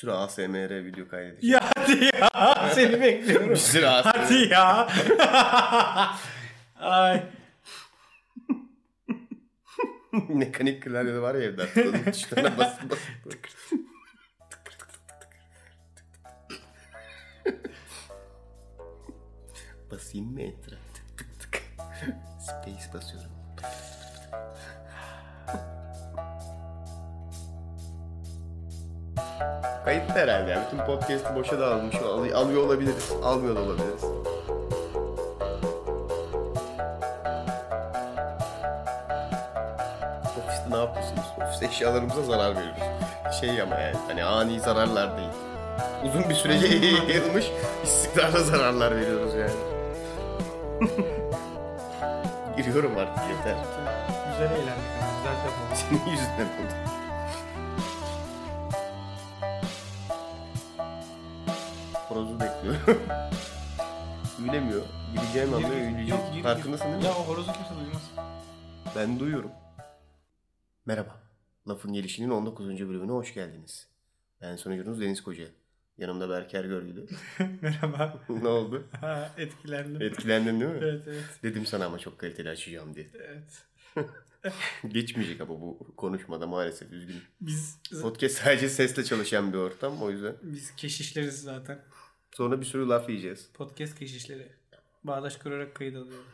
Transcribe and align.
sürü 0.00 0.10
ASMR 0.10 0.84
video 0.84 1.08
kaydedeceğim. 1.08 1.54
Ya 1.54 1.70
hadi 1.76 2.04
ya. 2.04 2.30
Seni 2.74 3.00
bekliyorum. 3.00 3.50
Bir 3.50 3.56
sürü 3.56 3.86
ASMR. 3.86 4.10
Hadi 4.12 4.34
ya. 4.34 4.88
Ay. 6.80 7.22
Mekanik 10.28 10.82
klavye 10.82 11.20
var 11.20 11.34
ya 11.34 11.42
evde. 11.42 11.68
Onun 11.88 12.04
tuşlarına 12.04 12.58
basıp 12.58 12.90
basıp. 12.90 13.10
Basayım 19.90 20.32
mı 20.32 20.42
enter'a? 20.42 20.76
Tık 20.94 21.18
tık 21.18 21.40
tık. 21.40 21.62
Space 22.40 22.94
basıyorum. 22.94 23.30
Kayıtlı 29.84 30.14
herhalde. 30.14 30.50
yani. 30.50 30.64
Bütün 30.72 30.84
podcast'ı 30.84 31.34
boşa 31.36 31.60
da 31.60 31.74
almış. 31.74 31.96
Al- 31.96 32.32
Alıyor 32.42 32.62
olabiliriz. 32.64 33.12
Almıyor 33.24 33.56
da 33.56 33.60
olabiliriz. 33.60 34.04
Ofiste 40.38 40.70
ne 40.70 40.76
yapıyorsunuz? 40.76 41.24
Ofis 41.46 41.62
eşyalarımıza 41.62 42.22
zarar 42.22 42.56
veriyoruz. 42.56 42.82
Şey 43.40 43.62
ama 43.62 43.74
yani 43.74 43.96
hani 44.08 44.24
ani 44.24 44.60
zararlar 44.60 45.16
değil. 45.16 45.28
Uzun 46.04 46.30
bir 46.30 46.34
sürece 46.34 46.66
yayılmış 46.76 47.50
istikrarlı 47.84 48.44
zararlar 48.44 48.96
veriyoruz 48.96 49.34
yani. 49.34 49.50
Giriyorum 52.56 52.92
artık 52.98 53.22
yeter. 53.30 53.54
Güzel 54.32 54.50
eğlendik 54.52 54.90
ama 55.00 55.10
güzel 55.18 55.36
yapalım. 55.36 55.74
Senin 55.74 56.10
yüzünden 56.10 56.44
oldu. 56.44 56.89
Üylemiyor. 64.42 64.82
Gideceğim 65.14 65.54
anda 65.54 65.68
gir, 66.34 66.42
Farkındasın 66.42 66.84
değil 66.86 66.96
mi? 66.96 67.04
Ya 67.04 67.10
o 67.10 67.26
horozu 67.26 67.52
kimse 67.52 67.70
duymaz. 67.84 68.10
Ben 68.96 69.20
duyuyorum. 69.20 69.50
Merhaba. 70.86 71.20
Lafın 71.68 71.92
Gelişi'nin 71.92 72.30
19. 72.30 72.68
bölümüne 72.68 73.12
hoş 73.12 73.34
geldiniz. 73.34 73.88
Ben 74.40 74.56
sunucunuz 74.56 75.00
Deniz 75.00 75.22
Koca. 75.22 75.44
Yanımda 75.98 76.30
Berker 76.30 76.64
Görgülü. 76.64 77.06
Merhaba. 77.62 78.18
ne 78.28 78.48
oldu? 78.48 78.88
Ha, 79.00 79.30
etkilendim. 79.38 80.02
Etkilendin 80.02 80.60
değil 80.60 80.72
mi? 80.72 80.78
Evet 80.82 81.02
evet. 81.06 81.24
Dedim 81.42 81.66
sana 81.66 81.86
ama 81.86 81.98
çok 81.98 82.18
kaliteli 82.18 82.48
açacağım 82.48 82.94
diye. 82.94 83.10
evet. 83.14 83.64
Geçmeyecek 84.88 85.40
ama 85.40 85.50
bu 85.60 85.94
konuşmada 85.96 86.46
maalesef 86.46 86.92
üzgünüm. 86.92 87.22
Biz 87.40 87.78
Podcast 88.02 88.34
sadece 88.38 88.68
sesle 88.68 89.04
çalışan 89.04 89.52
bir 89.52 89.58
ortam 89.58 90.02
o 90.02 90.10
yüzden. 90.10 90.34
biz 90.42 90.76
keşişleriz 90.76 91.42
zaten. 91.42 91.78
Sonra 92.32 92.60
bir 92.60 92.66
sürü 92.66 92.88
laf 92.88 93.08
yiyeceğiz. 93.08 93.50
Podcast 93.54 93.98
keşişleri. 93.98 94.52
Bağdaş 95.04 95.36
kurarak 95.36 95.74
kayıt 95.74 95.96
alıyorum. 95.96 96.26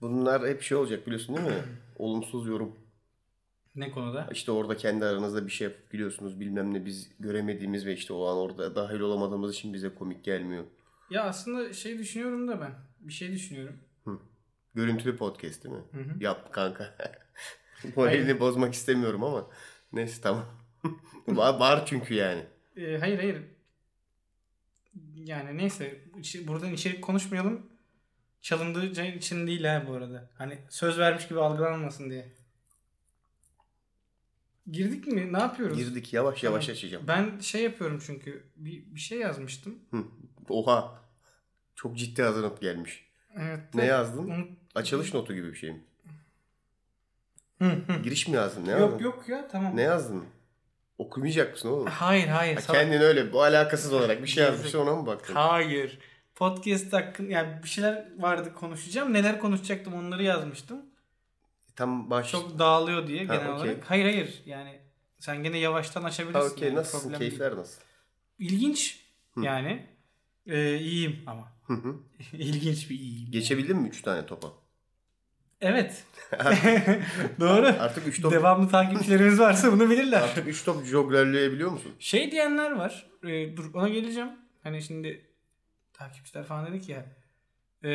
Bunlar 0.00 0.48
hep 0.48 0.62
şey 0.62 0.76
olacak 0.76 1.06
biliyorsun 1.06 1.36
değil 1.36 1.48
mi? 1.48 1.62
Olumsuz 1.96 2.46
yorum. 2.46 2.76
Ne 3.74 3.90
konuda? 3.90 4.28
İşte 4.32 4.52
orada 4.52 4.76
kendi 4.76 5.04
aranızda 5.04 5.46
bir 5.46 5.52
şey 5.52 5.64
yapıp 5.68 5.90
gülüyorsunuz 5.90 6.40
bilmem 6.40 6.74
ne 6.74 6.84
biz 6.84 7.10
göremediğimiz 7.18 7.86
ve 7.86 7.92
işte 7.92 8.12
o 8.12 8.26
an 8.26 8.36
orada 8.36 8.76
dahil 8.76 9.00
olamadığımız 9.00 9.54
için 9.54 9.74
bize 9.74 9.94
komik 9.94 10.24
gelmiyor. 10.24 10.64
Ya 11.10 11.22
aslında 11.22 11.72
şey 11.72 11.98
düşünüyorum 11.98 12.48
da 12.48 12.60
ben. 12.60 12.74
Bir 13.00 13.12
şey 13.12 13.32
düşünüyorum. 13.32 13.76
Görüntülü 14.74 15.16
podcast 15.16 15.64
değil 15.64 15.74
mi? 15.74 15.82
Hı 15.92 15.98
hı. 15.98 16.24
Yap 16.24 16.52
kanka. 16.52 16.94
Moralini 17.96 18.40
bozmak 18.40 18.74
istemiyorum 18.74 19.24
ama 19.24 19.46
neyse 19.92 20.22
tamam. 20.22 20.44
var, 21.28 21.58
var 21.58 21.86
çünkü 21.86 22.14
yani. 22.14 22.42
Ee, 22.76 22.98
hayır 22.98 23.18
hayır. 23.18 23.42
Yani 25.24 25.58
neyse 25.58 26.00
buradan 26.46 26.72
içerik 26.72 27.02
konuşmayalım. 27.02 27.66
Çalındığı 28.40 29.02
için 29.16 29.46
değil 29.46 29.64
ha 29.64 29.84
bu 29.88 29.92
arada. 29.92 30.30
Hani 30.38 30.58
söz 30.70 30.98
vermiş 30.98 31.28
gibi 31.28 31.40
algılanmasın 31.40 32.10
diye. 32.10 32.32
Girdik 34.70 35.06
mi? 35.06 35.32
Ne 35.32 35.38
yapıyoruz? 35.38 35.78
Girdik 35.78 36.12
yavaş 36.12 36.42
yavaş 36.42 36.66
Tamam. 36.66 36.76
açacağım. 36.76 37.04
Ben 37.08 37.38
şey 37.40 37.62
yapıyorum 37.62 38.02
çünkü 38.06 38.46
bir, 38.56 38.94
bir 38.94 39.00
şey 39.00 39.18
yazmıştım. 39.18 39.78
Hı. 39.90 40.04
Oha. 40.48 41.02
Çok 41.74 41.98
ciddi 41.98 42.22
hazırlanıp 42.22 42.60
gelmiş. 42.60 43.06
Evet. 43.36 43.74
Ne 43.74 43.84
yazdın? 43.84 44.28
Unut- 44.28 44.58
Açılış 44.74 45.14
notu 45.14 45.34
gibi 45.34 45.48
bir 45.52 45.56
şey 45.56 45.70
mi? 45.72 45.84
Hı, 47.58 47.64
hı. 47.64 48.02
Giriş 48.02 48.28
mi 48.28 48.36
yazdın? 48.36 48.66
Ne 48.66 48.70
yazdın? 48.70 48.86
Yok 48.86 49.00
yok 49.00 49.28
ya 49.28 49.48
tamam. 49.48 49.76
Ne 49.76 49.82
yazdın? 49.82 50.24
Okumayacak 50.98 51.52
mısın 51.52 51.68
oğlum? 51.68 51.86
Hayır 51.86 52.28
hayır. 52.28 52.54
Ha, 52.54 52.60
salak. 52.60 52.80
kendin 52.80 53.00
öyle 53.00 53.32
bu 53.32 53.42
alakasız 53.42 53.92
olarak 53.92 54.22
bir 54.22 54.28
şey 54.28 54.44
yazmış 54.44 54.74
ona 54.74 54.96
mı 54.96 55.06
baktın? 55.06 55.34
Hayır. 55.34 55.98
Podcast 56.34 56.92
hakkın 56.92 57.28
yani 57.28 57.62
bir 57.62 57.68
şeyler 57.68 58.06
vardı 58.18 58.54
konuşacağım. 58.54 59.12
Neler 59.12 59.40
konuşacaktım 59.40 59.94
onları 59.94 60.22
yazmıştım. 60.22 60.82
Tam 61.76 62.10
baş... 62.10 62.30
Çok 62.30 62.58
dağılıyor 62.58 63.06
diye 63.06 63.26
Ha, 63.26 63.34
genel 63.34 63.52
okey. 63.52 63.70
olarak. 63.70 63.90
Hayır 63.90 64.04
hayır 64.04 64.42
yani 64.46 64.80
sen 65.18 65.42
gene 65.42 65.58
yavaştan 65.58 66.02
açabilirsin. 66.02 66.40
Ha, 66.40 66.52
okey 66.52 66.68
yani, 66.68 66.76
nasılsın? 66.78 66.98
problem 66.98 67.20
değil. 67.20 67.30
Keyifler 67.30 67.56
nasıl? 67.56 67.80
İlginç 68.38 69.00
yani. 69.42 69.86
Ee, 70.46 70.76
iyiyim 70.78 71.20
ama. 71.26 71.52
Hı 71.66 71.74
hı. 71.74 71.96
İlginç 72.32 72.90
bir 72.90 72.98
iyiyim. 72.98 73.30
Geçebildin 73.30 73.76
mi 73.76 73.88
3 73.88 74.02
tane 74.02 74.26
topa? 74.26 74.48
Evet. 75.62 76.04
Doğru. 77.40 77.66
Artık 77.66 78.06
3 78.06 78.22
top 78.22 78.32
Devamlı 78.32 78.68
takipçilerimiz 78.68 79.38
varsa 79.40 79.72
bunu 79.72 79.90
bilirler. 79.90 80.20
artık 80.20 80.48
3 80.48 80.64
top 80.64 80.84
joglerleyebiliyor 80.84 81.70
musun? 81.70 81.92
Şey 81.98 82.30
diyenler 82.30 82.70
var. 82.72 83.06
e, 83.24 83.56
dur 83.56 83.74
ona 83.74 83.88
geleceğim. 83.88 84.28
Hani 84.62 84.82
şimdi 84.82 85.26
takipçiler 85.92 86.44
falan 86.44 86.66
dedik 86.66 86.88
ya. 86.88 87.04
e, 87.84 87.90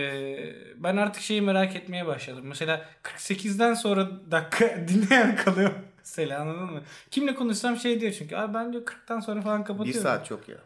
ben 0.75 0.97
artık 0.97 1.22
şeyi 1.22 1.41
merak 1.41 1.75
etmeye 1.75 2.05
başladım. 2.07 2.44
Mesela 2.47 2.85
48'den 3.03 3.73
sonra 3.73 4.31
dakika 4.31 4.75
dinleyen 4.88 5.35
kalıyor. 5.35 5.72
Mesela 5.99 6.41
anladın 6.41 6.73
mı? 6.73 6.81
Kimle 7.11 7.35
konuşsam 7.35 7.78
şey 7.78 8.01
diyor 8.01 8.11
çünkü. 8.11 8.35
Abi 8.35 8.53
ben 8.53 8.73
diyor 8.73 8.84
40'tan 8.85 9.22
sonra 9.22 9.41
falan 9.41 9.61
1 9.61 9.66
kapatıyorum. 9.66 10.01
saat 10.03 10.25
çok 10.25 10.49
ya. 10.49 10.57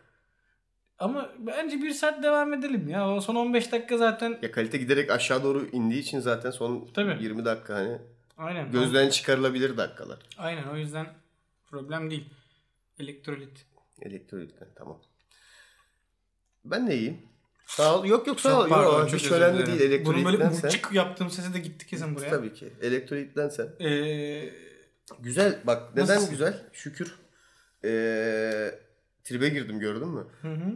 Ama 1.01 1.29
bence 1.39 1.81
bir 1.81 1.91
saat 1.91 2.23
devam 2.23 2.53
edelim 2.53 2.89
ya. 2.89 3.09
O 3.09 3.21
son 3.21 3.35
15 3.35 3.71
dakika 3.71 3.97
zaten. 3.97 4.39
Ya 4.41 4.51
kalite 4.51 4.77
giderek 4.77 5.11
aşağı 5.11 5.43
doğru 5.43 5.65
indiği 5.71 5.99
için 5.99 6.19
zaten 6.19 6.51
son 6.51 6.87
Tabii. 6.93 7.23
20 7.23 7.45
dakika 7.45 7.75
hani 7.75 7.97
Aynen. 8.37 8.71
gözden 8.71 9.09
çıkarılabilir 9.09 9.77
dakikalar. 9.77 10.19
Aynen 10.37 10.67
o 10.67 10.77
yüzden 10.77 11.07
problem 11.69 12.11
değil. 12.11 12.29
Elektrolit. 12.99 13.65
Elektrolitten 14.01 14.67
tamam. 14.75 15.01
Ben 16.65 16.87
de 16.87 16.97
iyiyim. 16.97 17.17
Sağ 17.67 17.99
ol. 17.99 18.05
Yok 18.05 18.27
yok 18.27 18.39
sağ 18.41 18.57
ol. 18.57 18.61
Çok 18.61 18.69
pardon, 18.69 18.99
Yok, 18.99 19.09
çok 19.09 19.19
hiç 19.19 19.31
önemli 19.31 19.65
değil. 19.65 20.05
Bunun 20.05 20.25
böyle 20.25 20.37
Elektrolitten 20.37 20.49
sen. 20.49 20.67
uçuk 20.67 20.93
yaptığım 20.93 21.29
sese 21.31 21.53
de 21.53 21.59
gitti 21.59 21.87
kesin 21.87 22.15
buraya. 22.15 22.29
Tabii 22.29 22.53
ki. 22.53 22.73
Elektrolitten 22.81 23.49
sen. 23.49 23.67
Ee, 23.85 24.49
Güzel 25.19 25.59
bak 25.63 25.95
neden 25.95 26.07
Nasılsın? 26.15 26.29
güzel? 26.31 26.63
Şükür. 26.73 27.15
Ee, 27.85 28.79
tribe 29.23 29.49
girdim 29.49 29.79
gördün 29.79 30.07
mü? 30.07 30.27
Hı 30.41 30.53
hı. 30.53 30.73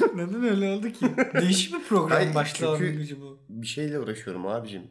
Neden 0.14 0.44
öyle 0.44 0.68
oldu 0.68 0.90
ki? 0.92 1.06
Değişik 1.40 1.74
bir 1.74 1.84
program 1.84 2.10
Hayır, 2.18 2.34
başlığı 2.34 2.76
çünkü- 2.78 3.20
bu. 3.20 3.38
Bir 3.48 3.66
şeyle 3.66 3.98
uğraşıyorum 3.98 4.46
abicim. 4.46 4.82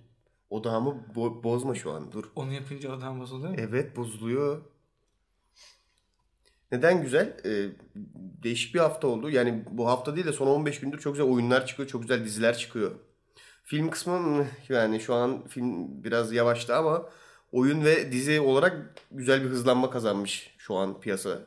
Odağımı 0.50 0.90
bo- 1.16 1.44
bozma 1.44 1.75
şu 1.75 1.91
an 1.91 2.12
dur. 2.12 2.23
Onu 2.35 2.53
yapınca 2.53 2.94
adam 2.94 3.19
bozuluyor 3.19 3.50
mu? 3.50 3.56
Evet 3.59 3.96
bozuluyor. 3.97 4.62
Neden 6.72 7.01
güzel? 7.01 7.38
Ee, 7.46 7.69
değişik 8.44 8.75
bir 8.75 8.79
hafta 8.79 9.07
oldu. 9.07 9.29
Yani 9.29 9.63
bu 9.72 9.88
hafta 9.88 10.16
değil 10.16 10.28
de 10.28 10.34
son 10.34 10.47
15 10.47 10.79
gündür 10.79 11.00
çok 11.00 11.13
güzel 11.13 11.28
oyunlar 11.31 11.66
çıkıyor. 11.66 11.90
Çok 11.90 12.02
güzel 12.02 12.25
diziler 12.25 12.57
çıkıyor. 12.57 12.91
Film 13.63 13.90
kısmı 13.90 14.19
mı? 14.19 14.47
yani 14.69 15.00
şu 15.00 15.13
an 15.13 15.47
film 15.47 16.03
biraz 16.03 16.34
yavaştı 16.34 16.75
ama 16.75 17.09
oyun 17.52 17.85
ve 17.85 18.12
dizi 18.12 18.40
olarak 18.41 18.96
güzel 19.12 19.44
bir 19.44 19.50
hızlanma 19.50 19.90
kazanmış 19.90 20.55
şu 20.68 20.76
an 20.76 21.00
piyasa. 21.00 21.40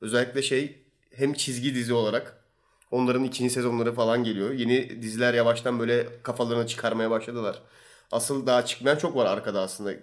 Özellikle 0.00 0.42
şey 0.42 0.84
hem 1.10 1.32
çizgi 1.32 1.74
dizi 1.74 1.92
olarak 1.92 2.44
onların 2.90 3.24
ikinci 3.24 3.50
sezonları 3.50 3.92
falan 3.94 4.24
geliyor. 4.24 4.50
Yeni 4.50 5.02
diziler 5.02 5.34
yavaştan 5.34 5.78
böyle 5.78 6.22
kafalarını 6.22 6.66
çıkarmaya 6.66 7.10
başladılar. 7.10 7.62
Asıl 8.12 8.46
daha 8.46 8.64
çıkmayan 8.64 8.96
çok 8.96 9.16
var 9.16 9.26
arkada 9.26 9.60
aslında. 9.60 9.94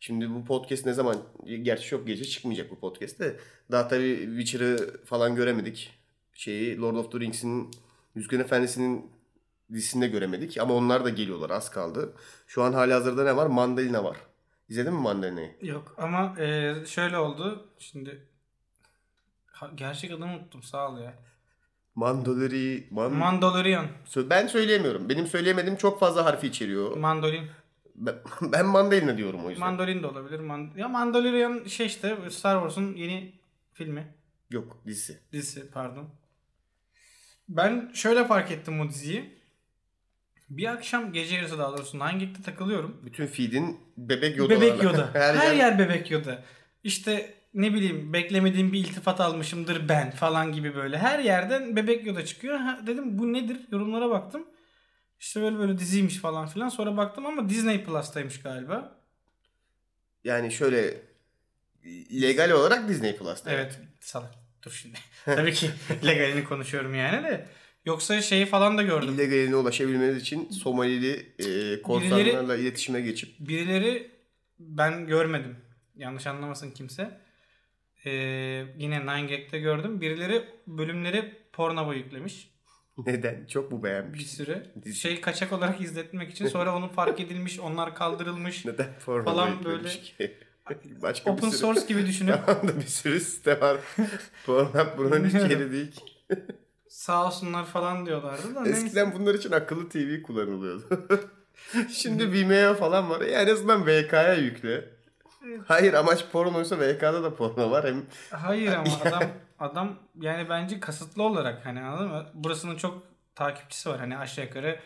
Şimdi 0.00 0.30
bu 0.30 0.44
podcast 0.44 0.86
ne 0.86 0.92
zaman? 0.92 1.16
Gerçi 1.62 1.88
çok 1.88 2.06
gece 2.06 2.24
çıkmayacak 2.24 2.70
bu 2.70 2.78
podcast 2.78 3.20
de. 3.20 3.36
Daha 3.70 3.88
tabii 3.88 4.28
Witcher'ı 4.36 5.04
falan 5.04 5.36
göremedik. 5.36 5.90
Şeyi 6.34 6.80
Lord 6.80 6.96
of 6.96 7.12
the 7.12 7.20
Rings'in 7.20 7.70
Yüzgün 8.14 8.40
Efendisi'nin 8.40 9.10
dizisinde 9.72 10.08
göremedik. 10.08 10.58
Ama 10.58 10.74
onlar 10.74 11.04
da 11.04 11.08
geliyorlar 11.08 11.50
az 11.50 11.70
kaldı. 11.70 12.12
Şu 12.46 12.62
an 12.62 12.72
hali 12.72 12.92
hazırda 12.92 13.24
ne 13.24 13.36
var? 13.36 13.46
Mandalina 13.46 14.04
var. 14.04 14.16
İzledin 14.72 14.94
mi 14.94 15.00
Mandalina'yı? 15.00 15.56
Yok 15.62 15.94
ama 15.98 16.40
e, 16.40 16.74
şöyle 16.86 17.18
oldu. 17.18 17.68
Şimdi 17.78 18.26
Ha, 19.46 19.70
gerçek 19.74 20.10
adını 20.10 20.32
unuttum 20.32 20.62
sağ 20.62 20.88
ol 20.90 20.98
ya. 20.98 21.14
Mandalori... 21.94 22.88
Man... 22.90 23.12
Mandalorian. 23.12 23.86
Sö- 24.06 24.30
ben 24.30 24.46
söyleyemiyorum. 24.46 25.08
Benim 25.08 25.26
söyleyemediğim 25.26 25.76
çok 25.76 26.00
fazla 26.00 26.24
harfi 26.24 26.46
içeriyor. 26.46 26.96
Mandolin. 26.96 27.50
Ben, 27.94 28.14
ben 28.42 28.66
mandalina 28.66 29.16
diyorum 29.16 29.46
o 29.46 29.50
yüzden. 29.50 29.66
Mandolin 29.68 30.02
de 30.02 30.06
olabilir. 30.06 30.40
Man- 30.40 30.70
ya 30.76 30.88
Mandalorian 30.88 31.64
şey 31.64 31.86
işte 31.86 32.16
Star 32.30 32.56
Wars'un 32.56 32.94
yeni 32.94 33.32
filmi. 33.72 34.14
Yok 34.50 34.78
dizisi. 34.86 35.20
Dizisi 35.32 35.70
pardon. 35.70 36.08
Ben 37.48 37.90
şöyle 37.94 38.26
fark 38.26 38.50
ettim 38.50 38.80
o 38.80 38.88
diziyi. 38.88 39.41
Bir 40.56 40.66
akşam 40.72 41.12
gece 41.12 41.34
yarısı 41.34 41.58
daha 41.58 41.72
doğrusu 41.72 41.98
Nine 41.98 42.24
Gag'de 42.24 42.42
takılıyorum. 42.42 43.00
Bütün 43.04 43.26
feed'in 43.26 43.80
bebek 43.96 44.36
Yoda. 44.36 44.50
Bebek 44.50 44.82
Yoda. 44.82 45.10
Her, 45.14 45.34
Her, 45.34 45.46
yer, 45.46 45.54
yer 45.54 45.78
bebek 45.78 46.10
Yoda. 46.10 46.42
İşte 46.84 47.34
ne 47.54 47.74
bileyim 47.74 48.12
beklemediğim 48.12 48.72
bir 48.72 48.78
iltifat 48.78 49.20
almışımdır 49.20 49.88
ben 49.88 50.10
falan 50.10 50.52
gibi 50.52 50.74
böyle. 50.74 50.98
Her 50.98 51.18
yerden 51.18 51.76
bebek 51.76 52.06
Yoda 52.06 52.24
çıkıyor. 52.24 52.58
Ha, 52.58 52.80
dedim 52.86 53.18
bu 53.18 53.32
nedir? 53.32 53.56
Yorumlara 53.70 54.10
baktım. 54.10 54.46
İşte 55.20 55.42
böyle 55.42 55.58
böyle 55.58 55.78
diziymiş 55.78 56.18
falan 56.18 56.46
filan. 56.46 56.68
Sonra 56.68 56.96
baktım 56.96 57.26
ama 57.26 57.48
Disney 57.48 57.84
Plus'taymış 57.84 58.42
galiba. 58.42 58.98
Yani 60.24 60.52
şöyle 60.52 60.94
legal 62.22 62.50
olarak 62.50 62.88
Disney 62.88 63.16
Plus'ta. 63.16 63.52
Evet 63.52 63.80
salak. 64.00 64.34
Dur 64.62 64.70
şimdi. 64.70 64.98
Tabii 65.24 65.52
ki 65.52 65.70
legalini 66.06 66.44
konuşuyorum 66.44 66.94
yani 66.94 67.24
de. 67.24 67.48
Yoksa 67.84 68.22
şeyi 68.22 68.46
falan 68.46 68.78
da 68.78 68.82
gördüm. 68.82 69.14
İllegaline 69.14 69.56
ulaşabilmeniz 69.56 70.22
için 70.22 70.50
Somalili 70.50 71.26
e, 71.38 71.82
korsanlarla 71.82 72.56
iletişime 72.56 73.00
geçip 73.00 73.40
Birileri 73.40 74.10
ben 74.58 75.06
görmedim. 75.06 75.56
Yanlış 75.96 76.26
anlamasın 76.26 76.70
kimse. 76.70 77.20
Ee, 78.04 78.10
yine 78.78 78.96
9gag'de 78.96 79.58
gördüm. 79.58 80.00
Birileri 80.00 80.44
bölümleri 80.66 81.34
pornova 81.52 81.94
yüklemiş. 81.94 82.50
neden? 83.06 83.46
Çok 83.46 83.72
mu 83.72 83.78
Bir 83.78 83.84
beğenmiş? 83.84 84.30
süre. 84.30 84.66
Dizi. 84.82 84.96
Şey 84.96 85.20
kaçak 85.20 85.52
olarak 85.52 85.80
izletmek 85.80 86.30
için. 86.30 86.46
Sonra 86.46 86.76
onu 86.76 86.88
fark 86.88 87.20
edilmiş. 87.20 87.60
Onlar 87.60 87.94
kaldırılmış. 87.94 88.64
Neden 88.66 88.98
forma 88.98 89.24
Falan 89.24 89.58
beklemiş 89.58 90.00
ki? 90.00 90.34
Başka 91.02 91.30
Open 91.30 91.46
bir 91.46 91.50
sürü, 91.50 91.60
source 91.60 91.86
gibi 91.88 92.06
düşünüp 92.06 92.38
Tamam 92.46 92.68
da 92.68 92.76
bir 92.80 92.86
sürü 92.86 93.20
site 93.20 93.60
var. 93.60 93.76
Pornhub 94.46 94.98
bunun 94.98 95.24
hiç 95.24 95.34
yeri 95.34 95.72
değil 95.72 95.90
ki. 95.92 96.02
Sağ 96.92 97.26
olsunlar 97.26 97.64
falan 97.64 98.06
diyorlardı 98.06 98.54
da. 98.54 98.60
neyse. 98.60 98.78
Eskiden 98.86 99.14
bunlar 99.14 99.34
için 99.34 99.52
akıllı 99.52 99.88
TV 99.88 100.22
kullanılıyordu. 100.22 101.06
Şimdi 101.92 102.32
Vimeo 102.32 102.74
falan 102.74 103.10
var. 103.10 103.20
Yani 103.20 103.50
en 103.50 103.54
azından 103.54 103.86
VK'ya 103.86 104.34
yükle. 104.34 104.84
Hayır 105.66 105.94
amaç 105.94 106.24
pornoysa 106.32 106.78
VK'da 106.78 107.22
da 107.22 107.34
porno 107.34 107.70
var. 107.70 107.84
Hem 107.86 108.02
Hayır 108.30 108.72
ama 108.72 108.90
adam 109.04 109.22
adam 109.58 109.94
yani 110.20 110.48
bence 110.48 110.80
kasıtlı 110.80 111.22
olarak 111.22 111.66
hani 111.66 111.80
anladın 111.80 112.08
mı? 112.08 112.26
Burasının 112.34 112.76
çok 112.76 113.02
takipçisi 113.34 113.88
var. 113.88 113.98
Hani 113.98 114.18
aşağı 114.18 114.44
yukarı 114.44 114.80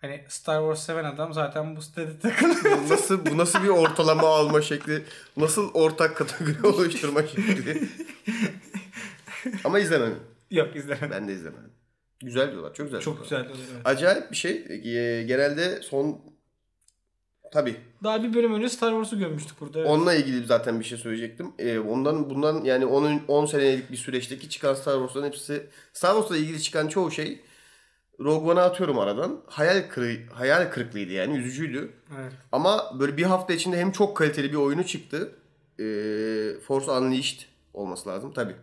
hani 0.00 0.24
Star 0.28 0.60
Wars 0.60 0.86
seven 0.86 1.04
adam 1.04 1.32
zaten 1.32 1.76
bu 1.76 1.82
sitede 1.82 2.18
takılıyor. 2.18 2.78
bu 2.84 2.88
nasıl 2.88 3.26
bu 3.26 3.38
nasıl 3.38 3.62
bir 3.62 3.68
ortalama 3.68 4.28
alma 4.28 4.62
şekli, 4.62 5.04
nasıl 5.36 5.70
ortak 5.74 6.16
kategori 6.16 6.66
oluşturma 6.66 7.22
şekli. 7.22 7.88
Ama 9.64 9.78
izlemedim. 9.78 10.31
Yok 10.58 10.76
izlemedim. 10.76 11.10
Ben 11.10 11.28
de 11.28 11.32
izlemedim. 11.32 11.70
Güzel 12.20 12.50
diyorlar. 12.52 12.74
Çok 12.74 12.86
güzel. 12.86 13.00
Çok 13.00 13.28
diyorlar. 13.30 13.40
güzel 13.48 13.62
oluyor. 13.62 13.74
evet. 13.76 13.86
Acayip 13.86 14.30
bir 14.30 14.36
şey. 14.36 14.52
Ee, 14.68 15.22
Genelde 15.22 15.82
son 15.82 16.20
tabii 17.52 17.76
Daha 18.04 18.22
bir 18.22 18.34
bölüm 18.34 18.54
önce 18.54 18.68
Star 18.68 18.90
Wars'u 18.90 19.18
görmüştük 19.18 19.60
burada. 19.60 19.78
evet. 19.80 19.90
onunla 19.90 20.14
ilgili 20.14 20.46
zaten 20.46 20.80
bir 20.80 20.84
şey 20.84 20.98
söyleyecektim. 20.98 21.52
Ee, 21.58 21.78
ondan 21.78 22.30
bundan 22.30 22.64
yani 22.64 22.86
10 22.86 23.20
10 23.28 23.46
senelik 23.46 23.90
bir 23.90 23.96
süreçteki 23.96 24.48
çıkan 24.48 24.74
Star 24.74 24.94
Wars'ların 24.94 25.26
hepsi 25.26 25.66
Star 25.92 26.10
Wars'la 26.14 26.36
ilgili 26.36 26.62
çıkan 26.62 26.88
çoğu 26.88 27.10
şey 27.10 27.40
Rogue 28.20 28.52
One'a 28.52 28.64
atıyorum 28.64 28.98
aradan. 28.98 29.40
Hayal 29.46 29.88
kırı 29.88 30.16
hayal 30.32 30.70
kırıklığıydı 30.70 31.12
yani 31.12 31.36
üzücüydü. 31.38 31.92
Evet. 32.20 32.32
Ama 32.52 32.96
böyle 33.00 33.16
bir 33.16 33.22
hafta 33.22 33.52
içinde 33.52 33.76
hem 33.76 33.92
çok 33.92 34.16
kaliteli 34.16 34.50
bir 34.52 34.56
oyunu 34.56 34.86
çıktı. 34.86 35.32
Ee, 35.80 36.60
Force 36.66 36.90
Unleashed 36.90 37.38
olması 37.74 38.08
lazım 38.08 38.32
tabi. 38.32 38.54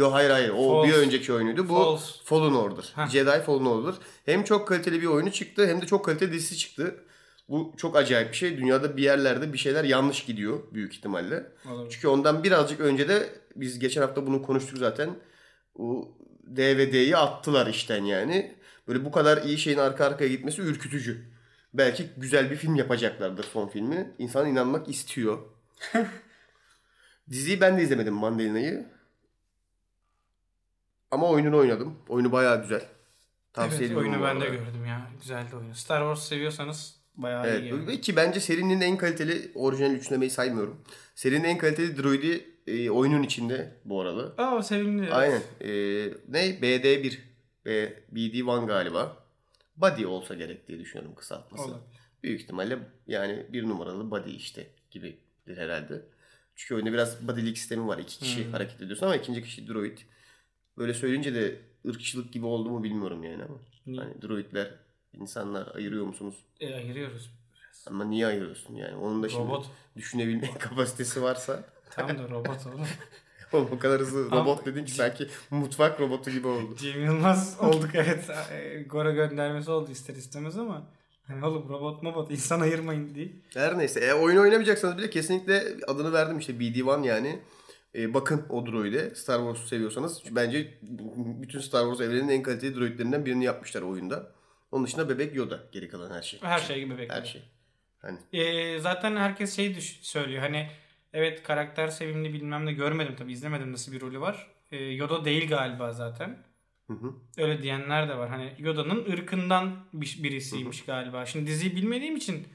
Yo 0.00 0.12
hayır 0.12 0.30
hayır 0.30 0.50
o 0.56 0.68
False. 0.68 0.88
bir 0.88 0.94
önceki 0.94 1.32
oyunuydu. 1.32 1.68
Bu 1.68 1.74
False. 1.74 2.12
Fallen 2.24 2.54
Order. 2.54 2.92
Heh. 2.94 3.06
Jedi 3.06 3.42
Fallen 3.46 3.64
Order. 3.64 3.94
Hem 4.24 4.44
çok 4.44 4.68
kaliteli 4.68 5.02
bir 5.02 5.06
oyunu 5.06 5.32
çıktı 5.32 5.66
hem 5.66 5.82
de 5.82 5.86
çok 5.86 6.04
kaliteli 6.04 6.32
dizisi 6.32 6.58
çıktı. 6.58 7.04
Bu 7.48 7.74
çok 7.76 7.96
acayip 7.96 8.30
bir 8.32 8.36
şey. 8.36 8.58
Dünyada 8.58 8.96
bir 8.96 9.02
yerlerde 9.02 9.52
bir 9.52 9.58
şeyler 9.58 9.84
yanlış 9.84 10.24
gidiyor 10.24 10.58
büyük 10.72 10.94
ihtimalle. 10.94 11.46
Olabilir. 11.70 11.90
Çünkü 11.90 12.08
ondan 12.08 12.44
birazcık 12.44 12.80
önce 12.80 13.08
de 13.08 13.28
biz 13.56 13.78
geçen 13.78 14.02
hafta 14.02 14.26
bunu 14.26 14.42
konuştuk 14.42 14.78
zaten. 14.78 15.10
Bu 15.78 16.16
DVD'yi 16.56 17.16
attılar 17.16 17.66
işten 17.66 18.04
yani. 18.04 18.54
Böyle 18.88 19.04
bu 19.04 19.12
kadar 19.12 19.42
iyi 19.42 19.58
şeyin 19.58 19.78
arka 19.78 20.04
arkaya 20.04 20.28
gitmesi 20.28 20.62
ürkütücü. 20.62 21.30
Belki 21.74 22.06
güzel 22.16 22.50
bir 22.50 22.56
film 22.56 22.74
yapacaklardır 22.74 23.44
son 23.44 23.68
filmi. 23.68 24.14
İnsan 24.18 24.48
inanmak 24.48 24.88
istiyor. 24.88 25.38
Diziyi 27.30 27.60
ben 27.60 27.78
de 27.78 27.82
izlemedim 27.82 28.14
Mandalina'yı. 28.14 28.99
Ama 31.10 31.28
oyununu 31.28 31.56
oynadım. 31.56 31.98
Oyunu 32.08 32.32
bayağı 32.32 32.62
güzel. 32.62 32.82
Tavsiye 33.52 33.88
evet, 33.88 33.98
oyunu 33.98 34.22
ben 34.22 34.40
de 34.40 34.44
gördüm 34.44 34.86
ya. 34.86 35.10
Güzeldi 35.20 35.56
oyunu. 35.56 35.74
Star 35.74 36.00
Wars 36.00 36.28
seviyorsanız 36.28 37.00
bayağı 37.16 37.46
iyi. 37.46 37.50
Evet. 37.50 37.70
yani. 37.72 37.86
Ve 37.86 38.00
ki 38.00 38.16
bence 38.16 38.40
serinin 38.40 38.80
en 38.80 38.96
kaliteli 38.96 39.52
orijinal 39.54 39.90
üçlemeyi 39.90 40.30
saymıyorum. 40.30 40.84
Serinin 41.14 41.44
en 41.44 41.58
kaliteli 41.58 41.96
droidi 42.02 42.46
e, 42.66 42.90
oyunun 42.90 43.22
içinde 43.22 43.76
bu 43.84 44.00
arada. 44.00 44.42
Aa 44.44 44.62
sevimli. 44.62 45.12
Aynen. 45.12 45.42
Ee, 45.60 45.68
ne? 46.28 46.60
BD1. 46.60 47.18
B, 47.64 47.70
BD1 48.14 48.66
galiba. 48.66 49.16
Body 49.76 50.06
olsa 50.06 50.34
gerek 50.34 50.68
diye 50.68 50.78
düşünüyorum 50.78 51.14
kısaltması. 51.14 51.64
Olabilir. 51.64 52.00
Büyük 52.22 52.40
ihtimalle 52.40 52.78
yani 53.06 53.46
bir 53.52 53.68
numaralı 53.68 54.10
body 54.10 54.36
işte 54.36 54.66
gibidir 54.90 55.56
herhalde. 55.56 56.02
Çünkü 56.56 56.74
oyunda 56.74 56.92
biraz 56.92 57.28
bodylik 57.28 57.58
sistemi 57.58 57.86
var. 57.86 57.98
İki 57.98 58.18
kişi 58.18 58.44
Hmm. 58.44 58.52
hareket 58.52 58.82
ediyorsun 58.82 59.06
ama 59.06 59.16
ikinci 59.16 59.42
kişi 59.42 59.68
droid. 59.68 59.98
Böyle 60.80 60.94
söyleyince 60.94 61.34
de 61.34 61.56
ırkçılık 61.88 62.32
gibi 62.32 62.46
oldu 62.46 62.70
mu 62.70 62.82
bilmiyorum 62.82 63.24
yani 63.24 63.42
ama. 63.44 63.56
Niye? 63.86 64.02
Hani 64.02 64.22
droidler, 64.22 64.70
insanlar 65.20 65.74
ayırıyor 65.74 66.06
musunuz? 66.06 66.34
E, 66.60 66.74
ayırıyoruz. 66.74 67.30
Ama 67.86 68.04
niye 68.04 68.26
ayırıyorsun 68.26 68.74
yani? 68.74 68.96
Onun 68.96 69.22
da 69.22 69.28
şimdi 69.28 69.44
Robot. 69.44 69.66
düşünebilme 69.96 70.50
kapasitesi 70.58 71.22
varsa. 71.22 71.64
Tam 71.90 72.08
da 72.08 72.28
robot 72.28 72.66
oğlum. 72.66 72.86
Oğlum 73.52 73.68
o 73.72 73.78
kadar 73.78 74.00
hızlı 74.00 74.30
robot 74.30 74.66
dedin 74.66 74.84
ki 74.84 74.92
sanki 74.92 75.26
mutfak 75.50 76.00
robotu 76.00 76.30
gibi 76.30 76.46
oldu. 76.46 76.76
Cem 76.78 77.04
Yılmaz 77.04 77.60
olduk 77.60 77.90
evet. 77.94 78.30
E, 78.52 78.82
Gora 78.82 79.10
göndermesi 79.10 79.70
oldu 79.70 79.90
ister 79.90 80.14
istemez 80.14 80.58
ama 80.58 80.86
hani 81.26 81.46
oğlum 81.46 81.68
robot 81.68 82.02
mobot 82.02 82.30
insan 82.30 82.60
ayırmayın 82.60 83.14
diye. 83.14 83.28
Her 83.54 83.78
neyse. 83.78 84.00
E, 84.00 84.12
oyun 84.12 84.36
oynamayacaksanız 84.36 84.98
bile 84.98 85.10
kesinlikle 85.10 85.62
adını 85.86 86.12
verdim 86.12 86.38
işte 86.38 86.52
BD-1 86.52 87.06
yani. 87.06 87.38
E, 87.94 88.14
bakın 88.14 88.46
o 88.48 88.66
droid'e. 88.66 89.14
Star 89.14 89.38
Wars'u 89.38 89.66
seviyorsanız. 89.68 90.22
Bence 90.30 90.78
bütün 91.42 91.60
Star 91.60 91.82
Wars 91.84 92.00
evreninin 92.10 92.28
en 92.32 92.42
kaliteli 92.42 92.74
droidlerinden 92.76 93.26
birini 93.26 93.44
yapmışlar 93.44 93.82
oyunda. 93.82 94.32
Onun 94.70 94.84
dışında 94.86 95.08
bebek 95.08 95.34
Yoda. 95.34 95.60
Geri 95.72 95.88
kalan 95.88 96.10
her 96.14 96.22
şey. 96.22 96.40
Her 96.42 96.58
şey 96.58 96.78
gibi 96.80 96.90
bekliyorum. 96.98 97.22
Her 97.24 97.26
şey. 97.28 97.42
Hani 97.98 98.18
E, 98.32 98.78
zaten 98.78 99.16
herkes 99.16 99.56
şey 99.56 99.74
düş- 99.76 99.98
söylüyor 100.02 100.42
hani 100.42 100.68
evet 101.12 101.42
karakter 101.42 101.88
sevimli 101.88 102.32
bilmem 102.34 102.66
ne 102.66 102.72
görmedim 102.72 103.16
tabi 103.16 103.32
izlemedim 103.32 103.72
nasıl 103.72 103.92
bir 103.92 104.00
rolü 104.00 104.20
var. 104.20 104.46
E, 104.70 104.84
Yoda 104.84 105.24
değil 105.24 105.48
galiba 105.48 105.92
zaten. 105.92 106.38
hı 106.86 106.92
hı. 106.92 107.12
Öyle 107.38 107.62
diyenler 107.62 108.08
de 108.08 108.16
var. 108.18 108.28
Hani 108.28 108.52
Yoda'nın 108.58 109.12
ırkından 109.12 109.76
bir- 109.92 110.18
birisiymiş 110.22 110.84
galiba. 110.84 111.26
Şimdi 111.26 111.46
diziyi 111.46 111.76
bilmediğim 111.76 112.16
için 112.16 112.46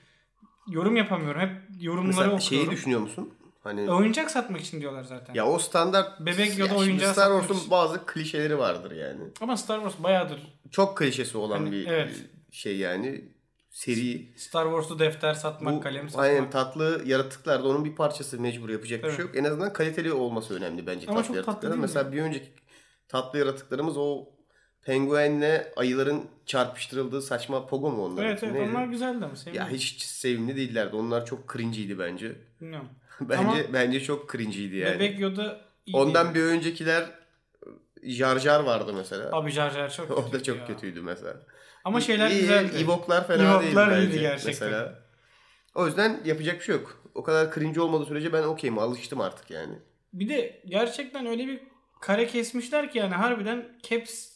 yorum 0.68 0.96
yapamıyorum. 0.96 1.42
Hep 1.42 1.51
yorumları 1.80 2.08
Mesela 2.08 2.25
okuyorum. 2.36 2.42
şeyi 2.68 2.70
düşünüyor 2.72 3.00
musun? 3.00 3.34
Hani 3.65 3.91
Oyuncak 3.91 4.31
satmak 4.31 4.62
için 4.62 4.81
diyorlar 4.81 5.03
zaten. 5.03 5.34
ya 5.34 5.48
o 5.48 5.60
standart 5.60 6.19
Bebek 6.19 6.39
Ya 6.39 6.45
şimdi 6.67 6.74
oyuncağı 6.74 7.13
Star 7.13 7.31
Wars'un 7.39 7.60
için. 7.60 7.72
bazı 7.72 8.05
klişeleri 8.05 8.57
vardır 8.57 8.91
yani. 8.91 9.22
Ama 9.41 9.57
Star 9.57 9.77
Wars 9.81 10.03
bayağıdır 10.03 10.39
Çok 10.72 10.98
klişesi 10.98 11.38
olan 11.38 11.57
Hani, 11.57 11.72
bir 11.72 11.88
evet. 11.88 12.15
şey 12.51 12.77
yani. 12.77 13.36
Seri. 13.69 14.34
Star 14.38 14.65
Wars'u 14.65 15.00
defter 15.00 15.34
satmak, 15.34 15.75
Bu 15.75 15.81
kalem 15.81 16.10
satmak. 16.10 16.25
aynen 16.25 16.50
tatlı 16.50 17.01
yaratıklar 17.05 17.63
da 17.63 17.67
onun 17.67 17.86
bir 17.86 17.95
parçası 17.95 18.39
mecbur 18.39 18.69
yapacak 18.69 19.00
bir 19.03 19.07
Evet. 19.07 19.15
şey 19.17 19.25
yok. 19.25 19.38
En 19.38 19.43
azından 19.43 19.74
kaliteli 19.74 20.13
olması 20.13 20.55
önemli 20.55 20.88
bence 20.88 21.07
Ama 21.07 21.15
tatlı 21.22 21.27
çok 21.27 21.36
yaratıkların. 21.48 21.79
Mesela 21.79 22.12
bir 22.12 22.22
önceki 22.22 22.50
tatlı 23.07 23.39
yaratıklarımız 23.39 23.98
o 23.98 24.25
penguenle 24.81 25.74
ayıların 25.75 26.25
çarpıştırıldığı 26.45 27.22
saçma 27.22 27.67
pogo 27.67 27.91
mu 27.91 28.05
onlar? 28.05 28.25
Evet 28.25 28.43
evet 28.43 28.53
Neydi? 28.53 28.69
onlar 28.69 28.86
güzeldi 28.86 29.25
ama 29.25 29.36
sevdim. 29.36 29.53
Ya 29.62 29.69
hiç 29.69 30.01
sevimli 30.01 30.55
değillerdi. 30.55 30.95
Onlar 30.95 31.25
çok 31.25 31.53
cringe'iydi 31.53 32.00
bence. 32.00 32.36
Bilmiyorum. 32.62 32.89
Bence 33.29 33.39
Ama- 33.39 33.74
bence 33.74 34.00
çok 34.00 34.31
cringe'iydi 34.31 34.75
yani. 34.75 34.95
Bebek 34.95 35.19
Yoda 35.19 35.62
iyi 35.86 35.95
Ondan 35.98 36.36
bir 36.36 36.41
öncekiler 36.43 37.05
Jar 38.03 38.39
Jar 38.39 38.60
vardı 38.63 38.93
mesela. 38.93 39.29
Abi 39.31 39.51
Jar 39.51 39.69
Jar 39.72 39.89
çok 39.93 40.12
o 40.12 40.15
da 40.17 40.24
kötüydü 40.25 40.43
çok 40.43 40.57
ya. 40.57 40.65
kötüydü 40.65 41.01
mesela. 41.01 41.38
Ama 41.86 42.01
şeyler 42.01 42.29
İyi, 42.29 42.39
güzeldi. 42.39 42.77
Ewok'lar 42.77 43.27
fena 43.27 43.43
Ewok'lar 43.43 43.91
değildi 43.91 44.01
iyiydi 44.01 44.10
bence 44.13 44.19
gerçekten. 44.22 44.69
mesela. 44.69 45.00
O 45.75 45.86
yüzden 45.88 46.22
yapacak 46.25 46.60
bir 46.60 46.63
şey 46.65 46.75
yok. 46.75 47.03
O 47.15 47.24
kadar 47.24 47.53
cringe 47.53 47.81
olmadığı 47.81 48.05
sürece 48.05 48.34
ben 48.34 48.43
okeyim. 48.43 48.77
Alıştım 48.79 49.22
artık 49.22 49.51
yani. 49.51 49.74
Bir 50.13 50.29
de 50.29 50.62
gerçekten 50.65 51.25
öyle 51.25 51.48
bir 51.48 51.60
kare 52.01 52.27
kesmişler 52.27 52.91
ki 52.91 52.98
yani 52.98 53.13
harbiden 53.13 53.79
caps 53.89 54.27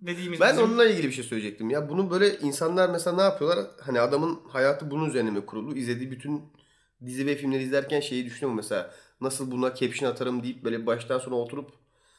dediğimiz 0.00 0.40
Ben 0.40 0.52
bizim- 0.52 0.64
onunla 0.64 0.84
ilgili 0.86 1.06
bir 1.06 1.12
şey 1.12 1.24
söyleyecektim. 1.24 1.70
Ya 1.70 1.88
bunu 1.88 2.10
böyle 2.10 2.38
insanlar 2.38 2.88
mesela 2.90 3.16
ne 3.16 3.22
yapıyorlar? 3.22 3.66
Hani 3.80 4.00
adamın 4.00 4.40
hayatı 4.48 4.90
bunun 4.90 5.08
üzerine 5.08 5.30
mi 5.30 5.46
kurulu? 5.46 5.76
İzlediği 5.76 6.10
bütün 6.10 6.42
dizi 7.06 7.26
ve 7.26 7.34
filmleri 7.36 7.62
izlerken 7.62 8.00
şeyi 8.00 8.24
düşünüyor 8.24 8.50
mu 8.50 8.56
mesela? 8.56 8.90
Nasıl 9.20 9.50
buna 9.50 9.74
caption 9.74 10.10
atarım 10.10 10.42
deyip 10.42 10.64
böyle 10.64 10.86
baştan 10.86 11.18
sona 11.18 11.34
oturup 11.34 11.70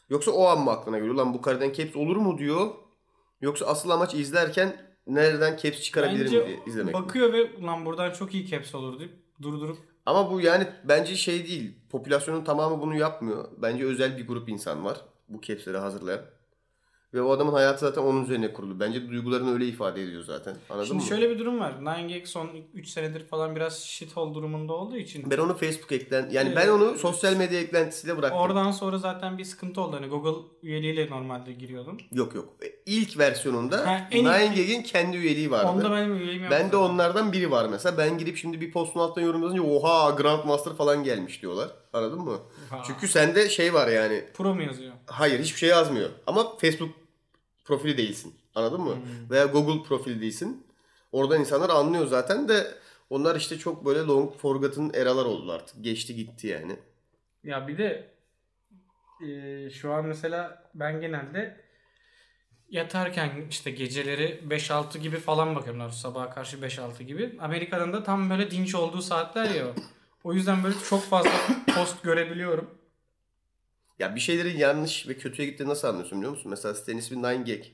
yoksa 0.10 0.32
o 0.32 0.46
an 0.46 0.60
mı 0.64 0.72
aklına 0.72 0.98
geliyor? 0.98 1.16
Lan 1.16 1.34
bu 1.34 1.42
kareden 1.42 1.74
caps 1.74 1.96
olur 1.96 2.16
mu 2.18 2.38
diyor. 2.38 2.68
Yoksa 3.42 3.66
asıl 3.66 3.90
amaç 3.90 4.14
izlerken 4.14 4.76
nereden 5.08 5.58
caps 5.58 5.82
çıkarabilirim 5.82 6.26
Bence 6.26 6.46
diye 6.48 6.60
izlemek. 6.68 6.96
mi? 6.96 7.02
bakıyor 7.02 7.34
ve 7.34 7.56
ulan 7.56 7.86
buradan 7.86 8.12
çok 8.12 8.34
iyi 8.34 8.48
caps 8.48 8.76
olur 8.76 9.00
deyip 9.00 9.14
durdurup 9.42 9.78
Ama 10.06 10.32
bu 10.32 10.42
yani 10.42 10.68
bence 10.84 11.16
şey 11.16 11.48
değil. 11.48 11.76
Popülasyonun 11.90 12.44
tamamı 12.44 12.82
bunu 12.82 12.96
yapmıyor. 12.96 13.50
Bence 13.58 13.86
özel 13.86 14.18
bir 14.18 14.28
grup 14.28 14.50
insan 14.50 14.86
var 14.86 14.98
bu 15.30 15.42
capsleri 15.42 15.78
hazırlayan. 15.78 16.22
Ve 17.18 17.22
o 17.22 17.32
adamın 17.32 17.54
hayatı 17.54 17.80
zaten 17.80 18.02
onun 18.02 18.24
üzerine 18.24 18.54
kurulu. 18.54 18.80
Bence 18.80 19.10
duygularını 19.10 19.54
öyle 19.54 19.66
ifade 19.66 20.04
ediyor 20.04 20.24
zaten. 20.24 20.56
Anladın 20.70 20.88
Şimdi 20.88 21.04
mı? 21.04 21.10
şöyle 21.10 21.30
bir 21.30 21.40
durum 21.40 21.60
var. 21.60 21.74
9gag 21.82 22.26
son 22.26 22.50
3 22.74 22.90
senedir 22.90 23.28
falan 23.28 23.56
biraz 23.56 23.80
shithole 23.84 24.34
durumunda 24.34 24.74
olduğu 24.74 24.98
için 24.98 25.32
Ben 25.32 25.38
onu 25.38 25.58
Facebook 25.58 25.92
eklen 25.92 26.30
yani 26.32 26.50
Ee, 26.50 26.56
ben 26.56 26.68
onu 26.68 26.98
sosyal 26.98 27.36
medya 27.38 27.60
eklentisiyle 27.60 28.18
bıraktım. 28.18 28.40
oradan 28.40 28.72
sonra 28.72 28.98
zaten 28.98 29.38
bir 29.38 29.44
sıkıntı 29.44 29.82
oldu. 29.82 29.96
Hani 29.96 30.08
Google 30.08 30.42
üyeliğiyle 30.64 31.10
normalde 31.10 31.52
giriyordum. 31.54 31.98
Yok 32.12 32.36
yok. 32.36 32.54
İlk 32.86 33.18
versiyonunda 33.18 33.88
Ha, 33.88 34.08
en 34.12 34.20
ilk- 34.20 34.28
9gag'in 34.28 34.82
kendi 34.84 35.18
üyeliği 35.18 35.52
vardı. 35.52 35.68
Onda 35.72 35.92
benim 35.92 36.16
üyeliğim 36.18 36.42
yok. 36.44 36.52
ben 36.52 36.72
de 36.72 36.78
onlardan 36.78 37.34
biri 37.34 37.52
var 37.52 37.68
mesela. 37.70 37.98
Ben 37.98 38.18
girip 38.18 38.38
şimdi 38.38 38.62
bir 38.62 38.72
postun 38.72 39.00
altına 39.00 39.24
yorum 39.24 39.44
yazınca 39.44 39.64
oha 39.64 40.10
Grandmaster 40.12 40.74
falan 40.74 41.04
gelmiş 41.04 41.42
diyorlar. 41.42 41.70
Anladın 41.94 42.20
mı? 42.22 42.38
Ha. 42.70 42.82
Çünkü 42.88 43.08
sende 43.08 43.50
şey 43.50 43.74
var 43.74 43.88
yani. 43.88 44.24
Pro 44.34 44.56
mu 44.56 44.62
yazıyor? 44.64 44.94
Hayır 45.06 45.40
hiçbir 45.40 45.60
şey 45.60 45.70
yazmıyor. 45.70 46.10
Ama 46.28 46.58
Facebook 46.58 46.90
profili 47.68 47.98
değilsin. 47.98 48.36
Anladın 48.56 48.82
mı? 48.82 48.96
Hmm. 48.96 49.30
Veya 49.30 49.46
Google 49.46 49.88
profili 49.88 50.22
değilsin. 50.22 50.68
Oradan 51.12 51.40
insanlar 51.40 51.70
anlıyor 51.70 52.08
zaten 52.08 52.48
de 52.48 52.68
onlar 53.10 53.36
işte 53.36 53.58
çok 53.58 53.86
böyle 53.86 54.00
long 54.00 54.36
forgotten 54.36 54.92
eralar 54.94 55.26
oldu 55.26 55.52
artık. 55.52 55.84
Geçti 55.84 56.16
gitti 56.16 56.48
yani. 56.48 56.76
Ya 57.44 57.68
bir 57.68 57.78
de 57.78 58.08
e, 59.28 59.70
şu 59.70 59.94
an 59.94 60.06
mesela 60.06 60.64
ben 60.76 61.02
genelde 61.02 61.62
yatarken 62.70 63.32
işte 63.50 63.72
geceleri 63.72 64.44
5-6 64.50 64.98
gibi 64.98 65.18
falan 65.18 65.56
bakıyorum. 65.56 65.92
Sabaha 65.92 66.30
karşı 66.30 66.58
5-6 66.58 67.04
gibi. 67.04 67.38
Amerika'nın 67.40 67.94
da 67.94 68.04
tam 68.04 68.30
böyle 68.30 68.52
dinç 68.52 68.76
olduğu 68.76 69.02
saatler 69.02 69.50
ya. 69.50 69.66
O 70.24 70.34
yüzden 70.34 70.64
böyle 70.64 70.76
çok 70.90 71.04
fazla 71.04 71.32
post 71.76 72.04
görebiliyorum. 72.04 72.77
Ya 74.00 74.16
bir 74.16 74.20
şeylerin 74.20 74.58
yanlış 74.58 75.08
ve 75.08 75.18
kötüye 75.18 75.50
gittiğini 75.50 75.70
nasıl 75.70 75.88
anlıyorsun 75.88 76.18
biliyor 76.18 76.32
musun? 76.32 76.50
Mesela 76.50 76.74
sitenin 76.74 76.98
ismi 76.98 77.18
9gag. 77.18 77.66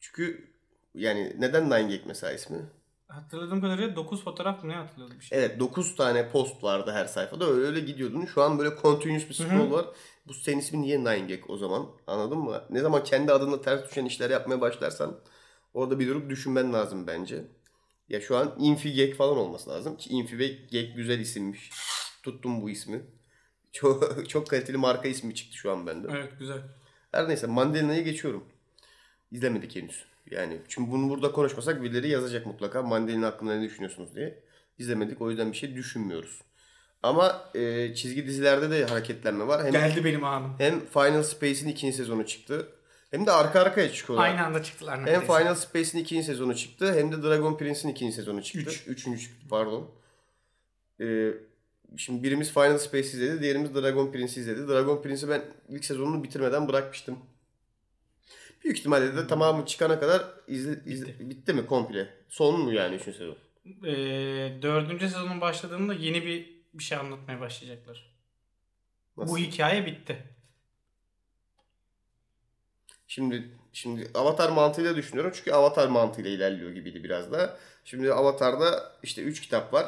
Çünkü 0.00 0.50
yani 0.94 1.36
neden 1.38 1.64
9gag 1.64 2.00
mesela 2.06 2.32
ismi? 2.32 2.58
Hatırladığım 3.08 3.60
kadarıyla 3.60 3.96
9 3.96 4.24
fotoğraf 4.24 4.64
mı 4.64 4.70
ne 4.70 4.76
bir 5.18 5.24
şey. 5.24 5.38
Evet 5.38 5.60
9 5.60 5.96
tane 5.96 6.30
post 6.30 6.64
vardı 6.64 6.92
her 6.92 7.06
sayfada 7.06 7.46
öyle, 7.46 7.66
öyle 7.66 7.80
gidiyordun. 7.80 8.26
Şu 8.26 8.42
an 8.42 8.58
böyle 8.58 8.76
continuous 8.82 9.28
bir 9.28 9.34
scroll 9.34 9.70
var. 9.70 9.86
Bu 10.26 10.34
sitenin 10.34 10.58
ismi 10.58 10.82
niye 10.82 10.98
9gag 10.98 11.40
o 11.48 11.56
zaman? 11.56 11.86
Anladın 12.06 12.38
mı? 12.38 12.62
Ne 12.70 12.80
zaman 12.80 13.04
kendi 13.04 13.32
adına 13.32 13.60
ters 13.60 13.88
düşen 13.88 14.04
işler 14.04 14.30
yapmaya 14.30 14.60
başlarsan 14.60 15.20
orada 15.74 15.98
bir 15.98 16.08
durup 16.08 16.30
düşünmen 16.30 16.72
lazım 16.72 17.06
bence. 17.06 17.44
Ya 18.08 18.20
şu 18.20 18.36
an 18.36 18.54
infigag 18.58 19.14
falan 19.14 19.36
olması 19.38 19.70
lazım 19.70 19.96
ki 19.96 20.10
infi 20.10 20.38
ve 20.38 20.48
gag 20.48 20.96
güzel 20.96 21.18
isimmiş. 21.18 21.70
Tuttum 22.22 22.62
bu 22.62 22.70
ismi. 22.70 23.02
Çok, 23.76 24.28
çok 24.28 24.50
kaliteli 24.50 24.76
marka 24.76 25.08
ismi 25.08 25.34
çıktı 25.34 25.56
şu 25.56 25.72
an 25.72 25.86
bende. 25.86 26.08
Evet 26.10 26.32
güzel. 26.38 26.58
Her 27.12 27.28
neyse 27.28 27.46
Mandalina'ya 27.46 28.02
geçiyorum. 28.02 28.44
İzlemedik 29.30 29.76
henüz. 29.76 30.04
Yani 30.30 30.58
çünkü 30.68 30.90
bunu 30.90 31.10
burada 31.10 31.32
konuşmasak 31.32 31.82
birileri 31.82 32.08
yazacak 32.08 32.46
mutlaka. 32.46 32.82
Mandalina 32.82 33.26
hakkında 33.26 33.54
ne 33.54 33.62
düşünüyorsunuz 33.62 34.14
diye. 34.14 34.42
İzlemedik 34.78 35.20
o 35.22 35.30
yüzden 35.30 35.52
bir 35.52 35.56
şey 35.56 35.74
düşünmüyoruz. 35.74 36.42
Ama 37.02 37.50
e, 37.54 37.94
çizgi 37.94 38.26
dizilerde 38.26 38.70
de 38.70 38.86
hareketlenme 38.86 39.46
var. 39.46 39.64
Hem, 39.64 39.72
Geldi 39.72 40.04
benim 40.04 40.24
anım. 40.24 40.54
hem 40.58 40.86
Final 40.86 41.22
Space'in 41.22 41.68
ikinci 41.68 41.96
sezonu 41.96 42.26
çıktı. 42.26 42.68
Hem 43.10 43.26
de 43.26 43.30
arka 43.32 43.60
arkaya 43.60 43.92
çıkıyorlar. 43.92 44.26
Aynı 44.26 44.44
anda 44.46 44.62
çıktılar 44.62 44.98
Hem 44.98 45.04
neredeyse. 45.04 45.26
Final 45.26 45.54
Space'in 45.54 46.02
ikinci 46.02 46.26
sezonu 46.26 46.56
çıktı 46.56 46.94
hem 46.94 47.12
de 47.12 47.22
Dragon 47.22 47.56
Prince'in 47.56 47.92
ikinci 47.92 48.12
sezonu 48.12 48.42
çıktı. 48.42 48.70
Üç. 48.70 48.86
Üçüncü 48.86 49.20
çıktı 49.20 49.46
pardon. 49.50 49.90
Ee, 51.00 51.30
şimdi 51.96 52.22
birimiz 52.22 52.52
Final 52.52 52.78
Space 52.78 53.08
izledi, 53.08 53.42
diğerimiz 53.42 53.74
Dragon 53.74 54.12
Prince 54.12 54.40
izledi. 54.40 54.68
Dragon 54.68 55.02
Prince'i 55.02 55.28
ben 55.30 55.42
ilk 55.68 55.84
sezonunu 55.84 56.24
bitirmeden 56.24 56.68
bırakmıştım. 56.68 57.18
Büyük 58.64 58.78
ihtimalle 58.78 59.16
de 59.16 59.26
tamamı 59.26 59.66
çıkana 59.66 60.00
kadar 60.00 60.24
izle, 60.48 60.72
izle- 60.86 61.30
bitti. 61.30 61.52
mi 61.52 61.66
komple? 61.66 62.08
Son 62.28 62.60
mu 62.60 62.72
yani 62.72 62.96
üçüncü 62.96 63.18
sezon? 63.18 63.36
Ee, 63.86 64.62
dördüncü 64.62 65.08
sezonun 65.08 65.40
başladığında 65.40 65.94
yeni 65.94 66.26
bir 66.26 66.56
bir 66.74 66.82
şey 66.84 66.98
anlatmaya 66.98 67.40
başlayacaklar. 67.40 68.14
Nasıl? 69.16 69.32
Bu 69.32 69.38
hikaye 69.38 69.86
bitti. 69.86 70.22
Şimdi 73.08 73.48
şimdi 73.72 74.10
Avatar 74.14 74.50
mantığıyla 74.50 74.96
düşünüyorum. 74.96 75.32
Çünkü 75.34 75.52
Avatar 75.52 75.88
mantığıyla 75.88 76.30
ilerliyor 76.30 76.70
gibiydi 76.70 77.04
biraz 77.04 77.32
da. 77.32 77.58
Şimdi 77.84 78.12
Avatar'da 78.12 78.92
işte 79.02 79.22
3 79.22 79.40
kitap 79.40 79.72
var. 79.72 79.86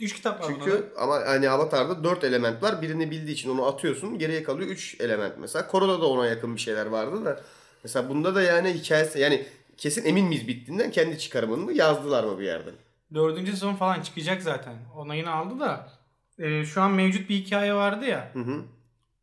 Üç 0.00 0.14
kitap 0.14 0.40
var 0.40 0.48
buna. 0.48 0.64
Çünkü 0.64 0.92
ama 0.98 1.14
hani 1.26 1.50
Avatar'da 1.50 2.04
4 2.04 2.24
element 2.24 2.62
var. 2.62 2.82
Birini 2.82 3.10
bildiği 3.10 3.32
için 3.32 3.50
onu 3.50 3.66
atıyorsun. 3.66 4.18
Geriye 4.18 4.42
kalıyor 4.42 4.68
3 4.68 5.00
element 5.00 5.34
mesela. 5.38 5.66
Korada 5.66 6.00
da 6.00 6.06
ona 6.06 6.26
yakın 6.26 6.54
bir 6.54 6.60
şeyler 6.60 6.86
vardı 6.86 7.24
da. 7.24 7.40
Mesela 7.84 8.08
bunda 8.08 8.34
da 8.34 8.42
yani 8.42 8.74
hikayesi 8.74 9.20
yani 9.20 9.46
kesin 9.76 10.04
emin 10.04 10.26
miyiz 10.26 10.48
bittiğinden 10.48 10.90
kendi 10.90 11.18
çıkarımını 11.18 11.64
mı 11.64 11.72
yazdılar 11.72 12.24
mı 12.24 12.38
bir 12.38 12.44
yerden? 12.44 12.74
Dördüncü 13.14 13.50
sezon 13.50 13.74
falan 13.74 14.00
çıkacak 14.02 14.42
zaten. 14.42 14.74
Onayını 14.96 15.32
aldı 15.32 15.60
da 15.60 15.88
e, 16.38 16.64
şu 16.64 16.82
an 16.82 16.90
mevcut 16.90 17.28
bir 17.28 17.34
hikaye 17.34 17.74
vardı 17.74 18.04
ya. 18.04 18.30
Hı 18.32 18.38
hı. 18.38 18.64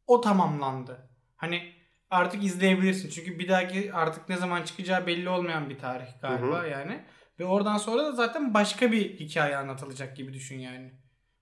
O 0.07 0.21
tamamlandı. 0.21 0.97
Hani 1.37 1.73
artık 2.09 2.43
izleyebilirsin. 2.43 3.09
Çünkü 3.09 3.39
bir 3.39 3.47
dahaki 3.47 3.93
artık 3.93 4.29
ne 4.29 4.37
zaman 4.37 4.63
çıkacağı 4.63 5.07
belli 5.07 5.29
olmayan 5.29 5.69
bir 5.69 5.79
tarih 5.79 6.21
galiba 6.21 6.63
Hı 6.63 6.67
yani. 6.67 7.03
Ve 7.39 7.45
oradan 7.45 7.77
sonra 7.77 8.03
da 8.05 8.11
zaten 8.11 8.53
başka 8.53 8.91
bir 8.91 9.19
hikaye 9.19 9.57
anlatılacak 9.57 10.17
gibi 10.17 10.33
düşün 10.33 10.59
yani. 10.59 10.91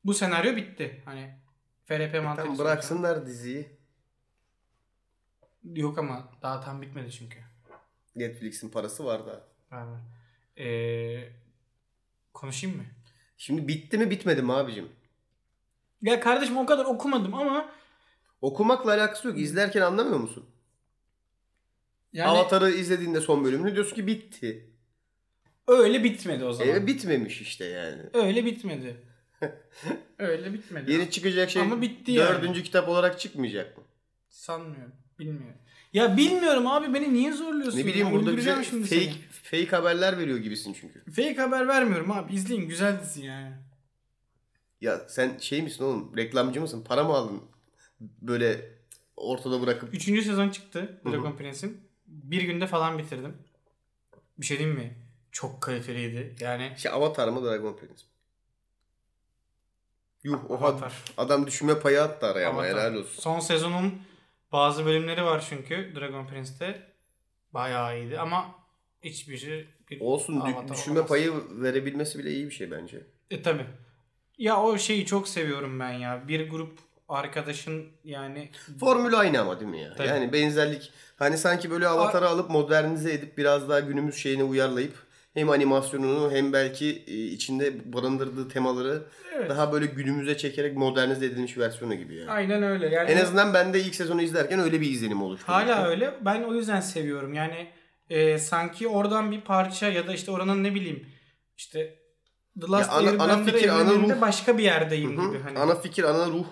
Bu 0.06 0.14
senaryo 0.14 0.56
bitti. 0.56 1.02
Hani 1.06 1.36
FRP 1.86 2.24
mantığı. 2.24 2.44
Tam 2.44 2.58
bıraksınlar 2.58 3.26
diziyi. 3.26 3.70
Yok 5.64 5.98
ama 5.98 6.30
daha 6.42 6.62
tam 6.62 6.82
bitmedi 6.82 7.12
çünkü. 7.12 7.40
Netflix'in 8.16 8.70
parası 8.70 9.06
var 9.06 9.26
da. 9.26 9.48
Var. 9.72 10.00
Ee, 10.58 11.30
konuşayım 12.34 12.78
mı? 12.78 12.84
Şimdi 13.38 13.68
bitti 13.68 13.98
mi 13.98 14.10
bitmedi 14.10 14.42
mi 14.42 14.54
abicim? 14.54 14.92
Ya 16.02 16.20
kardeşim 16.20 16.58
o 16.58 16.66
kadar 16.66 16.86
okumadım 16.86 17.34
ama 17.34 17.74
Okumakla 18.42 18.92
alakası 18.94 19.28
yok. 19.28 19.40
İzlerken 19.40 19.82
anlamıyor 19.82 20.20
musun? 20.20 20.46
yani 22.14 22.30
Avatar'ı 22.30 22.72
izlediğinde 22.72 23.22
son 23.22 23.44
bölümünü 23.44 23.76
diyorsun 23.76 23.96
ki 23.96 24.08
bitti. 24.08 24.73
Öyle 25.68 26.04
bitmedi 26.04 26.46
o 26.46 26.54
zaman. 26.54 26.76
E, 26.76 26.88
bitmemiş 26.88 27.42
işte 27.42 27.66
yani. 27.66 28.02
Öyle 28.14 28.46
bitmedi. 28.46 28.96
öyle 30.20 30.54
bitmedi. 30.54 30.92
Yeni 30.92 31.12
çıkacak 31.12 31.50
şey 31.50 31.62
Ama 31.62 31.82
bitti 31.82 32.12
yani. 32.12 32.30
dördüncü 32.30 32.64
kitap 32.64 32.90
olarak 32.90 33.20
çıkmayacak 33.20 33.78
mı? 33.78 33.84
Sanmıyorum. 34.30 34.94
Bilmiyorum. 35.20 35.58
Ya 35.94 36.18
bilmiyorum 36.18 36.68
abi 36.68 36.94
beni 36.94 37.14
niye 37.14 37.32
zorluyorsun? 37.32 37.80
Ne 37.80 37.86
bileyim 37.86 38.08
ya? 38.08 38.14
burada 38.14 38.38
bize 38.38 38.64
şimdi 38.70 38.88
fake, 38.88 39.14
fake 39.44 39.70
haberler 39.70 40.18
veriyor 40.18 40.38
gibisin 40.38 40.76
çünkü. 40.82 41.04
seni. 41.06 41.16
Fake 41.28 41.42
haber 41.42 41.68
vermiyorum 41.68 42.12
abi. 42.12 42.34
İzleyin 42.34 42.68
güzel 42.68 43.02
dizi 43.02 43.26
yani. 43.26 43.54
Ya 44.82 45.00
sen 45.10 45.38
şey 45.38 45.62
misin 45.62 45.84
oğlum 45.84 46.18
reklamcı 46.18 46.62
mısın? 46.62 46.84
Para 46.88 47.04
mı 47.04 47.14
aldın? 47.14 47.42
Böyle 48.02 48.70
ortada 49.18 49.62
bırakıp. 49.62 49.94
Üçüncü 49.94 50.22
sezon 50.22 50.50
çıktı. 50.50 51.02
Dragon 51.06 51.38
Prince'in. 51.38 51.78
Bir 52.08 52.42
günde 52.42 52.68
falan 52.68 52.98
bitirdim. 52.98 53.34
Bir 54.38 54.46
şey 54.46 54.60
diyeyim 54.60 54.80
mi? 54.80 55.03
Çok 55.34 55.62
kaliteliydi. 55.62 56.36
Yani 56.40 56.74
Şey 56.78 56.92
Avatar 56.92 57.28
mı 57.28 57.44
Dragon 57.46 57.74
Prince 57.78 57.94
mi? 57.94 58.10
Yuh 60.24 60.52
oha 60.52 60.66
Avatar. 60.68 60.94
adam 61.18 61.48
düşünme 61.48 61.80
payı 61.80 62.02
attı 62.02 62.26
araya 62.28 62.50
ama 62.50 62.62
Avatar. 62.62 62.80
helal 62.80 62.96
olsun. 62.96 63.22
Son 63.22 63.40
sezonun 63.40 63.94
bazı 64.52 64.86
bölümleri 64.86 65.24
var 65.26 65.46
çünkü 65.50 65.94
Dragon 65.96 66.28
Prince'te. 66.28 66.82
Bayağı 67.54 68.00
iyiydi 68.00 68.20
ama 68.20 68.56
hiçbir 69.02 69.38
şey 69.38 69.68
bir 69.92 70.00
Olsun 70.02 70.34
dü- 70.34 70.54
Avatar 70.54 70.70
düşünme 70.78 70.94
olamaz. 71.00 71.10
payı 71.10 71.34
verebilmesi 71.50 72.20
bile 72.20 72.32
iyi 72.32 72.46
bir 72.46 72.52
şey 72.52 72.72
bence. 72.72 73.02
E 73.32 73.42
tabi. 73.42 73.66
Ya 74.38 74.62
o 74.62 74.78
şeyi 74.78 75.06
çok 75.06 75.28
seviyorum 75.28 75.80
ben 75.80 75.92
ya. 75.92 76.28
Bir 76.28 76.50
grup 76.50 76.80
arkadaşın 77.10 77.86
yani 78.04 78.52
Formül 78.80 79.20
aynı 79.20 79.42
ama 79.42 79.60
değil 79.60 79.72
mi 79.72 79.80
ya? 79.82 79.96
Tabii. 79.96 80.08
Yani 80.08 80.34
benzerlik 80.34 80.92
hani 81.20 81.38
sanki 81.38 81.72
böyle 81.72 81.88
Avatar'ı 81.88 82.28
alıp 82.30 82.50
modernize 82.50 83.14
edip 83.14 83.38
biraz 83.38 83.70
daha 83.70 83.80
günümüz 83.80 84.16
şeyine 84.16 84.44
uyarlayıp 84.44 84.94
hem 85.34 85.50
animasyonunu 85.50 86.32
hem 86.32 86.54
belki 86.54 87.04
e, 87.08 87.14
içinde 87.14 87.94
barındırdığı 87.94 88.50
temaları 88.50 89.04
Evet. 89.36 89.50
daha 89.50 89.72
böyle 89.74 89.86
günümüze 89.86 90.38
çekerek 90.38 90.78
modernize 90.78 91.26
edilmiş 91.26 91.58
versiyonu 91.58 91.96
gibi 91.96 92.16
yani. 92.16 92.32
Aynen 92.32 92.64
öyle. 92.64 92.88
Yani 92.90 93.12
En 93.12 93.18
azından 93.18 93.54
ben 93.54 93.74
de 93.74 93.80
ilk 93.82 93.96
sezonu 93.96 94.22
izlerken 94.22 94.60
öyle 94.60 94.82
bir 94.82 94.90
izlenim 94.92 95.22
oluştu. 95.24 95.48
Hala 95.48 95.88
öyle. 95.88 96.14
Ben 96.22 96.44
o 96.44 96.54
yüzden 96.54 96.80
seviyorum. 96.82 97.34
Yani 97.34 97.68
e, 98.10 98.38
sanki 98.38 98.88
oradan 98.88 99.32
bir 99.32 99.42
parça 99.42 99.88
ya 99.90 100.08
da 100.08 100.14
işte 100.14 100.32
oranın 100.32 100.64
ne 100.64 100.76
bileyim 100.76 101.06
işte 101.58 101.96
The 102.62 102.68
Last 102.68 102.90
ana- 102.92 103.10
ana 103.24 103.24
Airbender 103.34 103.54
fikir, 103.54 103.70
ana 103.70 103.94
ruh. 103.94 104.22
başka 104.22 104.58
bir 104.58 104.64
yerdeyim 104.64 105.18
Hı 105.18 105.22
hı. 105.22 105.30
gibi. 105.30 105.40
Hani. 105.44 105.60
Ana 105.60 105.76
fikir, 105.76 106.04
ana 106.04 106.28
ruh 106.28 106.46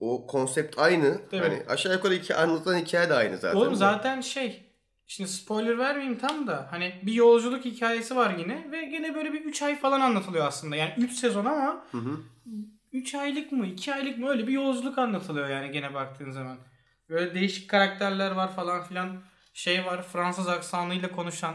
o 0.00 0.26
konsept 0.26 0.78
aynı. 0.78 1.30
Değil 1.30 1.42
hani 1.42 1.54
mi? 1.54 1.62
aşağı 1.68 1.92
yukarı 1.92 2.14
iki 2.14 2.34
anlatılan 2.34 2.78
hikaye 2.78 3.08
de 3.08 3.14
aynı 3.14 3.38
zaten. 3.38 3.56
Oğlum 3.58 3.74
zaten 3.74 4.20
şey 4.20 4.62
şimdi 5.06 5.30
spoiler 5.30 5.78
vermeyeyim 5.78 6.18
tam 6.18 6.46
da 6.46 6.68
hani 6.70 7.00
bir 7.02 7.12
yolculuk 7.12 7.64
hikayesi 7.64 8.16
var 8.16 8.34
yine 8.38 8.68
ve 8.72 8.84
gene 8.84 9.14
böyle 9.14 9.32
bir 9.32 9.40
3 9.40 9.62
ay 9.62 9.78
falan 9.78 10.00
anlatılıyor 10.00 10.46
aslında. 10.46 10.76
Yani 10.76 10.94
3 10.98 11.12
sezon 11.12 11.44
ama 11.44 11.84
Hı 11.92 11.98
hı. 11.98 12.20
3 12.92 13.14
aylık 13.14 13.52
mı 13.52 13.66
2 13.66 13.94
aylık 13.94 14.18
mı 14.18 14.28
öyle 14.28 14.46
bir 14.46 14.52
yolculuk 14.52 14.98
anlatılıyor 14.98 15.48
yani 15.48 15.72
gene 15.72 15.94
baktığın 15.94 16.30
zaman. 16.30 16.58
Böyle 17.08 17.34
değişik 17.34 17.70
karakterler 17.70 18.30
var 18.30 18.56
falan 18.56 18.82
filan. 18.82 19.20
Şey 19.54 19.84
var 19.84 20.02
Fransız 20.02 20.48
aksanıyla 20.48 21.12
konuşan 21.12 21.54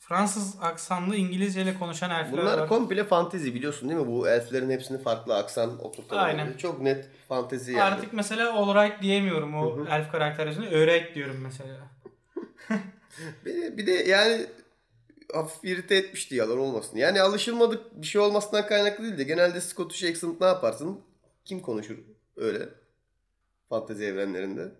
Fransız 0.00 0.56
aksanlı 0.62 1.16
İngilizceyle 1.16 1.74
konuşan 1.74 2.10
elfler 2.10 2.32
Bunlar 2.32 2.58
var. 2.58 2.68
komple 2.68 3.04
fantezi 3.04 3.54
biliyorsun 3.54 3.88
değil 3.88 4.00
mi? 4.00 4.06
Bu 4.06 4.28
elflerin 4.28 4.70
hepsini 4.70 5.02
farklı 5.02 5.36
aksan 5.36 5.84
oturtan. 5.84 6.18
Aynen. 6.18 6.56
Çok 6.56 6.80
net 6.80 7.10
fantezi 7.28 7.72
yani. 7.72 7.82
Artık 7.82 8.12
mesela 8.12 8.52
all 8.52 8.74
right 8.74 9.02
diyemiyorum 9.02 9.54
o 9.54 9.86
elf 9.90 10.12
karakter 10.12 10.46
yüzünden. 10.46 11.14
Diyorum 11.14 11.40
mesela. 11.42 11.91
De, 13.44 13.76
bir 13.78 13.86
de 13.86 13.92
yani 13.92 14.46
hafif 15.32 15.64
irite 15.64 15.94
etmişti 15.96 16.34
yalan 16.34 16.58
olmasın. 16.58 16.96
Yani 16.96 17.20
alışılmadık 17.20 18.02
bir 18.02 18.06
şey 18.06 18.20
olmasından 18.20 18.66
kaynaklı 18.66 19.04
değil 19.04 19.18
de 19.18 19.24
genelde 19.24 19.60
Scottish 19.60 20.04
accent 20.04 20.40
ne 20.40 20.46
yaparsın? 20.46 21.00
Kim 21.44 21.60
konuşur 21.60 21.98
öyle? 22.36 22.68
Fantezi 23.68 24.04
evrenlerinde. 24.04 24.72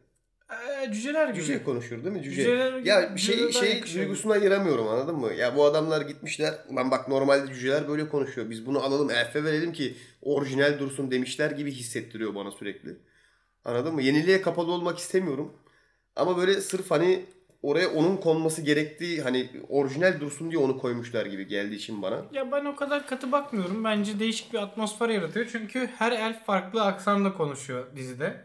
Ee, 0.52 0.92
cüceler 0.92 1.28
gibi. 1.28 1.44
Cüce 1.44 1.64
konuşur 1.64 2.04
değil 2.04 2.16
mi? 2.16 2.22
Cüce. 2.22 2.42
Cüceler- 2.42 2.86
ya 2.86 3.14
bir 3.14 3.20
şey 3.20 3.52
şey 3.52 3.82
duygusuna 3.94 4.32
ayıramıyorum 4.32 4.88
anladın 4.88 5.16
mı? 5.16 5.32
Ya 5.32 5.56
bu 5.56 5.64
adamlar 5.64 6.00
gitmişler. 6.00 6.54
Lan 6.76 6.90
bak 6.90 7.08
normalde 7.08 7.54
cüceler 7.54 7.88
böyle 7.88 8.08
konuşuyor. 8.08 8.50
Biz 8.50 8.66
bunu 8.66 8.82
alalım 8.82 9.10
elfe 9.10 9.44
verelim 9.44 9.72
ki 9.72 9.96
orijinal 10.22 10.78
dursun 10.78 11.10
demişler 11.10 11.50
gibi 11.50 11.72
hissettiriyor 11.72 12.34
bana 12.34 12.50
sürekli. 12.50 12.96
Anladın 13.64 13.94
mı? 13.94 14.02
Yeniliğe 14.02 14.42
kapalı 14.42 14.72
olmak 14.72 14.98
istemiyorum. 14.98 15.52
Ama 16.16 16.36
böyle 16.36 16.60
sırf 16.60 16.90
hani 16.90 17.24
oraya 17.62 17.88
onun 17.88 18.16
konması 18.16 18.62
gerektiği 18.62 19.22
hani 19.22 19.50
orijinal 19.68 20.20
dursun 20.20 20.50
diye 20.50 20.60
onu 20.60 20.78
koymuşlar 20.78 21.26
gibi 21.26 21.46
geldiği 21.46 21.76
için 21.76 22.02
bana. 22.02 22.22
Ya 22.32 22.52
ben 22.52 22.64
o 22.64 22.76
kadar 22.76 23.06
katı 23.06 23.32
bakmıyorum. 23.32 23.84
Bence 23.84 24.18
değişik 24.18 24.52
bir 24.52 24.58
atmosfer 24.58 25.08
yaratıyor. 25.08 25.46
Çünkü 25.52 25.90
her 25.98 26.12
elf 26.12 26.44
farklı 26.46 26.82
aksanla 26.84 27.34
konuşuyor 27.34 27.96
dizide. 27.96 28.44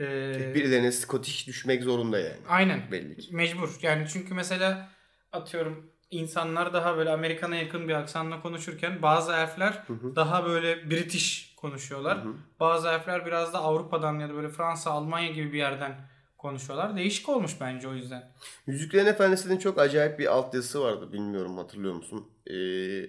Ee, 0.00 0.52
Birilerine 0.54 0.92
Scottish 0.92 1.46
düşmek 1.46 1.82
zorunda 1.82 2.18
yani. 2.18 2.36
aynen. 2.48 2.80
Belli 2.92 3.16
ki. 3.16 3.36
Mecbur. 3.36 3.78
Yani 3.82 4.06
çünkü 4.12 4.34
mesela 4.34 4.88
atıyorum 5.32 5.90
insanlar 6.10 6.72
daha 6.72 6.96
böyle 6.96 7.10
Amerikan'a 7.10 7.56
yakın 7.56 7.88
bir 7.88 7.94
aksanla 7.94 8.42
konuşurken 8.42 9.02
bazı 9.02 9.32
elfler 9.32 9.82
daha 10.16 10.44
böyle 10.44 10.90
British 10.90 11.54
konuşuyorlar. 11.56 12.18
Bazı 12.60 12.88
elfler 12.88 13.26
biraz 13.26 13.52
da 13.52 13.58
Avrupa'dan 13.58 14.18
ya 14.18 14.28
da 14.28 14.34
böyle 14.34 14.48
Fransa, 14.48 14.90
Almanya 14.90 15.32
gibi 15.32 15.52
bir 15.52 15.58
yerden 15.58 15.94
konuşuyorlar. 16.42 16.96
Değişik 16.96 17.28
olmuş 17.28 17.52
bence 17.60 17.88
o 17.88 17.94
yüzden. 17.94 18.32
Yüzüklerin 18.66 19.06
Efendisi'nin 19.06 19.58
çok 19.58 19.78
acayip 19.78 20.18
bir 20.18 20.26
altyazısı 20.26 20.80
vardı. 20.80 21.12
Bilmiyorum 21.12 21.56
hatırlıyor 21.56 21.94
musun? 21.94 22.28
Ee, 22.46 22.54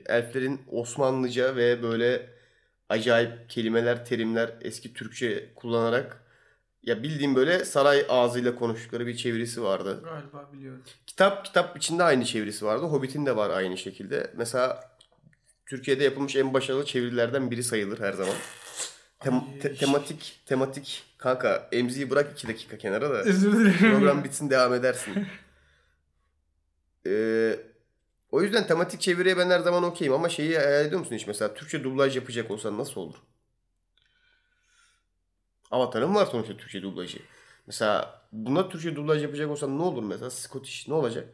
elflerin 0.05 0.61
Osmanlıca 0.71 1.55
ve 1.55 1.83
böyle 1.83 2.29
acayip 2.89 3.49
kelimeler, 3.49 4.05
terimler 4.05 4.55
eski 4.61 4.93
Türkçe 4.93 5.53
kullanarak 5.55 6.23
ya 6.83 7.03
bildiğim 7.03 7.35
böyle 7.35 7.65
saray 7.65 8.05
ağzıyla 8.09 8.55
konuştukları 8.55 9.07
bir 9.07 9.15
çevirisi 9.15 9.63
vardı. 9.63 10.01
Galiba 10.03 10.49
biliyorum. 10.53 10.83
Kitap 11.07 11.45
kitap 11.45 11.77
içinde 11.77 12.03
aynı 12.03 12.25
çevirisi 12.25 12.65
vardı. 12.65 12.85
Hobbit'in 12.85 13.25
de 13.25 13.35
var 13.35 13.49
aynı 13.49 13.77
şekilde. 13.77 14.31
Mesela 14.37 14.93
Türkiye'de 15.65 16.03
yapılmış 16.03 16.35
en 16.35 16.53
başarılı 16.53 16.85
çevirilerden 16.85 17.51
biri 17.51 17.63
sayılır 17.63 17.99
her 17.99 18.13
zaman. 18.13 18.35
Tem- 19.23 19.59
te- 19.61 19.75
tematik 19.75 20.41
tematik 20.45 21.03
kanka 21.17 21.69
emziği 21.71 22.09
bırak 22.09 22.31
iki 22.31 22.47
dakika 22.47 22.77
kenara 22.77 23.09
da 23.09 23.13
Özür 23.21 23.53
dilerim. 23.59 23.77
program 23.91 24.23
bitsin 24.23 24.49
devam 24.49 24.73
edersin. 24.73 25.27
Ee, 27.07 27.59
o 28.31 28.41
yüzden 28.41 28.67
tematik 28.67 29.01
çeviriye 29.01 29.37
ben 29.37 29.49
her 29.49 29.59
zaman 29.59 29.83
okeyim 29.83 30.13
ama 30.13 30.29
şeyi 30.29 30.57
hayal 30.57 30.85
ediyor 30.85 30.99
musun 30.99 31.15
hiç 31.15 31.27
mesela 31.27 31.53
Türkçe 31.53 31.83
dublaj 31.83 32.15
yapacak 32.15 32.51
olsan 32.51 32.77
nasıl 32.77 33.01
olur? 33.01 33.15
Avatar'ın 35.71 36.15
var 36.15 36.25
sonuçta 36.25 36.57
Türkçe 36.57 36.81
dublajı. 36.81 37.19
Mesela 37.67 38.21
buna 38.31 38.69
Türkçe 38.69 38.95
dublaj 38.95 39.23
yapacak 39.23 39.49
olsan 39.49 39.77
ne 39.77 39.81
olur 39.81 40.03
mesela? 40.03 40.29
Scottish 40.29 40.87
ne 40.87 40.93
olacak? 40.93 41.29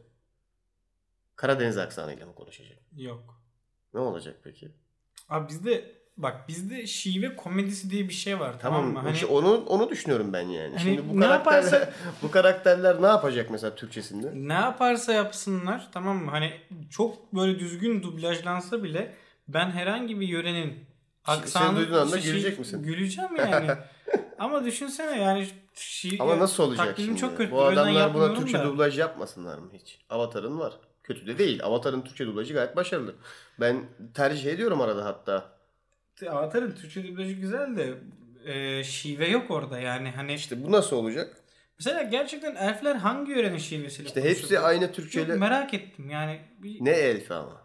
Karadeniz 1.36 1.78
aksanıyla 1.78 2.26
mı 2.26 2.36
konuşacak? 2.36 2.78
Yok. 2.98 3.42
Ne 3.94 4.00
olacak 4.00 4.36
peki? 4.44 4.72
Abi 5.30 5.48
bizde 5.50 5.99
bak 6.24 6.48
bizde 6.48 6.88
şive 6.88 7.36
komedisi 7.36 7.90
diye 7.90 8.10
bir 8.10 8.14
şey 8.14 8.40
var 8.40 8.54
tamam, 8.62 8.82
Tamam, 8.82 8.94
mı? 8.94 9.00
Hani 9.00 9.14
işte 9.14 9.26
onu 9.26 9.66
onu 9.66 9.90
düşünüyorum 9.90 10.34
ben 10.34 10.42
yani. 10.42 10.70
Hani 10.78 10.82
Şimdi 10.82 11.10
bu 11.10 11.20
ne 11.20 11.26
karakterler 11.26 11.62
yaparsa- 11.64 11.94
bu 12.24 12.32
karakterler 12.32 13.02
ne 13.02 13.06
yapacak 13.08 13.50
mesela 13.50 13.76
Türkçesinde? 13.76 14.32
ne 14.36 14.54
yaparsa 14.54 15.14
yapsınlar 15.14 15.90
tamam 15.92 16.18
mı? 16.18 16.32
Hani 16.32 16.54
çok 16.90 17.34
böyle 17.34 17.60
düzgün 17.60 18.04
dublajlansa 18.04 18.84
bile 18.84 19.16
ben 19.48 19.72
herhangi 19.72 20.20
bir 20.20 20.28
yörenin 20.28 20.74
aksanı 21.26 21.78
duyduğun 21.78 21.94
anda 21.98 22.22
şey- 22.22 22.32
gülecek 22.32 22.60
misin? 22.60 22.84
Güleceğim 22.84 23.36
yani. 23.38 23.70
Ama 24.40 24.66
düşünsene 24.66 25.22
yani 25.22 25.48
şi- 25.76 26.22
Ama 26.22 26.40
nasıl 26.40 26.64
olacak 26.64 26.94
şimdi? 26.98 27.20
çok 27.20 27.38
kötü. 27.38 27.52
Bu 27.52 27.64
adamlar 27.64 28.14
buna 28.14 28.34
Türkçe 28.34 28.60
da. 28.60 28.64
dublaj 28.64 29.00
yapmasınlar 29.00 29.58
mı 29.58 29.70
hiç? 29.74 30.00
Avatar'ın 30.10 30.60
var. 30.60 30.74
Kötü 31.04 31.28
de 31.28 31.38
değil. 31.38 31.64
Avatar'ın 31.64 32.02
Türkçe 32.02 32.26
dublajı 32.28 32.54
gayet 32.54 32.76
başarılı. 32.76 33.16
Ben 33.60 33.86
tercih 34.14 34.52
ediyorum 34.52 34.82
arada 34.82 35.06
hatta. 35.06 35.59
Avatar'ın 36.28 36.72
Türkçe 36.72 37.08
dublajı 37.08 37.34
güzel 37.34 37.78
de 37.78 37.94
e, 38.46 38.84
şive 38.84 39.28
yok 39.28 39.52
orada 39.52 39.80
yani 39.80 40.12
hani 40.12 40.34
İşte 40.34 40.64
bu 40.64 40.72
nasıl 40.72 40.96
olacak? 40.96 41.38
mesela 41.80 42.04
gerçekten 42.04 42.56
elfler 42.56 42.96
hangi 42.96 43.32
yörenin 43.32 43.58
şivesiyle 43.58 44.08
İşte 44.08 44.22
konuşuyor? 44.22 44.42
hepsi 44.44 44.60
aynı 44.60 44.86
Çok 44.86 44.96
Türkçeyle. 44.96 45.36
merak 45.36 45.74
ettim 45.74 46.10
yani 46.10 46.40
bir, 46.60 46.86
Ne 46.86 46.92
elfi 46.92 47.34
ama? 47.34 47.62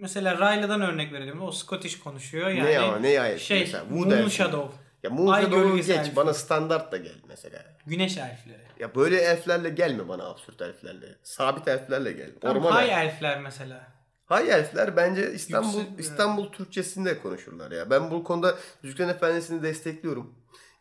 mesela 0.00 0.38
Rayla'dan 0.38 0.80
örnek 0.80 1.12
verelim 1.12 1.42
o 1.42 1.50
Scottish 1.52 1.98
konuşuyor 1.98 2.48
yani 2.50 2.70
ne 2.70 2.78
ama 2.78 2.98
ne 2.98 3.08
ya 3.10 3.38
şey 3.38 3.60
mesela? 3.60 3.82
Wood 3.84 4.06
Moon 4.06 4.10
elfi. 4.10 4.34
Shadow 4.36 4.76
Ya 5.02 5.10
Moon 5.10 5.40
Shadow'u 5.42 5.76
geç. 5.76 5.88
elfi. 5.88 6.16
Bana 6.16 6.34
standart 6.34 6.92
da 6.92 6.96
gel 6.96 7.14
mesela. 7.28 7.58
güneş 7.86 8.18
elfleri. 8.18 8.58
Ya 8.80 8.94
böyle 8.94 9.16
elflerle 9.20 9.68
gelme 9.70 10.08
bana 10.08 10.24
absürt 10.24 10.62
elflerle. 10.62 11.06
Sabit 11.22 11.68
elflerle 11.68 12.12
gel. 12.12 12.30
Tam 12.40 12.56
Orman 12.56 12.82
elfi. 12.82 12.92
elfler 12.94 13.40
mesela. 13.40 13.93
Hay 14.26 14.50
elfler 14.50 14.96
bence 14.96 15.32
İstanbul 15.34 15.78
Yüksek- 15.80 16.00
İstanbul 16.00 16.52
Türkçesinde 16.52 17.18
konuşurlar 17.18 17.70
ya. 17.72 17.90
Ben 17.90 18.10
bu 18.10 18.24
konuda 18.24 18.54
Yüzüklerin 18.82 19.08
Efendisi'ni 19.08 19.62
destekliyorum. 19.62 20.34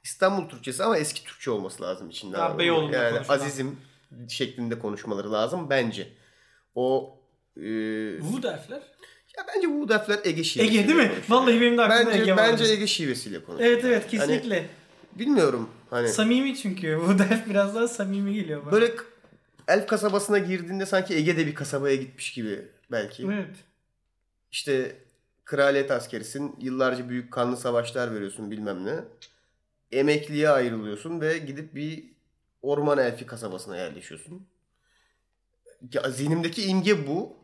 İstanbul 0.03 0.49
Türkçesi 0.49 0.83
ama 0.83 0.97
eski 0.97 1.23
Türkçe 1.23 1.51
olması 1.51 1.83
lazım 1.83 2.09
içinde. 2.09 2.37
Mı? 2.37 2.55
Beyoğlu'nda 2.59 2.95
Yani 2.97 3.13
konuşulan. 3.15 3.35
azizim 3.39 3.77
şeklinde 4.29 4.79
konuşmaları 4.79 5.31
lazım 5.31 5.69
bence. 5.69 6.07
O 6.75 7.17
e, 7.57 7.61
Wood 8.21 8.43
elfler. 8.43 8.81
ya 9.37 9.45
bence 9.55 9.67
bu 9.69 9.93
elfler 9.93 10.19
Ege 10.23 10.43
şivesiyle 10.43 10.77
Ege 10.79 10.87
değil 10.87 10.97
mi? 10.99 11.07
konuşuyor. 11.07 11.39
Vallahi 11.41 11.61
benim 11.61 11.77
de 11.77 11.81
aklımda 11.81 12.05
Bence 12.11 12.21
Ege 12.21 12.31
vardı. 12.35 12.51
bence 12.51 12.65
Ege 12.73 12.87
şivesiyle 12.87 13.43
konuşuyor. 13.43 13.71
Evet 13.71 13.85
evet 13.85 14.01
Hani 14.03 14.11
kesinlikle. 14.11 14.69
bilmiyorum 15.15 15.69
hani 15.89 16.07
Samimi 16.09 16.57
çünkü. 16.57 16.97
Wood 16.99 17.19
elf 17.19 17.49
biraz 17.49 17.75
daha 17.75 17.87
samimi 17.87 18.33
geliyor 18.33 18.61
bana. 18.65 18.71
böyle 18.71 18.91
elf 19.67 19.87
kasabasına 19.87 20.37
girdiğinde 20.39 20.85
sanki 20.85 21.13
Ege'de 21.15 21.47
bir 21.47 21.55
kasabaya 21.55 21.95
gitmiş 21.95 22.33
gibi 22.33 22.67
belki. 22.91 23.23
Evet. 23.25 23.55
İşte 24.51 24.95
kraliyet 25.45 25.91
askerisin. 25.91 26.55
Yıllarca 26.59 27.09
büyük 27.09 27.33
kanlı 27.33 27.57
savaşlar 27.57 28.15
veriyorsun 28.15 28.51
bilmem 28.51 28.85
ne. 28.85 28.99
Emekliye 29.91 30.49
ayrılıyorsun 30.49 31.21
ve 31.21 31.37
gidip 31.37 31.75
bir 31.75 32.13
orman 32.61 32.97
elfi 32.97 33.25
kasabasına 33.25 33.77
yerleşiyorsun. 33.77 34.47
Ya, 35.93 36.09
zihnimdeki 36.09 36.63
imge 36.63 37.07
bu. 37.07 37.43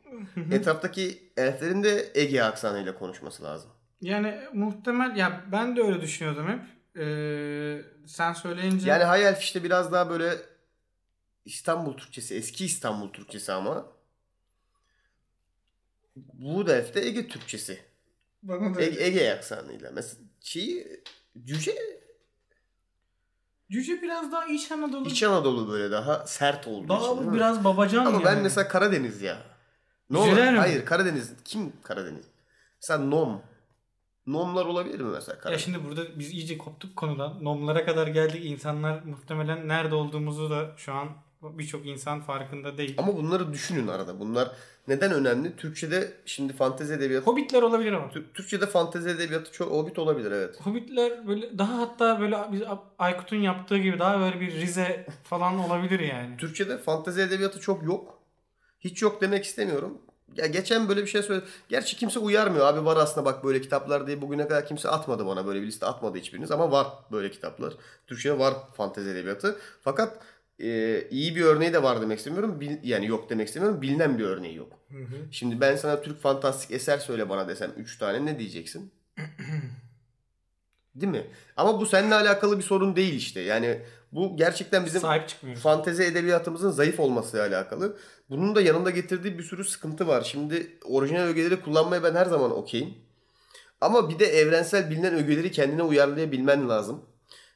Etraftaki 0.51 1.31
elflerin 1.37 1.83
de 1.83 2.11
Ege 2.13 2.43
aksanıyla 2.43 2.97
konuşması 2.97 3.43
lazım. 3.43 3.71
Yani 4.01 4.39
muhtemel 4.53 5.15
ya 5.15 5.43
ben 5.51 5.75
de 5.75 5.81
öyle 5.81 6.01
düşünüyordum 6.01 6.47
hep. 6.47 6.61
Ee, 7.01 7.81
sen 8.07 8.33
söyleyince 8.33 8.89
Yani 8.89 9.23
Elf 9.23 9.41
işte 9.41 9.63
biraz 9.63 9.91
daha 9.91 10.09
böyle 10.09 10.37
İstanbul 11.45 11.97
Türkçesi, 11.97 12.35
eski 12.35 12.65
İstanbul 12.65 13.09
Türkçesi 13.13 13.51
ama 13.51 13.85
Wood 16.37 16.67
Elf 16.67 16.95
de 16.95 17.01
Ege 17.07 17.27
Türkçesi. 17.27 17.79
bana 18.43 18.75
da 18.75 18.81
Ege, 18.81 19.03
Ege 19.05 19.31
aksanıyla. 19.31 19.91
Mesela 19.91 20.23
şeyi 20.41 21.03
Cüce 21.43 21.75
Cüce 23.71 24.01
biraz 24.01 24.31
daha 24.31 24.45
İç 24.45 24.71
Anadolu. 24.71 25.07
İç 25.07 25.23
Anadolu 25.23 25.71
böyle 25.71 25.91
daha 25.91 26.27
sert 26.27 26.67
olduğu 26.67 26.89
daha 26.89 27.13
için. 27.13 27.33
biraz 27.33 27.63
babacan 27.63 28.05
Ama 28.05 28.11
yani. 28.11 28.25
ben 28.25 28.41
mesela 28.43 28.67
Karadeniz 28.67 29.21
ya. 29.21 29.37
Ne 30.09 30.17
olur? 30.17 30.37
Hayır 30.37 30.85
Karadeniz. 30.85 31.31
Kim 31.45 31.73
Karadeniz? 31.83 32.25
Mesela 32.81 32.99
Nom. 33.05 33.41
Nomlar 34.27 34.65
olabilir 34.65 34.99
mi 34.99 35.11
mesela 35.11 35.35
Ya 35.35 35.41
Karadeniz? 35.41 35.65
şimdi 35.65 35.85
burada 35.85 36.19
biz 36.19 36.31
iyice 36.31 36.57
koptuk 36.57 36.95
konudan. 36.95 37.43
Nomlara 37.43 37.85
kadar 37.85 38.07
geldik. 38.07 38.45
İnsanlar 38.45 39.01
muhtemelen 39.01 39.67
nerede 39.67 39.95
olduğumuzu 39.95 40.49
da 40.49 40.71
şu 40.77 40.93
an 40.93 41.09
birçok 41.41 41.85
insan 41.87 42.21
farkında 42.21 42.77
değil. 42.77 42.95
Ama 42.97 43.17
bunları 43.17 43.53
düşünün 43.53 43.87
arada. 43.87 44.19
Bunlar 44.19 44.51
neden 44.87 45.11
önemli? 45.13 45.55
Türkçe'de 45.55 46.13
şimdi 46.25 46.53
fantezi 46.53 46.93
edebiyatı 46.93 47.25
Hobbitler 47.25 47.61
olabilir 47.61 47.93
ama. 47.93 48.09
Tür- 48.09 48.33
Türkçe'de 48.33 48.65
fantezi 48.65 49.09
edebiyatı 49.09 49.51
çok 49.51 49.71
hobbit 49.71 49.99
olabilir 49.99 50.31
evet. 50.31 50.59
Hobbitler 50.61 51.27
böyle 51.27 51.57
daha 51.57 51.77
hatta 51.77 52.19
böyle 52.19 52.37
biz 52.51 52.61
Aykut'un 52.99 53.35
yaptığı 53.37 53.77
gibi 53.77 53.99
daha 53.99 54.19
böyle 54.19 54.39
bir 54.39 54.51
Rize 54.51 55.05
falan 55.23 55.59
olabilir 55.59 55.99
yani. 55.99 56.37
Türkçe'de 56.37 56.77
fantezi 56.77 57.21
edebiyatı 57.21 57.59
çok 57.59 57.83
yok. 57.83 58.19
Hiç 58.79 59.01
yok 59.01 59.21
demek 59.21 59.45
istemiyorum. 59.45 59.97
Ya 60.35 60.45
geçen 60.45 60.89
böyle 60.89 61.01
bir 61.01 61.07
şey 61.07 61.23
söyledi. 61.23 61.45
Gerçi 61.69 61.97
kimse 61.97 62.19
uyarmıyor. 62.19 62.65
Abi 62.65 62.85
var 62.85 62.97
aslında 62.97 63.25
bak 63.25 63.43
böyle 63.43 63.61
kitaplar 63.61 64.07
diye 64.07 64.21
bugüne 64.21 64.47
kadar 64.47 64.65
kimse 64.67 64.89
atmadı 64.89 65.25
bana. 65.25 65.45
Böyle 65.47 65.61
bir 65.61 65.67
liste 65.67 65.85
atmadı 65.85 66.17
hiçbiriniz. 66.17 66.51
Ama 66.51 66.71
var 66.71 66.87
böyle 67.11 67.31
kitaplar. 67.31 67.73
Türkçe'de 68.07 68.39
var 68.39 68.53
fantezi 68.77 69.09
edebiyatı. 69.09 69.59
Fakat 69.81 70.19
e, 70.59 71.01
iyi 71.11 71.35
bir 71.35 71.41
örneği 71.41 71.73
de 71.73 71.83
var 71.83 72.01
demek 72.01 72.17
istemiyorum. 72.17 72.59
Bil- 72.59 72.77
yani 72.83 73.07
yok 73.07 73.29
demek 73.29 73.47
istemiyorum. 73.47 73.81
Bilinen 73.81 74.17
bir 74.19 74.23
örneği 74.23 74.55
yok. 74.55 74.71
Hı 74.91 74.97
hı. 74.97 75.15
Şimdi 75.31 75.61
ben 75.61 75.75
sana 75.75 76.01
Türk 76.01 76.21
fantastik 76.21 76.71
eser 76.71 76.97
söyle 76.97 77.29
bana 77.29 77.47
desem 77.47 77.71
3 77.77 77.97
tane 77.97 78.25
ne 78.25 78.39
diyeceksin? 78.39 78.91
Değil 80.95 81.11
mi? 81.11 81.27
Ama 81.57 81.79
bu 81.81 81.85
seninle 81.85 82.15
alakalı 82.15 82.57
bir 82.57 82.63
sorun 82.63 82.95
değil 82.95 83.13
işte. 83.13 83.39
Yani 83.39 83.79
bu 84.11 84.37
gerçekten 84.37 84.85
bizim 84.85 85.01
Sahip 85.01 85.29
çıkmıyoruz. 85.29 85.63
fantezi 85.63 86.03
edebiyatımızın 86.03 86.71
zayıf 86.71 86.99
olmasıyla 86.99 87.47
alakalı. 87.47 87.97
Bunun 88.29 88.55
da 88.55 88.61
yanında 88.61 88.89
getirdiği 88.89 89.37
bir 89.37 89.43
sürü 89.43 89.63
sıkıntı 89.63 90.07
var. 90.07 90.21
Şimdi 90.21 90.77
orijinal 90.85 91.23
ögeleri 91.27 91.61
kullanmaya 91.61 92.03
ben 92.03 92.15
her 92.15 92.25
zaman 92.25 92.51
okeyim. 92.57 92.93
Ama 93.81 94.09
bir 94.09 94.19
de 94.19 94.25
evrensel 94.25 94.89
bilinen 94.89 95.13
ögeleri 95.15 95.51
kendine 95.51 95.83
uyarlayabilmen 95.83 96.69
lazım. 96.69 97.05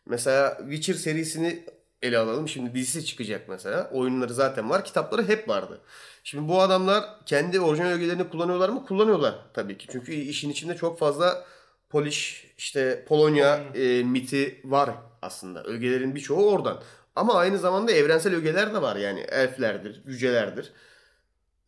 Mesela 0.05 0.57
Witcher 0.61 0.93
serisini 0.93 1.63
ele 2.03 2.17
alalım. 2.17 2.47
Şimdi 2.47 2.75
dizisi 2.75 3.05
çıkacak 3.05 3.49
mesela. 3.49 3.89
Oyunları 3.93 4.33
zaten 4.33 4.69
var. 4.69 4.85
Kitapları 4.85 5.27
hep 5.27 5.49
vardı. 5.49 5.81
Şimdi 6.23 6.49
bu 6.49 6.61
adamlar 6.61 7.03
kendi 7.25 7.59
orijinal 7.59 7.89
ögelerini 7.89 8.29
kullanıyorlar 8.29 8.69
mı? 8.69 8.85
Kullanıyorlar 8.85 9.35
tabii 9.53 9.77
ki. 9.77 9.87
Çünkü 9.91 10.13
işin 10.13 10.49
içinde 10.49 10.75
çok 10.75 10.99
fazla 10.99 11.45
Polish, 11.89 12.53
işte 12.57 13.05
Polonya 13.07 13.59
e, 13.75 14.03
miti 14.03 14.61
var 14.63 14.89
aslında. 15.21 15.63
Ögelerin 15.63 16.15
birçoğu 16.15 16.51
oradan. 16.51 16.81
Ama 17.15 17.33
aynı 17.33 17.57
zamanda 17.57 17.91
evrensel 17.91 18.35
ögeler 18.35 18.73
de 18.73 18.81
var 18.81 18.95
yani. 18.95 19.19
Elflerdir, 19.19 20.03
cücelerdir. 20.03 20.71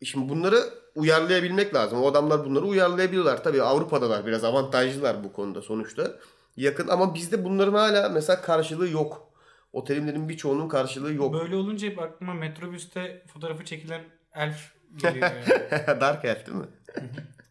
Şimdi 0.04 0.28
bunları 0.28 0.64
uyarlayabilmek 0.94 1.74
lazım. 1.74 2.02
O 2.02 2.06
adamlar 2.06 2.44
bunları 2.44 2.64
uyarlayabiliyorlar. 2.64 3.44
Tabii 3.44 3.62
Avrupa'dalar 3.62 4.26
biraz 4.26 4.44
avantajlılar 4.44 5.24
bu 5.24 5.32
konuda 5.32 5.62
sonuçta. 5.62 6.12
Yakın 6.56 6.88
ama 6.88 7.14
bizde 7.14 7.44
bunların 7.44 7.74
hala 7.74 8.08
mesela 8.08 8.42
karşılığı 8.42 8.88
yok. 8.88 9.25
O 9.76 9.84
terimlerin 9.84 10.28
birçoğunun 10.28 10.68
karşılığı 10.68 11.12
yok. 11.12 11.34
Böyle 11.34 11.56
olunca 11.56 11.88
hep 11.88 11.98
aklıma 11.98 12.34
metrobüste 12.34 13.22
fotoğrafı 13.32 13.64
çekilen 13.64 14.00
elf 14.34 14.72
geliyor 14.96 15.30
yani. 15.70 16.00
Dark 16.00 16.24
Elf 16.24 16.46
değil 16.46 16.58
mi? 16.58 16.66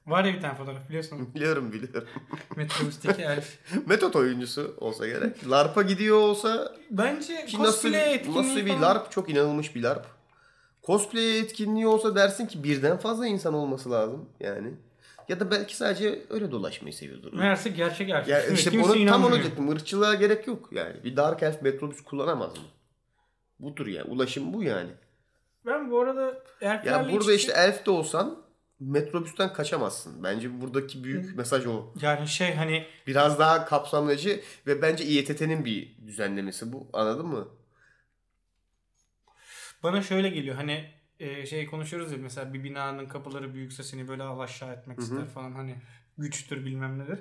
Var 0.07 0.23
ya 0.23 0.33
bir 0.33 0.41
tane 0.41 0.55
fotoğraf 0.55 0.89
biliyorsun. 0.89 1.29
Biliyorum 1.35 1.71
biliyorum. 1.71 2.07
Metrobüsteki 2.55 3.21
elf. 3.21 3.57
Metot 3.87 4.15
oyuncusu 4.15 4.75
olsa 4.79 5.07
gerek. 5.07 5.49
LARP'a 5.49 5.81
gidiyor 5.81 6.17
olsa 6.17 6.75
Bence 6.91 7.45
ki 7.45 7.59
nasıl, 7.63 7.89
cosplay 7.89 8.15
etkinliği 8.15 8.43
nasıl 8.43 8.65
bir 8.65 8.67
falan- 8.71 8.81
LARP 8.81 9.11
çok 9.11 9.29
inanılmış 9.29 9.75
bir 9.75 9.83
LARP. 9.83 10.05
Cosplay 10.83 11.39
etkinliği 11.39 11.87
olsa 11.87 12.15
dersin 12.15 12.45
ki 12.47 12.63
birden 12.63 12.97
fazla 12.97 13.27
insan 13.27 13.53
olması 13.53 13.91
lazım 13.91 14.29
yani. 14.39 14.73
Ya 15.29 15.39
da 15.39 15.51
belki 15.51 15.75
sadece 15.77 16.25
öyle 16.29 16.51
dolaşmayı 16.51 16.93
seviyordur. 16.93 17.33
Meğerse 17.33 17.69
gerçek 17.69 18.09
elf. 18.09 18.27
Ya 18.27 18.41
Şimdi 18.41 18.53
işte 18.53 18.69
kimse 18.69 18.91
onu, 18.91 19.05
tam 19.05 19.23
onu 19.25 19.33
diyecektim. 19.33 19.71
Irkçılığa 19.71 20.15
gerek 20.15 20.47
yok 20.47 20.69
yani. 20.71 21.03
Bir 21.03 21.15
Dark 21.15 21.43
Elf 21.43 21.61
metrobüs 21.61 22.03
kullanamaz 22.03 22.57
mı? 22.57 22.63
Budur 23.59 23.87
yani. 23.87 24.09
Ulaşım 24.09 24.53
bu 24.53 24.63
yani. 24.63 24.89
Ben 25.65 25.91
bu 25.91 26.01
arada 26.01 26.41
elflerle 26.61 26.89
Ya 27.07 27.13
burada 27.13 27.33
işte 27.33 27.51
içe- 27.51 27.61
elf 27.61 27.85
de 27.85 27.91
olsan 27.91 28.45
metrobüsten 28.79 29.53
kaçamazsın. 29.53 30.23
Bence 30.23 30.61
buradaki 30.61 31.03
büyük 31.03 31.37
mesaj 31.37 31.65
o. 31.65 31.93
yani 32.01 32.27
şey 32.27 32.53
hani 32.55 32.87
Biraz 33.07 33.39
daha 33.39 33.65
kapsamlayıcı 33.65 34.41
ve 34.67 34.81
bence 34.81 35.03
İETT'nin 35.03 35.65
bir 35.65 35.95
düzenlemesi 36.07 36.73
bu. 36.73 36.87
Anladın 36.93 37.27
mı? 37.27 37.47
bana 39.83 40.01
şöyle 40.01 40.29
geliyor 40.29 40.55
hani 40.55 40.89
e, 41.19 41.45
şey 41.45 41.65
konuşuyoruz 41.65 42.11
ya 42.11 42.17
mesela 42.21 42.53
bir 42.53 42.63
binanın 42.63 43.05
kapıları 43.05 43.53
büyükse 43.53 43.83
seni 43.83 44.07
böyle 44.07 44.23
al 44.23 44.39
aşağı 44.39 44.73
etmek 44.73 44.99
ister 44.99 45.27
falan 45.27 45.51
hani 45.51 45.75
güçtür 46.17 46.65
bilmem 46.65 46.99
nedir. 46.99 47.19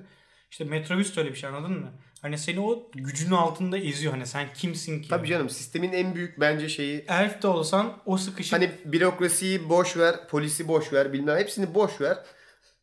İşte 0.50 0.64
metrobüs 0.64 1.16
de 1.16 1.20
öyle 1.20 1.30
bir 1.30 1.37
şey 1.37 1.50
anladın 1.50 1.80
mı? 1.80 1.92
Hani 2.22 2.38
seni 2.38 2.61
o 2.61 2.90
gücün 2.94 3.30
altında 3.30 3.78
eziyor 3.78 4.12
hani 4.12 4.26
sen 4.26 4.48
kimsin 4.54 5.02
ki? 5.02 5.09
Tabii 5.09 5.28
canım 5.28 5.50
sistemin 5.50 5.92
en 5.92 6.14
büyük 6.14 6.40
bence 6.40 6.68
şeyi 6.68 7.04
Elf 7.09 7.42
de 7.42 7.46
olsan 7.46 7.98
o 8.07 8.16
sıkışık 8.16 8.52
hani 8.52 8.70
bürokrasiyi 8.85 9.68
boş 9.68 9.96
ver, 9.96 10.28
polisi 10.28 10.68
boş 10.68 10.92
ver, 10.92 11.12
bilmem 11.12 11.38
hepsini 11.38 11.74
boş 11.74 12.00
ver. 12.00 12.18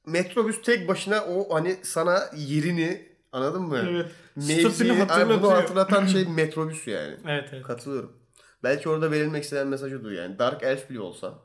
Metrobüs 0.06 0.62
tek 0.62 0.88
başına 0.88 1.26
o 1.26 1.56
hani 1.56 1.78
sana 1.84 2.20
yerini 2.38 3.12
anladın 3.32 3.62
mı? 3.62 3.86
Evet. 3.90 4.12
Statünü 4.40 4.94
hani 5.08 5.42
bunu 5.42 5.52
hatırlatan 5.52 6.06
şey 6.06 6.26
metrobüs 6.36 6.88
yani. 6.88 7.16
Evet 7.28 7.50
evet. 7.54 7.64
Katılıyorum. 7.64 8.21
Belki 8.64 8.90
orada 8.90 9.12
verilmek 9.12 9.44
istenen 9.44 9.68
mesaj 9.68 9.94
odur 9.94 10.12
yani. 10.12 10.40
Dark 10.40 10.64
Elf 10.64 10.90
bile 10.90 11.00
olsa 11.00 11.40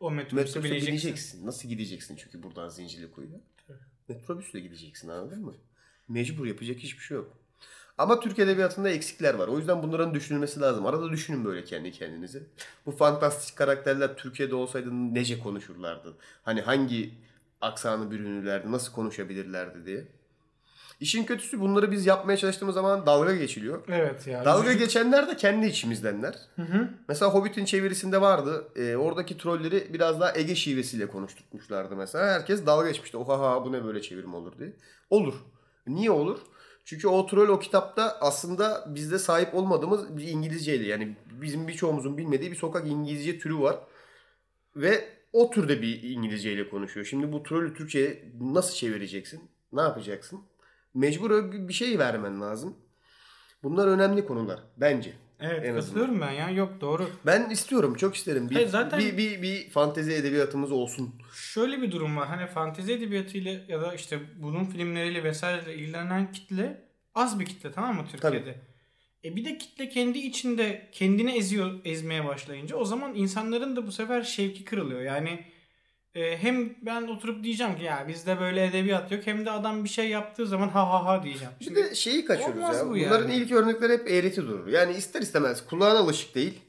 O 0.00 0.10
metrobüse 0.10 0.44
metrobüse 0.44 0.64
bineceksin. 0.74 0.88
bineceksin. 0.92 1.46
Nasıl 1.46 1.68
gideceksin 1.68 2.16
çünkü 2.16 2.42
buradan 2.42 2.68
Zincirlikuyu'ya? 2.68 3.40
Metrobüsle 4.08 4.60
gideceksin 4.60 5.08
anladın 5.08 5.44
mı? 5.44 5.54
Mecbur 6.08 6.46
yapacak 6.46 6.76
hiçbir 6.78 7.02
şey 7.02 7.16
yok. 7.16 7.36
Ama 7.98 8.20
Türk 8.20 8.38
Edebiyatı'nda 8.38 8.90
eksikler 8.90 9.34
var. 9.34 9.48
O 9.48 9.58
yüzden 9.58 9.82
bunların 9.82 10.14
düşünülmesi 10.14 10.60
lazım. 10.60 10.86
Arada 10.86 11.10
düşünün 11.10 11.44
böyle 11.44 11.64
kendi 11.64 11.92
kendinize. 11.92 12.42
Bu 12.86 12.90
fantastik 12.92 13.56
karakterler 13.56 14.16
Türkiye'de 14.16 14.54
olsaydı 14.54 14.88
nece 15.14 15.38
konuşurlardı? 15.38 16.16
Hani 16.42 16.60
hangi 16.60 17.14
aksanı 17.60 18.10
bürünürlerdi, 18.10 18.72
nasıl 18.72 18.92
konuşabilirlerdi 18.92 19.86
diye. 19.86 20.06
İşin 21.00 21.24
kötüsü 21.24 21.60
bunları 21.60 21.92
biz 21.92 22.06
yapmaya 22.06 22.36
çalıştığımız 22.36 22.74
zaman 22.74 23.06
dalga 23.06 23.34
geçiliyor. 23.36 23.82
Evet 23.88 24.26
ya. 24.26 24.44
Dalga 24.44 24.72
geçenler 24.72 25.28
de 25.28 25.36
kendi 25.36 25.66
içimizdenler. 25.66 26.34
Hı 26.56 26.62
hı. 26.62 26.88
Mesela 27.08 27.34
Hobbit'in 27.34 27.64
çevirisinde 27.64 28.20
vardı. 28.20 28.68
Ee, 28.76 28.96
oradaki 28.96 29.38
trolleri 29.38 29.94
biraz 29.94 30.20
daha 30.20 30.36
Ege 30.36 30.54
şivesiyle 30.54 31.06
konuşturmuşlardı 31.06 31.96
mesela. 31.96 32.34
Herkes 32.34 32.66
dalga 32.66 32.88
geçmişti. 32.88 33.16
Oha 33.16 33.64
bu 33.64 33.72
ne 33.72 33.84
böyle 33.84 34.02
çevirim 34.02 34.34
olur 34.34 34.58
diye. 34.58 34.72
Olur. 35.10 35.34
Niye 35.86 36.10
olur? 36.10 36.38
Çünkü 36.84 37.08
o 37.08 37.26
troll 37.26 37.48
o 37.48 37.58
kitapta 37.58 38.18
aslında 38.20 38.84
bizde 38.94 39.18
sahip 39.18 39.54
olmadığımız 39.54 40.16
bir 40.16 40.28
İngilizceyle 40.28 40.86
yani 40.86 41.16
bizim 41.40 41.68
birçoğumuzun 41.68 42.18
bilmediği 42.18 42.50
bir 42.50 42.56
sokak 42.56 42.88
İngilizce 42.88 43.38
türü 43.38 43.58
var. 43.58 43.76
Ve 44.76 45.08
o 45.32 45.50
türde 45.50 45.82
bir 45.82 46.02
İngilizceyle 46.02 46.68
konuşuyor. 46.68 47.06
Şimdi 47.06 47.32
bu 47.32 47.42
trollü 47.42 47.74
Türkçe'ye 47.74 48.24
nasıl 48.40 48.74
çevireceksin? 48.74 49.50
Ne 49.72 49.80
yapacaksın? 49.80 50.40
Mecbur 50.94 51.30
öyle 51.30 51.68
bir 51.68 51.72
şey 51.72 51.98
vermen 51.98 52.40
lazım. 52.40 52.76
Bunlar 53.62 53.86
önemli 53.86 54.26
konular 54.26 54.60
bence. 54.76 55.12
Evet 55.40 55.64
En 55.64 55.74
katılıyorum 55.74 56.20
ben 56.20 56.30
ya. 56.30 56.50
Yok 56.50 56.80
doğru. 56.80 57.10
Ben 57.26 57.50
istiyorum, 57.50 57.94
çok 57.94 58.14
isterim. 58.14 58.50
Bir, 58.50 58.54
Hayır, 58.54 58.68
zaten- 58.68 59.00
bir, 59.00 59.16
bir, 59.16 59.42
bir 59.42 59.70
fantezi 59.70 60.12
edebiyatımız 60.12 60.72
olsun. 60.72 61.14
Şöyle 61.34 61.82
bir 61.82 61.90
durum 61.92 62.16
var. 62.16 62.28
Hani 62.28 62.46
fantezi 62.46 62.92
edebiyatıyla 62.92 63.52
ya 63.68 63.80
da 63.80 63.94
işte 63.94 64.18
bunun 64.42 64.64
filmleriyle 64.64 65.24
vesaireyle 65.24 65.74
ilgilenen 65.74 66.32
kitle 66.32 66.84
az 67.14 67.40
bir 67.40 67.44
kitle 67.46 67.72
tamam 67.72 67.96
mı 67.96 68.04
Türkiye'de? 68.10 68.60
E 69.24 69.36
bir 69.36 69.44
de 69.44 69.58
kitle 69.58 69.88
kendi 69.88 70.18
içinde 70.18 70.88
kendini 70.92 71.36
eziyor 71.36 71.80
ezmeye 71.84 72.24
başlayınca 72.24 72.76
o 72.76 72.84
zaman 72.84 73.14
insanların 73.14 73.76
da 73.76 73.86
bu 73.86 73.92
sefer 73.92 74.22
şevki 74.22 74.64
kırılıyor. 74.64 75.00
Yani 75.00 75.44
e, 76.14 76.36
hem 76.36 76.74
ben 76.82 77.02
oturup 77.02 77.44
diyeceğim 77.44 77.76
ki 77.76 77.84
ya 77.84 78.04
bizde 78.08 78.40
böyle 78.40 78.64
edebiyat 78.64 79.12
yok 79.12 79.26
hem 79.26 79.46
de 79.46 79.50
adam 79.50 79.84
bir 79.84 79.88
şey 79.88 80.08
yaptığı 80.08 80.46
zaman 80.46 80.68
ha 80.68 80.88
ha 80.92 81.04
ha 81.06 81.22
diyeceğim. 81.22 81.52
Bir 81.60 81.64
Şimdi 81.64 81.84
de 81.84 81.94
şeyi 81.94 82.24
kaçırıyoruz 82.24 82.76
ya. 82.76 82.86
bu 82.86 82.90
Bunların 82.90 83.28
yani. 83.28 83.34
ilk 83.36 83.52
örnekleri 83.52 83.92
hep 83.92 84.10
eğreti 84.10 84.42
durur. 84.42 84.66
Yani 84.66 84.96
ister 84.96 85.22
istemez 85.22 85.66
kulağına 85.66 85.98
alışık 85.98 86.34
değil. 86.34 86.60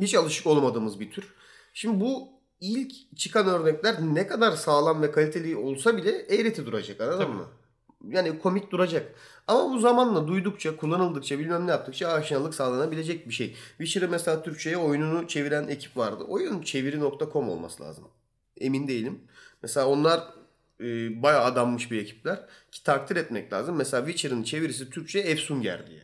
Hiç 0.00 0.14
alışık 0.14 0.46
olmadığımız 0.46 1.00
bir 1.00 1.10
tür. 1.10 1.34
Şimdi 1.74 2.00
bu 2.00 2.28
ilk 2.60 3.16
çıkan 3.16 3.46
örnekler 3.46 3.94
ne 4.00 4.26
kadar 4.26 4.52
sağlam 4.52 5.02
ve 5.02 5.10
kaliteli 5.12 5.56
olsa 5.56 5.96
bile 5.96 6.10
eğreti 6.10 6.66
duracak 6.66 7.00
anladın 7.00 7.18
Tabii. 7.18 7.32
mı? 7.32 7.46
Yani 8.08 8.38
komik 8.38 8.70
duracak. 8.70 9.14
Ama 9.46 9.72
bu 9.74 9.78
zamanla 9.78 10.28
duydukça, 10.28 10.76
kullanıldıkça, 10.76 11.38
bilmem 11.38 11.66
ne 11.66 11.70
yaptıkça 11.70 12.08
aşinalık 12.08 12.54
sağlanabilecek 12.54 13.28
bir 13.28 13.34
şey. 13.34 13.56
Witcher'ı 13.78 14.08
mesela 14.10 14.42
Türkçe'ye 14.42 14.76
oyununu 14.76 15.28
çeviren 15.28 15.68
ekip 15.68 15.96
vardı. 15.96 16.24
Oyun 16.28 16.62
çeviri.com 16.62 17.48
olması 17.48 17.82
lazım. 17.82 18.04
Emin 18.62 18.88
değilim. 18.88 19.20
Mesela 19.62 19.86
onlar 19.88 20.20
e, 20.80 21.22
bayağı 21.22 21.44
adanmış 21.44 21.90
bir 21.90 22.02
ekipler. 22.02 22.40
Ki 22.72 22.82
takdir 22.84 23.16
etmek 23.16 23.52
lazım. 23.52 23.76
Mesela 23.76 24.06
Witcher'ın 24.06 24.42
çevirisi 24.42 24.90
Türkçe 24.90 25.18
Efsunger 25.18 25.86
diye. 25.86 26.02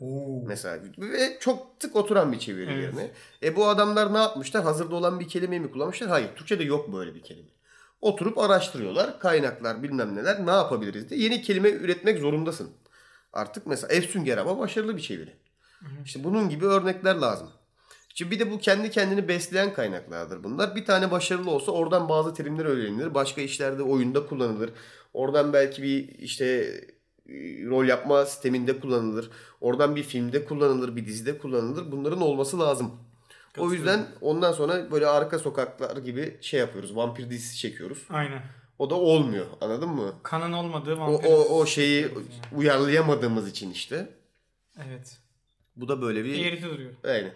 Oo. 0.00 0.42
Mesela 0.46 0.82
ve 0.98 1.36
çok 1.40 1.80
tık 1.80 1.96
oturan 1.96 2.32
bir 2.32 2.38
çeviri 2.38 2.70
Evet. 2.72 2.82
yerine. 2.82 3.10
E 3.42 3.56
bu 3.56 3.68
adamlar 3.68 4.14
ne 4.14 4.18
yapmışlar? 4.18 4.62
Hazırda 4.62 4.94
olan 4.96 5.20
bir 5.20 5.28
kelimeyi 5.28 5.60
mi 5.60 5.70
kullanmışlar? 5.70 6.08
Hayır. 6.08 6.28
Türkçe'de 6.36 6.64
yok 6.64 6.92
böyle 6.92 7.14
bir 7.14 7.22
kelime. 7.22 7.48
Oturup 8.00 8.38
araştırıyorlar. 8.38 9.20
Kaynaklar 9.20 9.82
bilmem 9.82 10.16
neler. 10.16 10.46
Ne 10.46 10.50
yapabiliriz 10.50 11.10
diye. 11.10 11.20
Yeni 11.20 11.42
kelime 11.42 11.70
üretmek 11.70 12.18
zorundasın. 12.18 12.70
Artık 13.32 13.66
mesela 13.66 13.94
Efsünger 13.94 14.38
ama 14.38 14.58
başarılı 14.58 14.96
bir 14.96 15.02
çeviri. 15.02 15.32
İşte 16.04 16.24
bunun 16.24 16.48
gibi 16.48 16.66
örnekler 16.66 17.14
lazım. 17.14 17.50
Şimdi 18.14 18.30
bir 18.30 18.38
de 18.38 18.50
bu 18.50 18.58
kendi 18.58 18.90
kendini 18.90 19.28
besleyen 19.28 19.74
kaynaklardır 19.74 20.44
bunlar. 20.44 20.76
Bir 20.76 20.84
tane 20.84 21.10
başarılı 21.10 21.50
olsa 21.50 21.72
oradan 21.72 22.08
bazı 22.08 22.34
terimler 22.34 22.64
öğrenilir. 22.64 23.14
Başka 23.14 23.40
işlerde 23.40 23.82
oyunda 23.82 24.26
kullanılır. 24.26 24.70
Oradan 25.14 25.52
belki 25.52 25.82
bir 25.82 26.08
işte 26.08 26.44
e, 27.28 27.32
rol 27.66 27.84
yapma 27.84 28.26
sisteminde 28.26 28.80
kullanılır. 28.80 29.30
Oradan 29.60 29.96
bir 29.96 30.02
filmde 30.02 30.44
kullanılır, 30.44 30.96
bir 30.96 31.06
dizide 31.06 31.38
kullanılır. 31.38 31.92
Bunların 31.92 32.20
olması 32.20 32.58
lazım. 32.60 32.92
O 33.58 33.72
yüzden 33.72 34.06
ondan 34.20 34.52
sonra 34.52 34.90
böyle 34.90 35.06
arka 35.06 35.38
sokaklar 35.38 35.96
gibi 35.96 36.38
şey 36.40 36.60
yapıyoruz. 36.60 36.96
Vampir 36.96 37.30
dizisi 37.30 37.56
çekiyoruz. 37.56 38.06
Aynen. 38.10 38.42
O 38.78 38.90
da 38.90 38.94
olmuyor. 38.94 39.46
Anladın 39.60 39.88
mı? 39.88 40.14
Kanın 40.22 40.52
olmadığı 40.52 40.94
O, 40.94 40.98
vampir. 40.98 41.28
o, 41.28 41.34
o 41.34 41.66
şeyi 41.66 42.08
uyarlayamadığımız 42.56 43.48
için 43.48 43.70
işte. 43.70 44.08
Evet. 44.86 45.18
Bu 45.76 45.88
da 45.88 46.02
böyle 46.02 46.24
bir... 46.24 46.44
Eğriti 46.44 46.62
duruyor. 46.62 46.90
Aynen. 47.04 47.32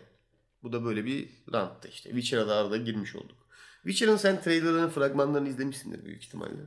Bu 0.64 0.72
da 0.72 0.84
böyle 0.84 1.04
bir 1.04 1.28
ranttı 1.52 1.88
işte. 1.88 2.10
Witcher'a 2.10 2.48
da 2.48 2.54
arada 2.54 2.76
girmiş 2.76 3.16
olduk. 3.16 3.36
Witcher'ın 3.82 4.16
sen 4.16 4.40
trailerlarını, 4.40 4.88
fragmanlarını 4.90 5.48
izlemişsindir 5.48 6.04
büyük 6.04 6.24
ihtimalle. 6.24 6.60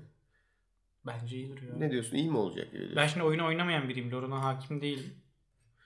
Bence 1.06 1.38
iyi 1.38 1.50
duruyor. 1.50 1.80
Ne 1.80 1.92
diyorsun? 1.92 2.18
İyi 2.18 2.30
mi 2.30 2.38
olacak? 2.38 2.68
Öyle? 2.74 2.96
Ben 2.96 3.08
şimdi 3.08 3.26
oyunu 3.26 3.46
oynamayan 3.46 3.90
biriyim. 3.90 4.12
Loruna 4.12 4.44
hakim 4.44 4.82
değilim. 4.82 5.14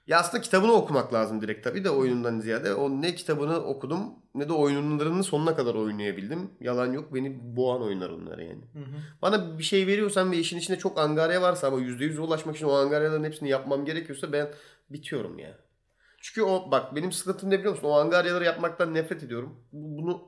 Ya 0.08 0.20
aslında 0.20 0.42
kitabını 0.42 0.72
okumak 0.72 1.14
lazım 1.14 1.42
direkt 1.42 1.64
tabii 1.64 1.84
de 1.84 1.90
oyunundan 1.90 2.40
ziyade. 2.40 2.74
O 2.74 3.02
ne 3.02 3.16
kitabını 3.16 3.56
okudum 3.56 4.14
ne 4.36 4.50
de 4.50 4.54
oyunlarını 4.54 5.24
sonuna 5.24 5.56
kadar 5.56 5.76
oynayabildim. 5.76 6.52
Yalan 6.60 6.94
yok. 6.94 7.14
Beni 7.14 7.56
boğan 7.56 7.82
oyunlar 7.82 8.10
onlar 8.10 8.38
yani. 8.38 8.64
Hı 8.74 8.80
hı. 8.80 8.96
Bana 9.22 9.60
bir 9.60 9.64
şey 9.64 9.88
veriyorsan 9.88 10.32
ve 10.32 10.38
işin 10.38 10.58
içinde 10.58 10.78
çok 10.78 11.00
angarya 11.00 11.42
varsa 11.42 11.68
ama 11.68 11.78
%100'e 11.78 12.20
ulaşmak 12.20 12.56
için 12.56 12.66
o 12.66 12.72
angaryaların 12.72 13.24
hepsini 13.24 13.50
yapmam 13.50 13.86
gerekiyorsa 13.86 14.32
ben 14.34 14.50
bitiyorum 14.90 15.40
ya. 15.40 15.58
Çünkü 16.22 16.42
o 16.42 16.72
bak 16.72 16.96
benim 16.96 17.12
sıkıntım 17.12 17.50
ne 17.50 17.60
biliyor 17.60 17.74
musun? 17.74 17.88
O 17.88 17.94
angaryaları 18.00 18.44
yapmaktan 18.46 18.94
nefret 18.94 19.24
ediyorum. 19.24 19.56
Bu- 19.74 19.98
Bunu 20.04 20.28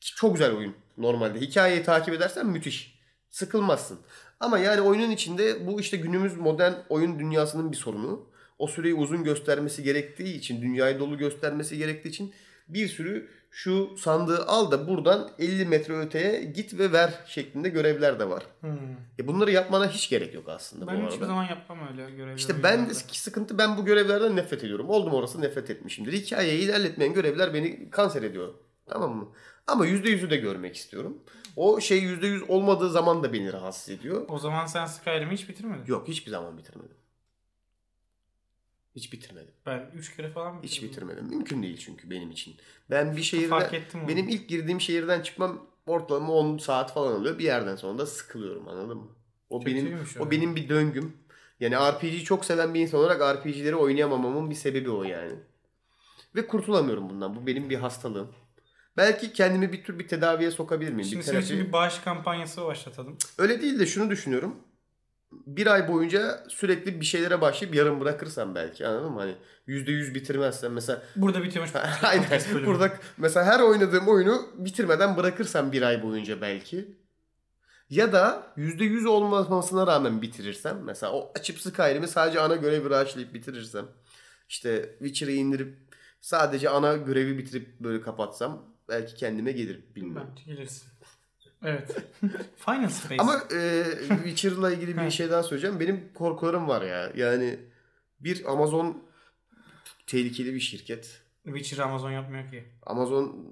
çok 0.00 0.32
güzel 0.32 0.52
oyun 0.56 0.74
normalde. 0.98 1.40
Hikayeyi 1.40 1.82
takip 1.82 2.14
edersen 2.14 2.46
müthiş. 2.46 2.98
Sıkılmazsın. 3.30 3.98
Ama 4.40 4.58
yani 4.58 4.80
oyunun 4.80 5.10
içinde 5.10 5.66
bu 5.66 5.80
işte 5.80 5.96
günümüz 5.96 6.36
modern 6.36 6.72
oyun 6.88 7.18
dünyasının 7.18 7.72
bir 7.72 7.76
sorunu. 7.76 8.28
O 8.58 8.66
süreyi 8.66 8.94
uzun 8.94 9.24
göstermesi 9.24 9.82
gerektiği 9.82 10.34
için, 10.38 10.62
dünyayı 10.62 10.98
dolu 10.98 11.18
göstermesi 11.18 11.78
gerektiği 11.78 12.08
için 12.08 12.34
bir 12.68 12.88
sürü 12.88 13.28
şu 13.50 13.96
sandığı 13.96 14.46
al 14.46 14.70
da 14.70 14.88
buradan 14.88 15.30
50 15.38 15.64
metre 15.64 15.98
öteye 15.98 16.42
git 16.44 16.78
ve 16.78 16.92
ver 16.92 17.14
şeklinde 17.26 17.68
görevler 17.68 18.18
de 18.20 18.28
var. 18.28 18.42
Hı. 18.60 18.68
E 19.18 19.26
bunları 19.26 19.50
yapmana 19.50 19.88
hiç 19.90 20.10
gerek 20.10 20.34
yok 20.34 20.48
aslında 20.48 20.86
bu 20.86 20.90
Ben 20.90 20.96
arada. 20.96 21.10
hiçbir 21.10 21.26
zaman 21.26 21.44
yapmam 21.44 21.78
öyle 21.88 22.10
görevleri. 22.10 22.36
İşte 22.36 22.62
ben 22.62 22.88
de 22.90 22.94
sıkıntı 22.94 23.58
ben 23.58 23.76
bu 23.76 23.84
görevlerden 23.84 24.36
nefret 24.36 24.64
ediyorum. 24.64 24.88
Oldum 24.90 25.12
orası 25.14 25.40
nefret 25.40 25.70
etmişimdir. 25.70 26.12
Hikayeyi 26.12 26.62
ilerletmeyen 26.62 27.14
görevler 27.14 27.54
beni 27.54 27.90
kanser 27.90 28.22
ediyor. 28.22 28.54
Tamam 28.86 29.16
mı? 29.16 29.28
Ama 29.66 29.86
%100'ü 29.86 30.30
de 30.30 30.36
görmek 30.36 30.76
istiyorum. 30.76 31.18
O 31.56 31.80
şey 31.80 31.98
%100 32.02 32.46
olmadığı 32.48 32.90
zaman 32.90 33.22
da 33.22 33.32
beni 33.32 33.52
rahatsız 33.52 33.88
ediyor. 33.88 34.24
O 34.28 34.38
zaman 34.38 34.66
sen 34.66 34.86
Skyrim'i 34.86 35.32
hiç 35.34 35.48
bitirmedin. 35.48 35.82
Yok 35.86 36.08
hiçbir 36.08 36.30
zaman 36.30 36.58
bitirmedim. 36.58 36.96
Hiç 38.98 39.12
bitirmedim. 39.12 39.54
Ben 39.66 39.90
3 39.94 40.16
kere 40.16 40.30
falan 40.30 40.62
bitirdim. 40.62 40.68
Hiç 40.68 40.82
bitirmedim. 40.82 41.26
Mümkün 41.28 41.62
değil 41.62 41.76
çünkü 41.76 42.10
benim 42.10 42.30
için. 42.30 42.56
Ben 42.90 43.16
bir 43.16 43.22
şehirde 43.22 43.48
Fark 43.48 43.74
ettim 43.74 44.00
onu. 44.00 44.08
benim 44.08 44.28
ilk 44.28 44.48
girdiğim 44.48 44.80
şehirden 44.80 45.20
çıkmam 45.20 45.66
ortalama 45.86 46.32
10 46.32 46.58
saat 46.58 46.94
falan 46.94 47.12
oluyor. 47.12 47.38
Bir 47.38 47.44
yerden 47.44 47.76
sonra 47.76 47.98
da 47.98 48.06
sıkılıyorum 48.06 48.68
anladın 48.68 48.96
mı? 48.96 49.08
O 49.50 49.66
benim 49.66 49.84
Kötüymüş 49.84 50.16
o 50.16 50.20
o 50.20 50.30
benim 50.30 50.56
bir 50.56 50.68
döngüm. 50.68 51.16
Yani 51.60 51.76
RPG'yi 51.76 52.24
çok 52.24 52.44
seven 52.44 52.74
bir 52.74 52.80
insan 52.80 53.00
olarak 53.00 53.36
RPG'leri 53.36 53.76
oynayamamamın 53.76 54.50
bir 54.50 54.54
sebebi 54.54 54.90
o 54.90 55.04
yani. 55.04 55.32
Ve 56.34 56.46
kurtulamıyorum 56.46 57.10
bundan. 57.10 57.36
Bu 57.36 57.46
benim 57.46 57.70
bir 57.70 57.76
hastalığım. 57.76 58.28
Belki 58.96 59.32
kendimi 59.32 59.72
bir 59.72 59.84
tür 59.84 59.98
bir 59.98 60.08
tedaviye 60.08 60.50
sokabilir 60.50 60.92
miyim? 60.92 61.04
Şimdi 61.04 61.18
bir 61.18 61.24
senin 61.24 61.36
terapi. 61.40 61.54
için 61.54 61.66
bir 61.66 61.72
bağış 61.72 61.98
kampanyası 61.98 62.64
başlatalım. 62.64 63.18
Öyle 63.38 63.62
değil 63.62 63.78
de 63.78 63.86
şunu 63.86 64.10
düşünüyorum. 64.10 64.56
Bir 65.32 65.66
ay 65.66 65.88
boyunca 65.88 66.44
sürekli 66.48 67.00
bir 67.00 67.06
şeylere 67.06 67.40
başlayıp 67.40 67.74
yarım 67.74 68.00
bırakırsam 68.00 68.54
belki 68.54 68.86
anladın 68.86 69.12
mı? 69.12 69.20
Hani 69.20 69.34
%100 69.66 70.14
bitirmezsem 70.14 70.72
mesela 70.72 71.02
Burada 71.16 71.42
bitiyormuş. 71.42 71.72
Aynen. 72.02 72.66
Burada 72.66 72.92
mesela 73.18 73.46
her 73.46 73.60
oynadığım 73.60 74.08
oyunu 74.08 74.48
bitirmeden 74.54 75.16
bırakırsam 75.16 75.72
bir 75.72 75.82
ay 75.82 76.02
boyunca 76.02 76.40
belki. 76.40 76.98
Ya 77.90 78.12
da 78.12 78.52
%100 78.56 79.08
olmamasına 79.08 79.86
rağmen 79.86 80.22
bitirirsem. 80.22 80.80
Mesela 80.84 81.12
o 81.12 81.32
açıp 81.38 81.60
Skyrim'i 81.60 82.08
sadece 82.08 82.40
ana 82.40 82.56
görevi 82.56 82.84
rushlayıp 82.84 83.34
bitirirsem. 83.34 83.86
İşte 84.48 84.96
Witcher'ı 84.98 85.32
indirip 85.32 85.76
sadece 86.20 86.68
ana 86.68 86.96
görevi 86.96 87.38
bitirip 87.38 87.80
böyle 87.80 88.00
kapatsam 88.00 88.74
belki 88.88 89.14
kendime 89.14 89.52
gelir 89.52 89.94
bilmiyorum. 89.94 90.28
Bence 90.30 90.54
gelirsin. 90.54 90.88
Evet. 91.64 91.96
Final 92.56 92.88
Space. 92.88 93.22
Ama 93.22 93.42
e, 93.54 93.84
Witcher'la 94.08 94.72
ilgili 94.72 94.96
bir 94.96 95.10
şey 95.18 95.30
daha 95.30 95.42
söyleyeceğim. 95.42 95.80
Benim 95.80 96.12
korkularım 96.14 96.68
var 96.68 96.82
ya. 96.82 97.12
Yani 97.16 97.58
bir 98.20 98.52
Amazon 98.52 99.04
tehlikeli 100.06 100.54
bir 100.54 100.60
şirket. 100.60 101.22
Witcher 101.44 101.78
Amazon 101.78 102.10
yapmıyor 102.10 102.50
ki. 102.50 102.64
Amazon 102.86 103.46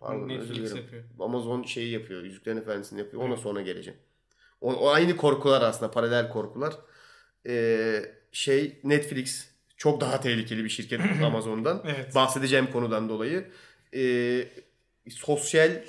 pardon 0.00 0.28
Netflix 0.28 0.74
yapıyor. 0.76 1.04
Amazon 1.20 1.62
şeyi 1.62 1.92
yapıyor. 1.92 2.22
Yüzüklerin 2.22 2.56
Efendisi'ni 2.56 2.98
yapıyor. 2.98 3.22
Ona 3.22 3.36
sonra 3.36 3.62
geleceğim. 3.62 4.00
O, 4.60 4.72
o 4.74 4.88
aynı 4.88 5.16
korkular 5.16 5.62
aslında. 5.62 5.90
Paralel 5.90 6.28
korkular. 6.28 6.74
Ee, 7.46 8.04
şey 8.32 8.80
Netflix 8.84 9.48
çok 9.76 10.00
daha 10.00 10.20
tehlikeli 10.20 10.64
bir 10.64 10.68
şirket 10.68 11.00
Amazon'dan. 11.24 11.82
Evet. 11.84 12.14
Bahsedeceğim 12.14 12.70
konudan 12.72 13.08
dolayı. 13.08 13.50
Ee, 13.94 14.48
sosyal 15.10 15.82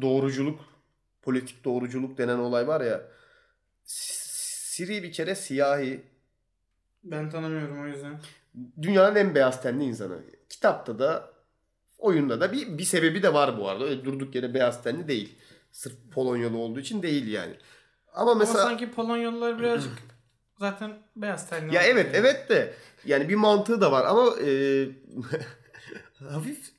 doğruculuk, 0.00 0.60
politik 1.22 1.64
doğruculuk 1.64 2.18
denen 2.18 2.38
olay 2.38 2.66
var 2.66 2.80
ya. 2.80 3.02
Siri 3.84 5.02
bir 5.02 5.12
kere 5.12 5.34
siyahi. 5.34 6.00
Ben 7.04 7.30
tanımıyorum 7.30 7.82
o 7.82 7.86
yüzden. 7.86 8.20
Dünyanın 8.82 9.16
en 9.16 9.34
beyaz 9.34 9.62
tenli 9.62 9.84
insanı. 9.84 10.18
Kitapta 10.48 10.98
da 10.98 11.30
oyunda 11.98 12.40
da 12.40 12.52
bir, 12.52 12.78
bir 12.78 12.84
sebebi 12.84 13.22
de 13.22 13.34
var 13.34 13.58
bu 13.58 13.68
arada. 13.68 13.84
Öyle 13.84 14.04
durduk 14.04 14.34
yere 14.34 14.54
beyaz 14.54 14.82
tenli 14.82 15.08
değil. 15.08 15.38
Sırf 15.72 15.94
Polonyalı 16.12 16.56
olduğu 16.56 16.80
için 16.80 17.02
değil 17.02 17.28
yani. 17.28 17.54
Ama 18.14 18.34
mesela 18.34 18.60
Ama 18.60 18.68
sanki 18.68 18.90
Polonyalılar 18.90 19.58
birazcık 19.58 19.92
zaten 20.58 20.98
beyaz 21.16 21.50
tenli. 21.50 21.74
ya 21.74 21.82
evet 21.82 22.06
yani. 22.06 22.16
evet 22.16 22.48
de 22.48 22.74
yani 23.04 23.28
bir 23.28 23.34
mantığı 23.34 23.80
da 23.80 23.92
var 23.92 24.04
ama 24.06 24.36
e, 24.46 24.50
hafif 26.30 26.70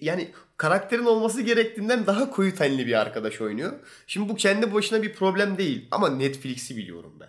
yani 0.00 0.30
karakterin 0.56 1.04
olması 1.04 1.42
gerektiğinden 1.42 2.06
daha 2.06 2.30
koyu 2.30 2.54
tenli 2.54 2.86
bir 2.86 3.00
arkadaş 3.00 3.40
oynuyor. 3.40 3.72
Şimdi 4.06 4.28
bu 4.28 4.36
kendi 4.36 4.74
başına 4.74 5.02
bir 5.02 5.14
problem 5.14 5.58
değil 5.58 5.88
ama 5.90 6.08
Netflix'i 6.08 6.76
biliyorum 6.76 7.12
ben. 7.20 7.28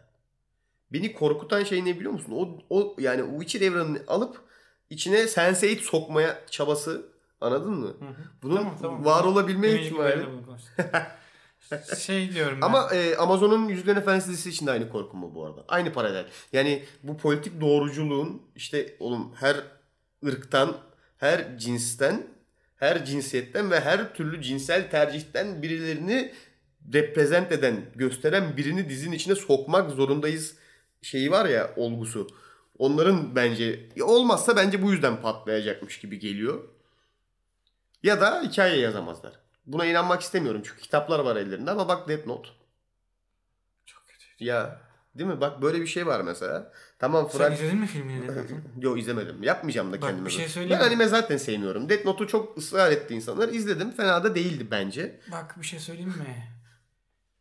Beni 0.94 1.14
korkutan 1.14 1.64
şey 1.64 1.86
ne 1.86 1.96
biliyor 1.96 2.12
musun? 2.12 2.32
O, 2.32 2.60
o 2.70 2.96
yani 3.00 3.40
Witcher 3.40 3.68
evrenini 3.72 4.00
alıp 4.08 4.42
içine 4.90 5.18
Sense8 5.18 5.80
sokmaya 5.80 6.42
çabası 6.50 7.06
anladın 7.42 7.74
mı? 7.74 7.88
Hı 7.88 8.06
hı. 8.06 8.16
Bunun 8.44 8.56
Tamam, 8.56 8.78
tamam. 8.82 9.06
var 9.06 9.24
olabilme 9.24 9.72
ihtimali. 9.72 10.26
şey 12.00 12.34
diyorum 12.34 12.58
ben. 12.62 12.66
Ama 12.66 12.90
e, 12.94 13.16
Amazon'un 13.16 13.68
Yüzüklerin 13.68 14.00
Efendisi 14.00 14.50
için 14.50 14.68
de 14.68 14.72
aynı 14.72 14.90
korkum 14.90 15.36
bu 15.36 15.46
arada. 15.46 15.66
Aynı 15.68 15.94
paralel. 15.94 16.26
Yani 16.54 16.84
bu 17.04 17.18
politik 17.18 17.62
doğruculuğun 17.62 18.42
işte 18.56 18.96
oğlum 19.00 19.34
her 19.36 19.56
ırktan, 20.26 20.78
her 21.24 21.58
cinsten, 21.58 22.28
her 22.76 23.06
cinsiyetten 23.06 23.72
ve 23.72 23.80
her 23.80 24.14
türlü 24.14 24.42
cinsel 24.42 24.90
tercihten 24.90 25.62
birilerini 25.62 26.34
reprezent 26.94 27.52
eden, 27.52 27.86
gösteren 27.96 28.58
birini 28.58 28.90
dizinin 28.90 29.16
içine 29.16 29.36
sokmak 29.36 29.92
zorundayız 29.92 30.58
şeyi 31.02 31.32
var 31.32 31.46
ya 31.46 31.74
olgusu. 31.76 32.28
Onların 32.78 33.36
bence 33.36 33.90
olmazsa 34.02 34.56
bence 34.56 34.82
bu 34.82 34.92
yüzden 34.92 35.22
patlayacakmış 35.22 36.00
gibi 36.00 36.20
geliyor. 36.20 36.64
Ya 38.04 38.22
da 38.22 38.42
hikaye 38.42 38.80
yazamazlar. 38.80 39.34
Buna 39.66 39.86
inanmak 39.86 40.22
istemiyorum 40.22 40.62
çünkü 40.66 40.82
kitaplar 40.82 41.20
var 41.20 41.36
ellerinde 41.36 41.72
ama 41.72 41.88
bak 41.88 42.08
Death 42.08 42.28
Note. 42.28 42.50
Çok 43.86 44.08
kötü. 44.08 44.26
Ya 44.46 44.82
değil 45.18 45.30
mi? 45.30 45.42
Bak 45.42 45.62
böyle 45.62 45.82
bir 45.82 45.88
şey 45.88 46.08
var 46.08 46.22
mesela. 46.22 46.72
Tamam 47.00 47.30
Sen 47.32 47.38
Frank... 47.38 47.54
izledin 47.54 47.78
mi 47.80 47.88
filmini? 47.88 48.28
Death? 48.28 48.52
Yo 48.82 48.98
izlemedim. 48.98 49.44
Yapmayacağım 49.44 49.92
da 49.94 50.02
Bak, 50.02 50.10
kendime. 50.10 50.26
bir 50.26 50.32
şey 50.32 50.48
söyleyeyim 50.48 50.80
Ben 50.82 50.88
mi? 50.88 50.88
anime 50.88 51.08
zaten 51.08 51.38
sevmiyorum. 51.38 51.90
Death 51.90 52.06
Note'u 52.06 52.28
çok 52.28 52.58
ısrar 52.58 52.92
etti 52.92 53.14
insanlar. 53.14 53.50
İzledim. 53.50 53.92
Fena 53.92 54.24
da 54.24 54.36
değildi 54.36 54.68
bence. 54.72 55.20
Bak 55.32 55.56
bir 55.62 55.66
şey 55.66 55.80
söyleyeyim 55.80 56.10
mi? 56.10 56.48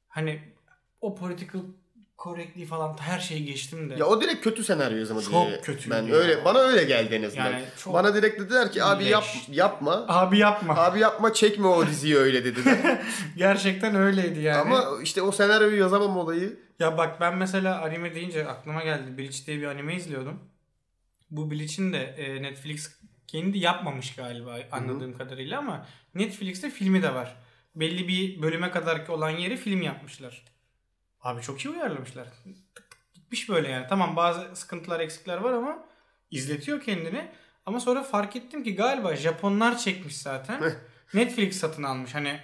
Hani 0.09 0.43
o 1.01 1.15
political 1.15 1.63
correctly 2.23 2.67
falan 2.67 2.97
her 3.01 3.19
şeyi 3.21 3.45
geçtim 3.45 3.91
de. 3.91 3.95
Ya 3.95 4.07
o 4.07 4.21
direkt 4.21 4.45
kötü 4.45 4.65
senaryo 4.65 4.99
yazımı 4.99 5.23
Çok 5.23 5.47
diye. 5.49 5.61
kötüydü 5.61 5.91
Ben 5.91 6.03
ya. 6.03 6.15
öyle 6.15 6.45
bana 6.45 6.59
öyle 6.59 6.85
geldi 6.85 7.15
en 7.15 7.23
azından. 7.23 7.45
Yani 7.45 7.65
çok 7.85 7.95
bana 7.95 8.15
direkt 8.15 8.41
dediler 8.41 8.73
ki 8.73 8.85
abi 8.85 9.05
yap 9.05 9.25
yapma. 9.49 10.05
Abi 10.09 10.39
yapma. 10.39 10.77
Abi 10.77 11.01
yapma 11.01 11.33
çekme 11.33 11.67
o 11.67 11.87
diziyi 11.87 12.17
öyle 12.17 12.45
dediler. 12.45 13.03
Gerçekten 13.37 13.95
öyleydi 13.95 14.41
yani. 14.41 14.61
Ama 14.61 15.03
işte 15.03 15.23
o 15.23 15.33
senaryoyu 15.33 15.79
yazamam 15.81 16.17
olayı. 16.17 16.59
Ya 16.79 16.99
bak 16.99 17.21
ben 17.21 17.37
mesela 17.37 17.83
anime 17.83 18.15
deyince 18.15 18.49
aklıma 18.49 18.85
geldi. 18.85 19.19
Bleach 19.19 19.47
diye 19.47 19.59
bir 19.59 19.67
anime 19.67 19.97
izliyordum. 19.97 20.41
Bu 21.31 21.51
Bleach'in 21.51 21.93
de 21.93 21.99
e, 21.99 22.43
Netflix 22.43 22.91
kendi 23.27 23.59
yapmamış 23.59 24.15
galiba 24.15 24.59
anladığım 24.73 25.19
kadarıyla 25.19 25.59
ama 25.59 25.87
Netflix'te 26.15 26.71
filmi 26.71 27.03
de 27.03 27.15
var. 27.15 27.37
Belli 27.75 28.09
bir 28.09 28.43
bölüme 28.43 28.71
kadar 28.71 29.09
olan 29.09 29.31
yeri 29.31 29.57
film 29.57 29.83
yapmışlar. 29.83 30.45
Abi 31.23 31.43
çok 31.43 31.65
iyi 31.65 31.69
uyarlamışlar. 31.69 32.29
Gitmiş 33.15 33.49
böyle 33.49 33.69
yani. 33.69 33.87
Tamam 33.89 34.17
bazı 34.17 34.57
sıkıntılar 34.57 35.01
eksikler 35.01 35.37
var 35.37 35.53
ama 35.53 35.79
izletiyor 36.31 36.81
kendini. 36.81 37.31
Ama 37.67 37.81
sonra 37.81 38.03
fark 38.03 38.37
ettim 38.37 38.65
ki 38.65 38.75
galiba 38.75 39.17
Japonlar 39.17 39.79
çekmiş 39.79 40.17
zaten. 40.17 40.63
Netflix 41.15 41.57
satın 41.57 41.83
almış. 41.83 42.15
Hani 42.15 42.41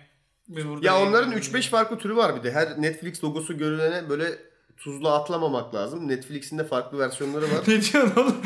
biz 0.48 0.68
burada 0.68 0.86
Ya 0.86 1.00
onların 1.02 1.32
3-5 1.32 1.68
farklı 1.68 1.98
türü 1.98 2.16
var 2.16 2.36
bir 2.36 2.42
de. 2.42 2.52
Her 2.52 2.82
Netflix 2.82 3.24
logosu 3.24 3.58
görülene 3.58 4.08
böyle 4.08 4.38
tuzlu 4.76 5.08
atlamamak 5.08 5.74
lazım. 5.74 6.08
Netflix'in 6.08 6.58
de 6.58 6.64
farklı 6.64 6.98
versiyonları 6.98 7.44
var. 7.44 7.60
ne 7.68 7.82
diyorsun 7.82 8.12
oğlum? 8.16 8.36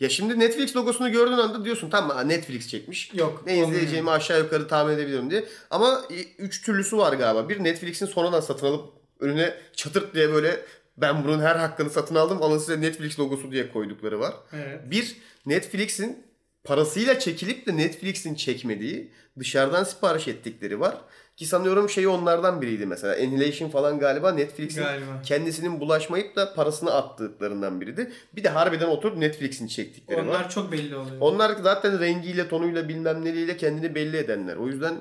Ya 0.00 0.08
şimdi 0.08 0.38
Netflix 0.38 0.76
logosunu 0.76 1.12
gördüğün 1.12 1.32
anda 1.32 1.64
diyorsun 1.64 1.90
tamam 1.90 2.28
Netflix 2.28 2.68
çekmiş. 2.68 3.14
Yok. 3.14 3.42
Ne 3.46 3.58
izleyeceğimi 3.58 4.10
aşağı 4.10 4.38
yukarı 4.40 4.68
tahmin 4.68 4.94
edebiliyorum 4.94 5.30
diye. 5.30 5.44
Ama 5.70 6.02
3 6.38 6.62
türlüsü 6.62 6.98
var 6.98 7.12
galiba. 7.12 7.48
Bir 7.48 7.64
Netflix'in 7.64 8.06
sonradan 8.06 8.40
satın 8.40 8.66
alıp 8.66 8.92
önüne 9.20 9.54
çatırt 9.76 10.14
diye 10.14 10.32
böyle 10.32 10.60
ben 10.96 11.24
bunun 11.24 11.40
her 11.40 11.56
hakkını 11.56 11.90
satın 11.90 12.14
aldım 12.14 12.42
alın 12.42 12.58
size 12.58 12.80
Netflix 12.80 13.20
logosu 13.20 13.52
diye 13.52 13.72
koydukları 13.72 14.20
var. 14.20 14.34
Evet. 14.52 14.90
Bir 14.90 15.16
Netflix'in 15.46 16.24
parasıyla 16.64 17.18
çekilip 17.18 17.66
de 17.66 17.76
Netflix'in 17.76 18.34
çekmediği 18.34 19.10
dışarıdan 19.38 19.84
sipariş 19.84 20.28
ettikleri 20.28 20.80
var. 20.80 20.96
Ki 21.36 21.46
sanıyorum 21.46 21.88
şey 21.88 22.06
onlardan 22.06 22.62
biriydi 22.62 22.86
mesela. 22.86 23.14
Annihilation 23.14 23.68
falan 23.68 23.98
galiba 23.98 24.32
Netflix'in 24.32 24.82
Galiba. 24.82 25.22
kendisinin 25.22 25.80
bulaşmayıp 25.80 26.36
da 26.36 26.54
parasını 26.54 26.94
attıklarından 26.94 27.80
biriydi. 27.80 28.12
Bir 28.36 28.44
de 28.44 28.48
harbiden 28.48 28.86
oturup 28.86 29.18
Netflix'in 29.18 29.66
çektikleri 29.66 30.18
var. 30.18 30.24
Onlar 30.24 30.50
çok 30.50 30.72
belli 30.72 30.96
oluyor. 30.96 31.16
Onlar 31.20 31.56
zaten 31.62 32.00
rengiyle, 32.00 32.48
tonuyla 32.48 32.88
bilmem 32.88 33.24
neleriyle 33.24 33.56
kendini 33.56 33.94
belli 33.94 34.16
edenler. 34.16 34.56
O 34.56 34.66
yüzden 34.66 34.94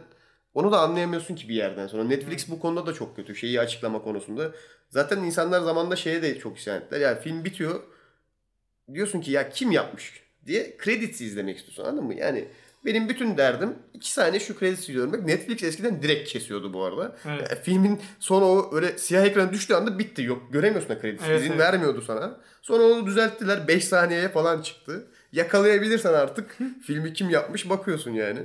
onu 0.53 0.71
da 0.71 0.79
anlayamıyorsun 0.79 1.35
ki 1.35 1.49
bir 1.49 1.55
yerden 1.55 1.87
sonra. 1.87 2.03
Netflix 2.03 2.49
bu 2.49 2.59
konuda 2.59 2.85
da 2.85 2.93
çok 2.93 3.15
kötü. 3.15 3.35
Şeyi 3.35 3.59
açıklama 3.59 4.01
konusunda. 4.01 4.51
Zaten 4.89 5.17
insanlar 5.17 5.61
zamanında 5.61 5.95
şeye 5.95 6.21
de 6.21 6.39
çok 6.39 6.57
isyan 6.57 6.81
ettiler. 6.81 6.99
Yani 6.99 7.19
film 7.19 7.45
bitiyor. 7.45 7.83
Diyorsun 8.93 9.21
ki 9.21 9.31
ya 9.31 9.49
kim 9.49 9.71
yapmış 9.71 10.23
diye 10.45 10.77
kredisi 10.77 11.25
izlemek 11.25 11.57
istiyorsun 11.57 11.83
anladın 11.83 12.05
mı? 12.05 12.15
Yani 12.15 12.47
benim 12.85 13.09
bütün 13.09 13.37
derdim 13.37 13.75
iki 13.93 14.11
saniye 14.11 14.39
şu 14.39 14.59
kredisi 14.59 14.93
görmek. 14.93 15.25
Netflix 15.25 15.63
eskiden 15.63 16.01
direkt 16.01 16.29
kesiyordu 16.29 16.73
bu 16.73 16.83
arada. 16.83 17.15
Evet. 17.25 17.47
Yani 17.49 17.61
filmin 17.63 18.01
sonu 18.19 18.45
o 18.45 18.75
öyle 18.75 18.97
siyah 18.97 19.25
ekran 19.25 19.53
düştüğü 19.53 19.73
anda 19.73 19.99
bitti. 19.99 20.23
Yok 20.23 20.53
göremiyorsun 20.53 20.89
da 20.89 20.99
kredisi. 20.99 21.25
Evet, 21.27 21.41
İzin 21.41 21.49
evet. 21.49 21.59
vermiyordu 21.59 22.01
sana. 22.01 22.39
Sonra 22.61 22.83
onu 22.83 23.05
düzelttiler. 23.05 23.67
5 23.67 23.85
saniyeye 23.85 24.29
falan 24.29 24.61
çıktı. 24.61 25.07
Yakalayabilirsen 25.31 26.13
artık 26.13 26.57
filmi 26.85 27.13
kim 27.13 27.29
yapmış 27.29 27.69
bakıyorsun 27.69 28.11
yani. 28.11 28.39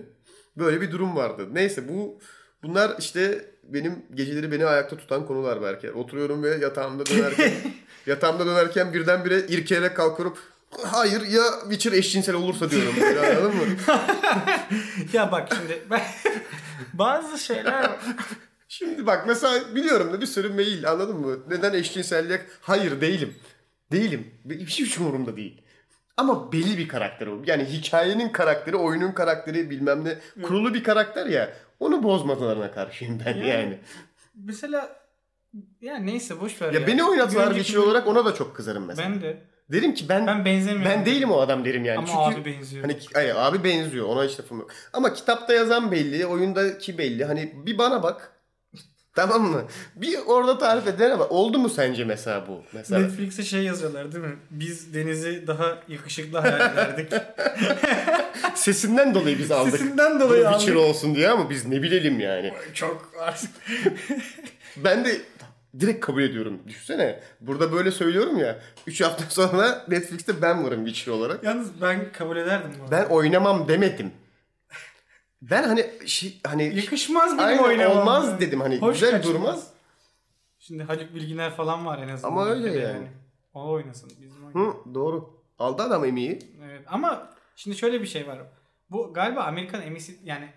Böyle 0.57 0.81
bir 0.81 0.91
durum 0.91 1.17
vardı. 1.17 1.49
Neyse 1.53 1.89
bu 1.89 2.21
bunlar 2.63 2.97
işte 2.99 3.45
benim 3.63 4.07
geceleri 4.15 4.53
beni 4.53 4.67
ayakta 4.67 4.97
tutan 4.97 5.27
konular 5.27 5.63
belki. 5.63 5.93
Oturuyorum 5.93 6.43
ve 6.43 6.57
yatağımda 6.57 7.07
dönerken 7.07 7.51
yatağımda 8.07 8.47
dönerken 8.47 8.95
birdenbire 8.95 9.39
irkeleyerek 9.41 9.97
kalkıyorum. 9.97 10.37
Hayır 10.85 11.21
ya 11.23 11.43
Witcher 11.63 11.93
eşcinsel 11.93 12.35
olursa 12.35 12.71
diyorum. 12.71 12.95
Böyle, 13.01 13.21
Anladın 13.37 13.57
mı? 13.57 13.63
ya 15.13 15.33
bak 15.33 15.49
şimdi 15.57 15.83
ben 15.91 16.03
bazı 16.93 17.39
şeyler. 17.39 17.91
Şimdi 18.69 19.07
bak 19.07 19.25
mesela 19.27 19.75
biliyorum 19.75 20.13
da 20.13 20.21
bir 20.21 20.27
sürü 20.27 20.49
mail 20.49 20.91
anladın 20.91 21.17
mı? 21.17 21.37
Neden 21.49 21.73
eşcinsellik? 21.75 22.41
Hayır 22.61 23.01
değilim. 23.01 23.35
Değilim. 23.93 24.35
Hiç 24.51 24.79
hiç 24.81 24.99
umurumda 24.99 25.37
değil. 25.37 25.63
Ama 26.17 26.53
belli 26.53 26.79
bir 26.79 26.89
karakter 26.89 27.27
o. 27.27 27.43
Yani 27.47 27.65
hikayenin 27.65 28.29
karakteri, 28.29 28.77
oyunun 28.77 29.13
karakteri 29.13 29.71
bilmem 29.71 30.05
ne. 30.05 30.19
Kurulu 30.43 30.75
bir 30.75 30.85
karakter 30.85 31.27
ya. 31.27 31.53
Onu 31.81 32.03
bozmalarına 32.03 32.71
karşıyım 32.73 33.21
ben 33.27 33.35
yani. 33.37 33.49
Yani. 33.49 33.79
mesela 34.35 34.97
ya 35.81 35.97
neyse 35.97 36.41
boş 36.41 36.63
ver 36.63 36.73
Ya, 36.73 36.81
ya. 36.81 36.87
beni 36.87 37.05
oynatsalar 37.05 37.57
Bir 37.57 37.65
şey 37.65 37.79
olarak 37.79 38.07
ona 38.07 38.25
da 38.25 38.35
çok 38.35 38.57
kızarım 38.57 38.85
mesela. 38.87 39.09
ben 39.11 39.21
de 39.23 39.43
Derim 39.73 39.95
ki 39.95 40.09
ben 40.09 40.27
ben 40.27 40.39
ben, 40.39 40.45
benzemiyorum. 40.45 41.07
değilim 41.07 41.31
o 41.31 41.41
adam 41.41 41.65
derim 41.65 41.85
yani. 41.85 41.99
Ama 41.99 42.07
Çünkü 42.07 42.41
abi 42.41 42.57
benziyor. 42.57 42.85
Hani 42.85 42.99
hayır, 43.15 43.35
abi 43.37 43.65
benziyor 43.65 44.07
ona 44.07 44.25
hiç 44.25 44.41
lafım 44.41 44.59
yok. 44.59 44.71
Ama 44.93 45.15
kitapta 45.15 45.53
yazan 45.53 45.93
belli, 45.93 46.27
oyundaki 46.27 46.99
belli. 46.99 47.25
Hani 47.25 47.53
bir 47.67 47.79
bana 47.79 48.03
bak. 48.03 48.33
tamam 49.15 49.43
mı? 49.43 49.65
Bir 49.97 50.19
orada 50.27 50.59
tarif 50.59 50.87
edene 50.87 51.19
bak. 51.19 51.33
Oldu 51.33 51.59
mu 51.59 51.69
sence 51.69 52.05
mesela 52.05 52.49
bu? 52.49 52.63
Mesela. 52.73 53.01
Netflix'e 53.01 53.43
şey 53.43 53.63
yazıyorlar 53.63 54.13
değil 54.13 54.25
mi? 54.25 54.37
Biz 54.51 54.95
Deniz'i 54.95 55.47
daha 55.47 55.79
yakışıklı 55.89 56.39
hayal 56.39 56.73
ederdik. 56.73 57.13
Sesinden 58.55 59.15
dolayı 59.15 59.39
biz 59.39 59.51
aldık. 59.51 59.73
Sesinden 59.73 60.21
dolayı 60.21 60.45
Witcher 60.45 60.73
aldık. 60.73 60.89
olsun 60.89 61.15
diye 61.15 61.29
ama 61.29 61.51
biz 61.51 61.67
ne 61.67 61.83
bilelim 61.83 62.21
yani. 62.21 62.53
Çok 62.75 63.13
artık. 63.21 63.51
Ben 64.77 65.05
de 65.05 65.21
direkt 65.81 66.07
kabul 66.07 66.23
ediyorum. 66.23 66.61
Düşünsene. 66.67 67.21
Burada 67.41 67.73
böyle 67.73 67.91
söylüyorum 67.91 68.39
ya. 68.39 68.59
3 68.87 69.01
hafta 69.01 69.25
sonra 69.29 69.85
Netflix'te 69.89 70.43
ben 70.43 70.65
varım 70.65 70.87
Witcher 70.87 71.13
olarak. 71.13 71.45
Yalnız 71.45 71.83
ben 71.83 72.13
kabul 72.13 72.37
ederdim 72.37 72.71
bu 72.81 72.83
arada. 72.85 72.93
Ben 72.97 73.15
oynamam 73.15 73.69
demedim. 73.69 74.13
Ben 75.43 75.63
hani 75.63 75.91
şey, 76.07 76.41
hani 76.47 76.77
Yakışmaz 76.77 77.39
benim 77.39 77.63
oynamam. 77.65 77.99
olmaz 77.99 78.41
dedim. 78.41 78.61
Hani 78.61 78.81
güzel 78.81 79.11
kaçmaz. 79.11 79.35
durmaz. 79.35 79.67
Şimdi 80.59 80.83
Haluk 80.83 81.15
Bilginer 81.15 81.51
falan 81.51 81.87
var 81.87 81.99
en 81.99 82.09
azından. 82.09 82.33
Ama 82.33 82.47
öyle 82.47 82.69
ülkede 82.69 82.79
yani. 82.79 83.09
O 83.55 83.71
oynasın. 83.71 84.11
Bizim 84.23 84.47
oynayalım. 84.47 84.77
Hı, 84.85 84.95
doğru. 84.95 85.31
Aldı 85.59 85.83
adam 85.83 86.05
emeği. 86.05 86.39
Evet. 86.65 86.83
Ama 86.87 87.29
şimdi 87.57 87.77
şöyle 87.77 88.01
bir 88.01 88.07
şey 88.07 88.27
var. 88.27 88.39
Bu 88.91 89.13
galiba 89.13 89.41
Amerikan 89.41 89.83
emisi 89.83 90.19
yani 90.25 90.49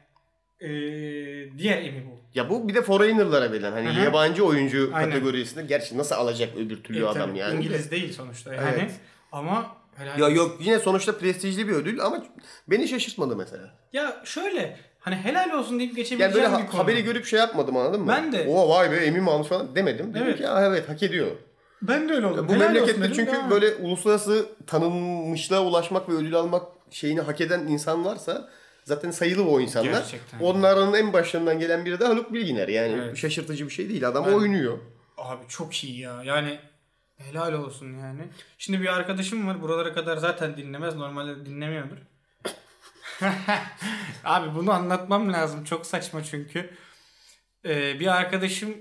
diğer 1.58 1.78
emi 1.78 2.06
bu. 2.12 2.22
Ya 2.36 2.50
bu 2.50 2.68
bir 2.68 2.74
de 2.76 2.82
foreigner'lara 2.82 3.52
verilen 3.52 3.72
hani 3.72 3.88
Hı 3.90 4.00
hı. 4.02 4.04
yabancı 4.04 4.46
oyuncu 4.46 4.92
Aynen. 4.94 5.10
kategorisinde 5.10 5.64
gerçi 5.64 5.98
nasıl 5.98 6.16
alacak 6.16 6.50
öbür 6.58 6.84
türlü 6.84 7.00
E, 7.04 7.06
adam 7.08 7.28
tabii, 7.30 7.38
yani. 7.38 7.56
İngiliz 7.56 7.92
değil 7.92 8.14
sonuçta 8.14 8.54
yani. 8.54 8.70
Evet. 8.80 8.92
Ama 9.32 9.76
helal 9.96 10.20
Ya 10.20 10.30
yok 10.30 10.58
yine 10.60 10.80
sonuçta 10.80 11.18
prestijli 11.18 11.68
bir 11.68 11.74
ödül 11.74 12.02
ama 12.06 12.24
beni 12.68 12.88
şaşırtmadı 12.88 13.36
mesela. 13.36 13.64
Ya 13.94 14.22
şöyle 14.26 14.78
hani 15.00 15.16
helal 15.16 15.50
olsun 15.60 15.80
deyip 15.80 15.90
Yani 15.92 15.96
geçebileceğim 15.96 16.52
böyle 16.52 16.64
bir 16.64 16.68
konu. 16.72 16.82
haberi 16.84 17.04
görüp 17.04 17.26
şey 17.26 17.40
yapmadım 17.40 17.78
anladın 17.78 18.02
mı? 18.02 18.08
Ben 18.08 18.32
de. 18.32 18.46
Oha 18.50 18.70
vay 18.70 18.92
be 18.92 18.96
emin 18.96 19.24
mi 19.24 19.32
almış 19.32 19.48
falan 19.48 19.76
demedim. 19.76 20.14
Dedim 20.14 20.24
Evet. 20.26 20.38
ki 20.38 20.44
ya 20.44 20.66
evet 20.66 20.90
hak 20.90 21.04
ediyor. 21.04 21.28
Ben 21.82 22.10
de 22.10 22.14
öyle 22.14 22.26
oldum. 22.26 22.48
Bu 22.50 22.54
Helal 22.54 22.66
memlekette 22.74 23.14
çünkü 23.14 23.32
tamam. 23.32 23.50
böyle 23.52 23.76
uluslararası 23.76 24.46
tanınmışlığa 24.68 25.62
ulaşmak 25.66 26.10
ve 26.10 26.14
ödül 26.14 26.36
almak 26.36 26.64
şeyini 26.92 27.22
hak 27.22 27.42
eden 27.42 27.60
insan 27.60 28.06
varsa 28.06 28.50
zaten 28.84 29.12
sayılı 29.12 29.48
o 29.48 29.60
insanlar. 29.60 29.92
Gerçekten. 29.92 30.40
Onların 30.40 30.94
en 30.94 31.14
başlarından 31.14 31.60
gelen 31.60 31.86
biri 31.86 32.00
de 32.00 32.06
Haluk 32.06 32.34
Bilginer. 32.34 32.68
Yani 32.68 32.94
Evet. 32.94 33.18
şaşırtıcı 33.18 33.66
bir 33.66 33.72
şey 33.74 33.90
değil. 33.90 34.08
Adam 34.08 34.26
Ben- 34.26 34.32
oynuyor. 34.34 34.78
Abi 35.18 35.44
çok 35.48 35.84
iyi 35.84 36.00
ya. 36.00 36.24
Yani 36.24 36.60
helal 37.18 37.54
olsun 37.54 37.98
yani. 38.00 38.22
Şimdi 38.58 38.82
bir 38.82 38.88
arkadaşım 38.88 39.48
var. 39.48 39.62
Buralara 39.62 39.94
kadar 39.94 40.18
zaten 40.18 40.58
dinlemez. 40.58 40.96
Normalde 40.96 41.46
dinlemiyordur. 41.46 41.98
Abi 44.24 44.56
bunu 44.56 44.72
anlatmam 44.72 45.34
lazım. 45.34 45.64
Çok 45.64 45.86
saçma 45.86 46.24
çünkü. 46.24 46.70
Ee, 47.66 48.00
bir 48.00 48.08
arkadaşım 48.08 48.78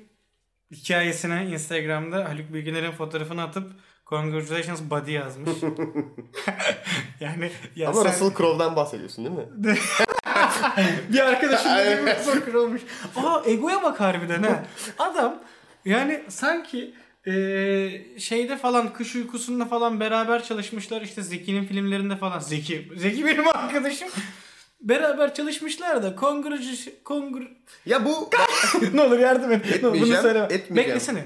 hikayesine 0.72 1.46
Instagram'da 1.46 2.28
Haluk 2.28 2.54
Bilginer'in 2.54 2.90
fotoğrafını 2.92 3.42
atıp 3.42 3.72
Congratulations 4.10 4.80
buddy 4.90 5.12
yazmış. 5.12 5.50
yani 7.20 7.50
ya 7.76 7.88
Ama 7.88 8.02
sen- 8.02 8.10
Russell 8.12 8.36
Crowe'dan 8.36 8.76
bahsediyorsun 8.76 9.24
değil 9.24 9.36
mi? 9.36 9.46
bir 11.12 11.20
arkadaşım 11.20 12.06
da 12.06 12.14
sokur 12.14 12.54
olmuş. 12.54 12.82
Aa 13.16 13.42
egoya 13.46 13.82
bak 13.82 14.00
harbiden 14.00 14.42
ha. 14.42 14.64
Adam 14.98 15.42
yani 15.84 16.22
sanki 16.28 16.94
eee, 17.26 18.06
şeyde 18.18 18.56
falan 18.56 18.92
kış 18.92 19.16
uykusunda 19.16 19.64
falan 19.64 20.00
beraber 20.00 20.44
çalışmışlar 20.44 21.02
işte 21.02 21.22
Zeki'nin 21.22 21.64
filmlerinde 21.64 22.16
falan. 22.16 22.38
Zeki, 22.38 22.88
Zeki 22.96 23.26
benim 23.26 23.48
arkadaşım. 23.48 24.08
Beraber 24.80 25.34
çalışmışlar 25.34 26.02
da 26.02 26.16
kongre 26.16 26.58
kongre 27.04 27.48
Ya 27.86 28.04
bu 28.04 28.30
ne 28.92 29.00
olur 29.00 29.18
yardım 29.18 29.52
et. 29.52 29.82
Ne 29.82 29.88
olur, 29.88 30.00
Bunu 30.00 30.14
etmeyeceğim. 30.14 30.76
Beklesene. 30.76 31.24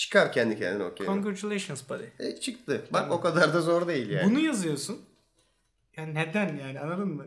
Çıkar 0.00 0.32
kendi 0.32 0.58
kendine 0.58 0.84
okey. 0.84 1.06
Congratulations 1.06 1.82
buddy. 1.88 2.04
E, 2.18 2.40
çıktı. 2.40 2.84
Bak 2.92 3.12
o 3.12 3.20
kadar 3.20 3.54
da 3.54 3.60
zor 3.60 3.88
değil 3.88 4.10
yani. 4.10 4.30
Bunu 4.30 4.40
yazıyorsun. 4.40 5.00
Yani 5.96 6.14
neden 6.14 6.56
yani 6.56 6.80
anladın 6.80 7.08
mı? 7.08 7.26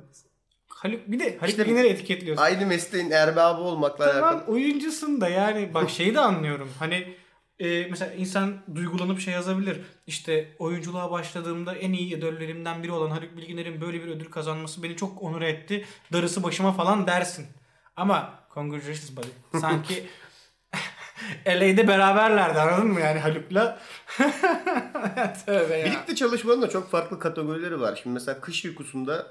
Haluk 0.67 1.11
bir 1.11 1.19
de 1.19 1.37
Haluk 1.37 1.49
İşte- 1.49 1.61
Bilginer'i 1.65 1.87
etiketliyorsun. 1.87 2.43
Aynı 2.43 2.65
mesleğin 2.65 3.11
erbabı 3.11 3.61
olmakla 3.61 4.11
Tamam 4.13 4.23
alakalı. 4.35 4.53
oyuncusun 4.53 5.21
da 5.21 5.29
yani 5.29 5.73
bak 5.73 5.89
şeyi 5.89 6.15
de 6.15 6.19
anlıyorum. 6.19 6.69
Hani 6.79 7.15
e, 7.59 7.87
mesela 7.89 8.13
insan 8.13 8.57
duygulanıp 8.75 9.19
şey 9.19 9.33
yazabilir. 9.33 9.81
İşte 10.07 10.55
oyunculuğa 10.59 11.11
başladığımda 11.11 11.75
en 11.75 11.93
iyi 11.93 12.17
idollerimden 12.17 12.83
biri 12.83 12.91
olan 12.91 13.09
Haluk 13.09 13.37
Bilginer'in 13.37 13.81
böyle 13.81 14.03
bir 14.03 14.07
ödül 14.07 14.25
kazanması 14.31 14.83
beni 14.83 14.95
çok 14.97 15.21
onur 15.21 15.41
etti. 15.41 15.85
Darısı 16.13 16.43
başıma 16.43 16.71
falan 16.73 17.07
dersin. 17.07 17.45
Ama 17.95 18.33
congratulations 18.53 19.11
buddy. 19.17 19.59
Sanki 19.61 20.03
LA'de 21.47 21.87
beraberlerdi 21.87 22.59
anladın 22.59 22.87
mı 22.87 22.99
yani 22.99 23.19
Haluk'la? 23.19 23.79
Tövbe 25.45 25.77
ya. 25.77 25.85
Birlikte 25.85 26.15
çalışmanın 26.15 26.61
da 26.61 26.69
çok 26.69 26.91
farklı 26.91 27.19
kategorileri 27.19 27.81
var. 27.81 27.99
Şimdi 28.03 28.13
mesela 28.13 28.41
kış 28.41 28.65
uykusunda 28.65 29.27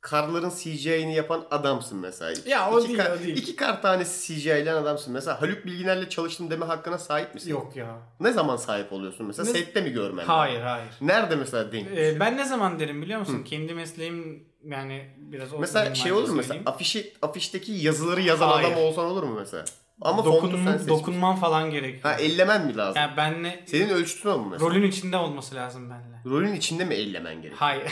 karların 0.00 0.50
CGI'ni 0.50 1.14
yapan 1.14 1.44
adamsın 1.50 1.98
mesela. 1.98 2.32
Ya 2.46 2.70
o 2.70 2.78
İki 2.80 2.88
değil, 2.88 2.98
kar, 2.98 3.10
o 3.16 3.18
değil. 3.20 3.36
İki 3.36 3.56
kar 3.56 3.82
tanesi 3.82 4.34
CGI'len 4.40 4.74
adamsın. 4.76 5.12
Mesela 5.12 5.42
Haluk 5.42 5.66
Bilginer'le 5.66 6.08
çalıştım 6.08 6.50
deme 6.50 6.66
hakkına 6.66 6.98
sahip 6.98 7.34
misin? 7.34 7.50
Yok 7.50 7.76
ya. 7.76 7.98
Ne 8.20 8.32
zaman 8.32 8.56
sahip 8.56 8.92
oluyorsun 8.92 9.26
mesela? 9.26 9.52
Ne- 9.52 9.58
Sette 9.58 9.80
mi 9.80 9.90
görmen? 9.92 10.24
Hayır 10.24 10.60
hayır. 10.60 10.88
Nerede 11.00 11.36
mesela 11.36 11.72
denk? 11.72 11.88
Ee, 11.96 12.20
ben 12.20 12.36
ne 12.36 12.44
zaman 12.44 12.78
derim 12.80 13.02
biliyor 13.02 13.20
musun? 13.20 13.42
Kendi 13.44 13.74
mesleğim 13.74 14.44
yani 14.64 15.06
biraz 15.16 15.52
mesela 15.52 15.94
şey 15.94 16.12
olur 16.12 16.28
mu 16.28 16.34
mesela 16.36 16.60
afişi 16.66 17.12
afişteki 17.22 17.72
yazıları 17.72 18.20
yazan 18.22 18.48
Hayır. 18.48 18.68
adam 18.68 18.78
olsan 18.82 19.04
olur 19.04 19.22
mu 19.22 19.34
mesela? 19.38 19.64
Ama 20.04 20.22
fontu 20.22 20.56
sen 20.56 20.66
Dokun, 20.66 20.88
dokunman 20.88 21.36
falan 21.36 21.70
gerekiyor. 21.70 22.02
Ha 22.02 22.14
ellemen 22.14 22.66
mi 22.66 22.76
lazım? 22.76 23.02
Yani 23.02 23.16
benle 23.16 23.62
Senin 23.66 23.88
ölçütün 23.88 24.28
o 24.28 24.38
mu 24.38 24.48
mesela? 24.50 24.70
rolün 24.70 24.82
içinde 24.82 25.16
olması 25.16 25.54
lazım 25.54 25.90
benle. 25.90 26.36
Rolün 26.36 26.52
içinde 26.54 26.84
mi 26.84 26.94
ellemen 26.94 27.34
gerekiyor? 27.34 27.56
Hayır. 27.58 27.84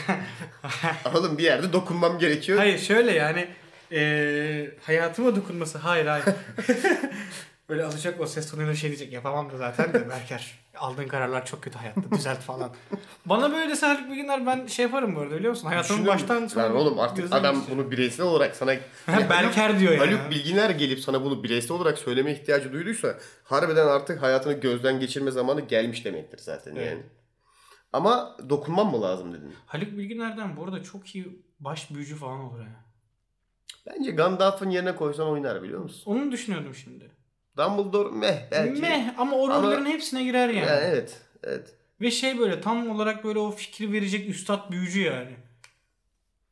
Oğlum 1.15 1.37
bir 1.37 1.43
yerde 1.43 1.73
dokunmam 1.73 2.19
gerekiyor. 2.19 2.57
hayır 2.57 2.79
şöyle 2.79 3.11
yani 3.11 3.47
eee 3.91 4.77
hayatıma 4.83 5.35
dokunması. 5.35 5.77
Hayır 5.77 6.05
hayır. 6.05 6.25
Böyle 7.71 7.85
alacak 7.85 8.21
o 8.21 8.25
ses 8.25 8.51
tonuyla 8.51 8.75
şey 8.75 8.89
diyecek. 8.89 9.13
Yapamam 9.13 9.51
da 9.51 9.57
zaten 9.57 9.93
de 9.93 10.09
Berker. 10.09 10.59
Aldığın 10.77 11.07
kararlar 11.07 11.45
çok 11.45 11.63
kötü 11.63 11.77
hayatta. 11.77 12.11
Düzelt 12.11 12.39
falan. 12.39 12.71
Bana 13.25 13.51
böyle 13.51 13.69
desen 13.69 13.95
Haluk 13.95 14.09
Bilginer 14.11 14.45
ben 14.45 14.67
şey 14.67 14.85
yaparım 14.85 15.15
bu 15.15 15.19
arada 15.19 15.35
biliyor 15.35 15.51
musun? 15.51 15.67
Hayatımın 15.67 16.07
baştan 16.07 16.47
sona 16.47 16.63
Lan 16.63 16.75
oğlum 16.75 16.99
artık 16.99 17.33
adam 17.33 17.59
istiyorum. 17.59 17.83
bunu 17.83 17.91
bireysel 17.91 18.25
olarak 18.25 18.55
sana... 18.55 18.71
Berker 19.29 19.79
diyor 19.79 19.93
yani. 19.93 20.05
Haluk 20.05 20.31
Bilginer 20.31 20.69
gelip 20.69 20.99
sana 20.99 21.23
bunu 21.23 21.43
bireysel 21.43 21.71
olarak 21.77 21.97
söyleme 21.97 22.31
ihtiyacı 22.31 22.73
duyduysa 22.73 23.17
harbiden 23.43 23.87
artık 23.87 24.21
hayatını 24.21 24.53
gözden 24.53 24.99
geçirme 24.99 25.31
zamanı 25.31 25.61
gelmiş 25.61 26.05
demektir 26.05 26.37
zaten 26.37 26.75
Evet. 26.75 26.87
yani. 26.87 27.03
Ama 27.93 28.37
dokunmam 28.49 28.91
mı 28.91 29.01
lazım 29.01 29.33
dedin? 29.33 29.53
Haluk 29.65 29.97
Bilginer'den 29.97 30.57
bu 30.57 30.63
arada 30.63 30.83
çok 30.83 31.15
iyi 31.15 31.41
baş 31.59 31.91
büyücü 31.91 32.15
falan 32.15 32.39
olur 32.39 32.59
ya. 32.59 32.85
Bence 33.87 34.11
Gandalf'ın 34.11 34.69
yerine 34.69 34.95
koysan 34.95 35.27
oynar 35.27 35.63
biliyor 35.63 35.81
musun? 35.81 36.11
Onu 36.11 36.31
düşünüyordum 36.31 36.75
şimdi. 36.75 37.20
Dumbledore 37.57 38.09
meh 38.11 38.47
belki. 38.51 38.81
Meh 38.81 39.19
ama 39.19 39.35
o 39.35 39.49
Ama- 39.49 39.67
rollerin 39.67 39.85
hepsine 39.85 40.23
girer 40.23 40.49
yani. 40.49 40.67
Yani 40.67 40.81
evet. 40.85 41.21
Evet. 41.43 41.73
Ve 42.01 42.11
şey 42.11 42.39
böyle 42.39 42.61
tam 42.61 42.89
olarak 42.89 43.23
böyle 43.23 43.39
o 43.39 43.51
fikri 43.51 43.91
verecek 43.93 44.29
üstad 44.29 44.71
büyücü 44.71 45.01
yani. 45.01 45.31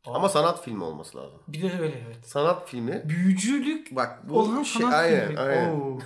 Ama 0.05 0.29
sanat 0.29 0.63
filmi 0.65 0.83
olması 0.83 1.17
lazım. 1.17 1.39
Bir 1.47 1.61
de 1.61 1.79
öyle 1.81 2.03
evet. 2.07 2.25
Sanat 2.27 2.69
filmi. 2.69 3.01
Büyücülük 3.05 3.95
Bak 3.95 4.29
bu 4.29 4.39
olan 4.39 4.63
şey 4.63 4.81
sanat 4.81 4.93
aynen 4.95 5.27
filmi. 5.27 5.39
aynen. 5.39 5.69
Oo. 5.69 5.99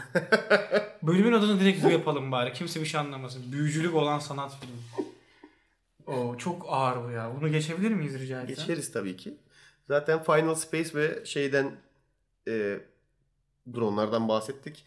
Bölümün 1.04 1.34
adını 1.34 1.60
direkt 1.60 1.84
bu 1.84 1.90
yapalım 1.90 2.32
bari. 2.32 2.54
Kimse 2.54 2.82
bir 2.82 2.86
şey 2.86 3.00
anlamasın. 3.00 3.52
Büyücülük 3.52 3.96
olan 3.96 4.20
sanat 4.20 4.52
filmi. 4.60 5.08
Oo, 6.08 6.38
çok 6.38 6.66
ağır 6.70 7.04
bu 7.08 7.12
ya. 7.12 7.32
Bunu 7.40 7.52
geçebilir 7.52 7.92
miyiz 7.92 8.20
rica 8.20 8.42
etsem? 8.42 8.56
Geçeriz 8.56 8.92
tabii 8.92 9.18
ki. 9.18 9.38
Zaten 9.88 10.24
Final 10.24 10.56
Space 10.56 10.90
ve 10.96 11.26
şeyden 11.26 11.72
e, 12.48 12.80
dronlardan 13.76 14.28
bahsettik. 14.28 14.86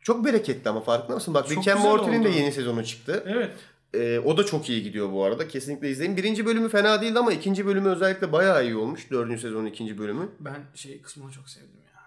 Çok 0.00 0.24
bereketli 0.24 0.70
ama 0.70 0.80
farkında 0.80 1.14
mısın? 1.14 1.34
Bak 1.34 1.50
Rick 1.50 1.68
and 1.68 1.80
Morty'nin 1.80 2.24
de 2.24 2.28
yeni 2.28 2.52
sezonu 2.52 2.84
çıktı. 2.84 3.24
Evet. 3.26 3.50
E, 3.94 4.18
o 4.18 4.36
da 4.36 4.46
çok 4.46 4.68
iyi 4.70 4.82
gidiyor 4.82 5.12
bu 5.12 5.24
arada. 5.24 5.48
Kesinlikle 5.48 5.90
izleyin. 5.90 6.16
Birinci 6.16 6.46
bölümü 6.46 6.68
fena 6.68 7.02
değildi 7.02 7.18
ama 7.18 7.32
ikinci 7.32 7.66
bölümü 7.66 7.88
özellikle 7.88 8.32
bayağı 8.32 8.64
iyi 8.64 8.76
olmuş. 8.76 9.10
Dördüncü 9.10 9.40
sezonun 9.40 9.66
ikinci 9.66 9.98
bölümü. 9.98 10.28
Ben 10.40 10.56
şey 10.74 11.02
kısmını 11.02 11.32
çok 11.32 11.48
sevdim 11.48 11.80
ya. 11.94 12.00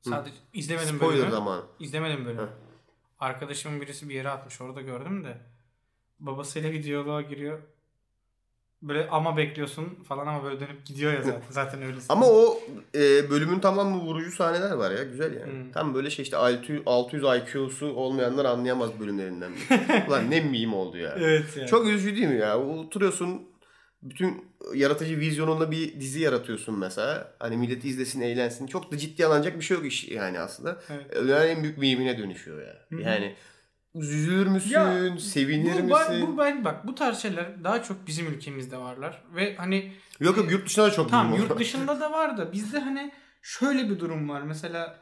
Sadece 0.00 0.36
izlemedim 0.52 0.96
Spoiler 0.96 1.16
bölümü. 1.18 1.30
zamanı. 1.30 1.62
İzlemedim 1.80 2.24
bölümü. 2.24 2.42
Heh. 2.42 2.46
Arkadaşımın 3.20 3.80
birisi 3.80 4.08
bir 4.08 4.14
yere 4.14 4.28
atmış. 4.28 4.60
Orada 4.60 4.80
gördüm 4.80 5.24
de. 5.24 5.36
Babasıyla 6.20 6.72
bir 6.72 6.82
diyaloğa 6.84 7.22
giriyor. 7.22 7.58
Böyle 8.88 9.08
ama 9.08 9.36
bekliyorsun 9.36 9.98
falan 10.08 10.26
ama 10.26 10.44
böyle 10.44 10.60
dönüp 10.60 10.86
gidiyor 10.86 11.12
ya 11.12 11.22
zaten. 11.22 11.42
Zaten 11.50 11.82
öylesin. 11.82 12.06
Ama 12.08 12.26
o 12.26 12.60
e, 12.94 13.30
bölümün 13.30 13.58
tamamı 13.58 14.00
vurucu 14.00 14.30
sahneler 14.30 14.72
var 14.72 14.90
ya. 14.90 15.02
Güzel 15.02 15.40
yani. 15.40 15.52
Hmm. 15.52 15.72
Tam 15.72 15.94
böyle 15.94 16.10
şey 16.10 16.22
işte 16.22 16.36
600, 16.36 16.82
600 16.86 17.22
IQ'su 17.24 17.86
olmayanlar 17.86 18.44
anlayamaz 18.44 19.00
bölümlerinden. 19.00 19.52
Ulan 20.08 20.30
ne 20.30 20.40
meme 20.40 20.74
oldu 20.74 20.98
ya. 20.98 21.14
Evet 21.18 21.56
ya. 21.56 21.66
Çok 21.66 21.86
üzücü 21.86 22.16
değil 22.16 22.28
mi 22.28 22.38
ya? 22.38 22.58
Oturuyorsun 22.58 23.42
bütün 24.02 24.44
yaratıcı 24.74 25.18
vizyonunda 25.18 25.70
bir 25.70 26.00
dizi 26.00 26.20
yaratıyorsun 26.20 26.78
mesela. 26.78 27.34
Hani 27.38 27.56
millet 27.56 27.84
izlesin, 27.84 28.20
eğlensin. 28.20 28.66
Çok 28.66 28.92
da 28.92 28.98
ciddi 28.98 29.26
alınacak 29.26 29.56
bir 29.56 29.64
şey 29.64 29.76
yok 29.76 29.86
iş 29.86 30.08
yani 30.08 30.38
aslında. 30.38 30.80
Evet. 30.90 31.16
Dünyanın 31.22 31.46
en 31.46 31.62
büyük 31.62 31.78
mimine 31.78 32.18
dönüşüyor 32.18 32.62
ya. 32.62 32.86
Hı. 32.88 33.02
Yani 33.02 33.36
üzülür 34.00 34.46
müsün? 34.46 34.70
Ya, 34.70 35.18
sevinir 35.18 35.82
bu, 35.82 35.86
misin? 35.86 36.26
bu 36.26 36.38
ben 36.38 36.64
bak 36.64 36.86
bu 36.86 36.94
tarz 36.94 37.18
şeyler 37.18 37.64
daha 37.64 37.82
çok 37.82 38.06
bizim 38.06 38.26
ülkemizde 38.26 38.78
varlar 38.78 39.22
ve 39.34 39.56
hani 39.56 39.92
Yok 40.20 40.36
yok 40.36 40.50
yurt 40.50 40.66
dışında 40.66 40.86
da 40.86 40.90
çok 40.90 41.10
Tamam 41.10 41.34
yurt 41.34 41.58
dışında 41.58 42.00
da 42.00 42.12
var 42.12 42.36
da 42.36 42.52
bizde 42.52 42.78
hani 42.78 43.12
şöyle 43.42 43.90
bir 43.90 43.98
durum 43.98 44.28
var. 44.28 44.42
Mesela 44.42 44.98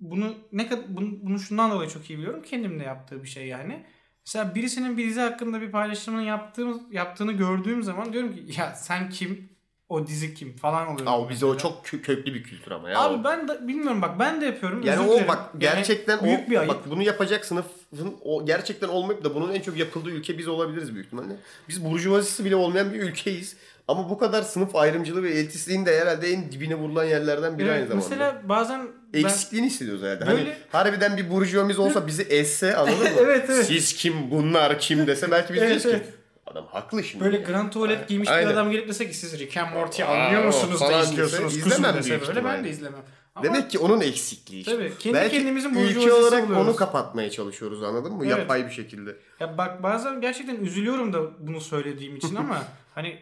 bunu 0.00 0.34
ne 0.52 0.68
kadar 0.68 0.84
bunu, 0.88 1.08
bunu 1.22 1.38
şundan 1.38 1.70
dolayı 1.70 1.90
çok 1.90 2.10
iyi 2.10 2.18
biliyorum. 2.18 2.42
Kendim 2.42 2.80
de 2.80 2.84
yaptığı 2.84 3.22
bir 3.22 3.28
şey 3.28 3.46
yani. 3.46 3.86
Mesela 4.26 4.54
birisinin 4.54 4.96
bir 4.96 5.04
dizi 5.08 5.20
hakkında 5.20 5.60
bir 5.60 5.70
paylaşımını 5.70 6.22
yaptığım, 6.22 6.92
yaptığını 6.92 7.32
gördüğüm 7.32 7.82
zaman 7.82 8.12
diyorum 8.12 8.36
ki 8.36 8.60
ya 8.60 8.74
sen 8.74 9.10
kim? 9.10 9.55
O 9.88 10.06
dizi 10.06 10.34
kim? 10.34 10.56
Falan 10.56 10.86
oluyor. 10.88 11.12
O 11.18 11.28
bize 11.28 11.46
o 11.46 11.56
çok 11.56 11.86
kö- 11.86 12.02
köklü 12.02 12.34
bir 12.34 12.42
kültür 12.42 12.70
ama 12.70 12.90
ya. 12.90 13.00
Abi 13.00 13.14
o. 13.20 13.24
ben 13.24 13.48
de 13.48 13.68
bilmiyorum 13.68 14.02
bak 14.02 14.18
ben 14.18 14.40
de 14.40 14.46
yapıyorum. 14.46 14.82
Yani 14.84 15.08
o 15.10 15.28
bak 15.28 15.38
Yani 15.38 15.58
gerçekten 15.60 16.24
büyük 16.24 16.48
o 16.48 16.50
bir 16.50 16.56
ayıp. 16.56 16.70
bak 16.70 16.90
bunu 16.90 17.02
yapacak 17.02 17.44
sınıfın 17.44 18.14
o 18.24 18.46
gerçekten 18.46 18.88
olmayıp 18.88 19.24
da 19.24 19.34
bunun 19.34 19.54
en 19.54 19.60
çok 19.60 19.76
yapıldığı 19.76 20.10
ülke 20.10 20.38
biz 20.38 20.48
olabiliriz 20.48 20.94
büyük 20.94 21.06
ihtimalle. 21.06 21.36
Biz 21.68 21.84
burjuvazisi 21.84 22.44
bile 22.44 22.56
olmayan 22.56 22.92
bir 22.94 23.00
ülkeyiz. 23.02 23.56
Ama 23.88 24.10
bu 24.10 24.18
kadar 24.18 24.42
sınıf 24.42 24.76
ayrımcılığı 24.76 25.22
ve 25.22 25.30
elitistliğin 25.30 25.86
de 25.86 26.00
herhalde 26.00 26.28
en 26.30 26.52
dibine 26.52 26.74
vurulan 26.74 27.04
yerlerden 27.04 27.58
biri 27.58 27.66
Evet, 27.68 27.76
aynı 27.76 27.86
zamanda. 27.88 28.08
mesela 28.08 28.42
bazen 28.48 28.88
ben- 29.14 29.20
Eksikliğini 29.24 29.66
hissediyoruz 29.66 30.02
herhalde. 30.02 30.24
Hani 30.24 30.38
Böyle- 30.38 30.58
harbiden 30.72 31.16
bir 31.16 31.30
burjuvamiz 31.30 31.78
olsa 31.78 32.06
bizi 32.06 32.22
esse 32.22 32.76
anladın 32.76 32.98
mı? 33.02 33.08
Evet, 33.20 33.46
evet. 33.50 33.66
Siz 33.66 33.92
kim 33.94 34.30
bunlar 34.30 34.78
kim 34.78 35.06
dese 35.06 35.30
belki 35.30 35.54
biz 35.54 35.62
Evet, 35.62 35.70
diyeceğiz 35.70 35.96
evet. 35.96 36.06
ki 36.12 36.15
adam 36.46 36.66
haklı 36.66 37.04
şimdi. 37.04 37.24
Böyle 37.24 37.36
grand 37.36 37.72
tuvalet 37.72 38.08
giymiş 38.08 38.28
Aynen. 38.28 38.48
bir 38.48 38.54
adam 38.54 38.70
gelip 38.70 38.88
dese 38.88 39.08
ki 39.08 39.14
siz 39.14 39.38
Rick 39.38 39.56
and 39.56 39.72
Morty'yi 39.72 40.08
Aa, 40.08 40.24
anlıyor 40.26 40.44
musunuz 40.44 40.80
da 40.80 41.00
izliyorsunuz 41.02 41.56
izlemem 41.56 41.94
dese 41.94 42.20
böyle 42.28 42.44
ben 42.44 42.64
de 42.64 42.70
izlemem. 42.70 43.02
Ama 43.34 43.44
Demek 43.44 43.70
ki 43.70 43.78
onun 43.78 44.00
eksikliği 44.00 44.60
işte. 44.60 44.76
Tabii, 44.76 44.92
kendi 44.98 45.16
Belki 45.16 45.36
kendimizin 45.36 45.74
ülke 45.74 46.12
olarak 46.12 46.44
oluyoruz. 46.44 46.68
onu 46.68 46.76
kapatmaya 46.76 47.30
çalışıyoruz 47.30 47.82
anladın 47.82 48.12
mı? 48.12 48.26
Evet. 48.26 48.38
Yapay 48.38 48.66
bir 48.66 48.70
şekilde. 48.70 49.16
Ya 49.40 49.58
bak 49.58 49.82
bazen 49.82 50.20
gerçekten 50.20 50.56
üzülüyorum 50.56 51.12
da 51.12 51.46
bunu 51.46 51.60
söylediğim 51.60 52.16
için 52.16 52.34
ama 52.36 52.62
hani 52.94 53.18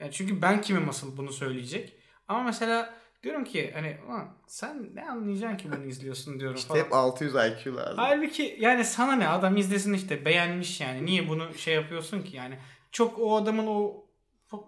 yani 0.00 0.12
çünkü 0.12 0.42
ben 0.42 0.60
kimim 0.60 0.88
asıl 0.88 1.16
bunu 1.16 1.32
söyleyecek. 1.32 1.92
Ama 2.28 2.42
mesela 2.42 2.94
diyorum 3.22 3.44
ki 3.44 3.70
hani 3.74 3.96
"Ulan 4.08 4.28
sen 4.46 4.90
ne 4.94 5.10
anlayacaksın 5.10 5.56
ki 5.56 5.76
bunu 5.76 5.84
izliyorsun 5.86 6.40
diyorum 6.40 6.56
İşte 6.56 6.68
falan. 6.68 6.80
hep 6.80 6.92
600 6.92 7.34
IQ 7.34 7.76
lazım. 7.76 7.94
Halbuki 7.96 8.56
yani 8.60 8.84
sana 8.84 9.12
ne 9.16 9.28
adam 9.28 9.56
izlesin 9.56 9.92
işte 9.92 10.24
beğenmiş 10.24 10.80
yani 10.80 11.06
niye 11.06 11.28
bunu 11.28 11.54
şey 11.54 11.74
yapıyorsun 11.74 12.22
ki 12.22 12.36
yani 12.36 12.58
çok 12.92 13.18
o 13.18 13.36
adamın 13.36 13.66
o 13.66 14.04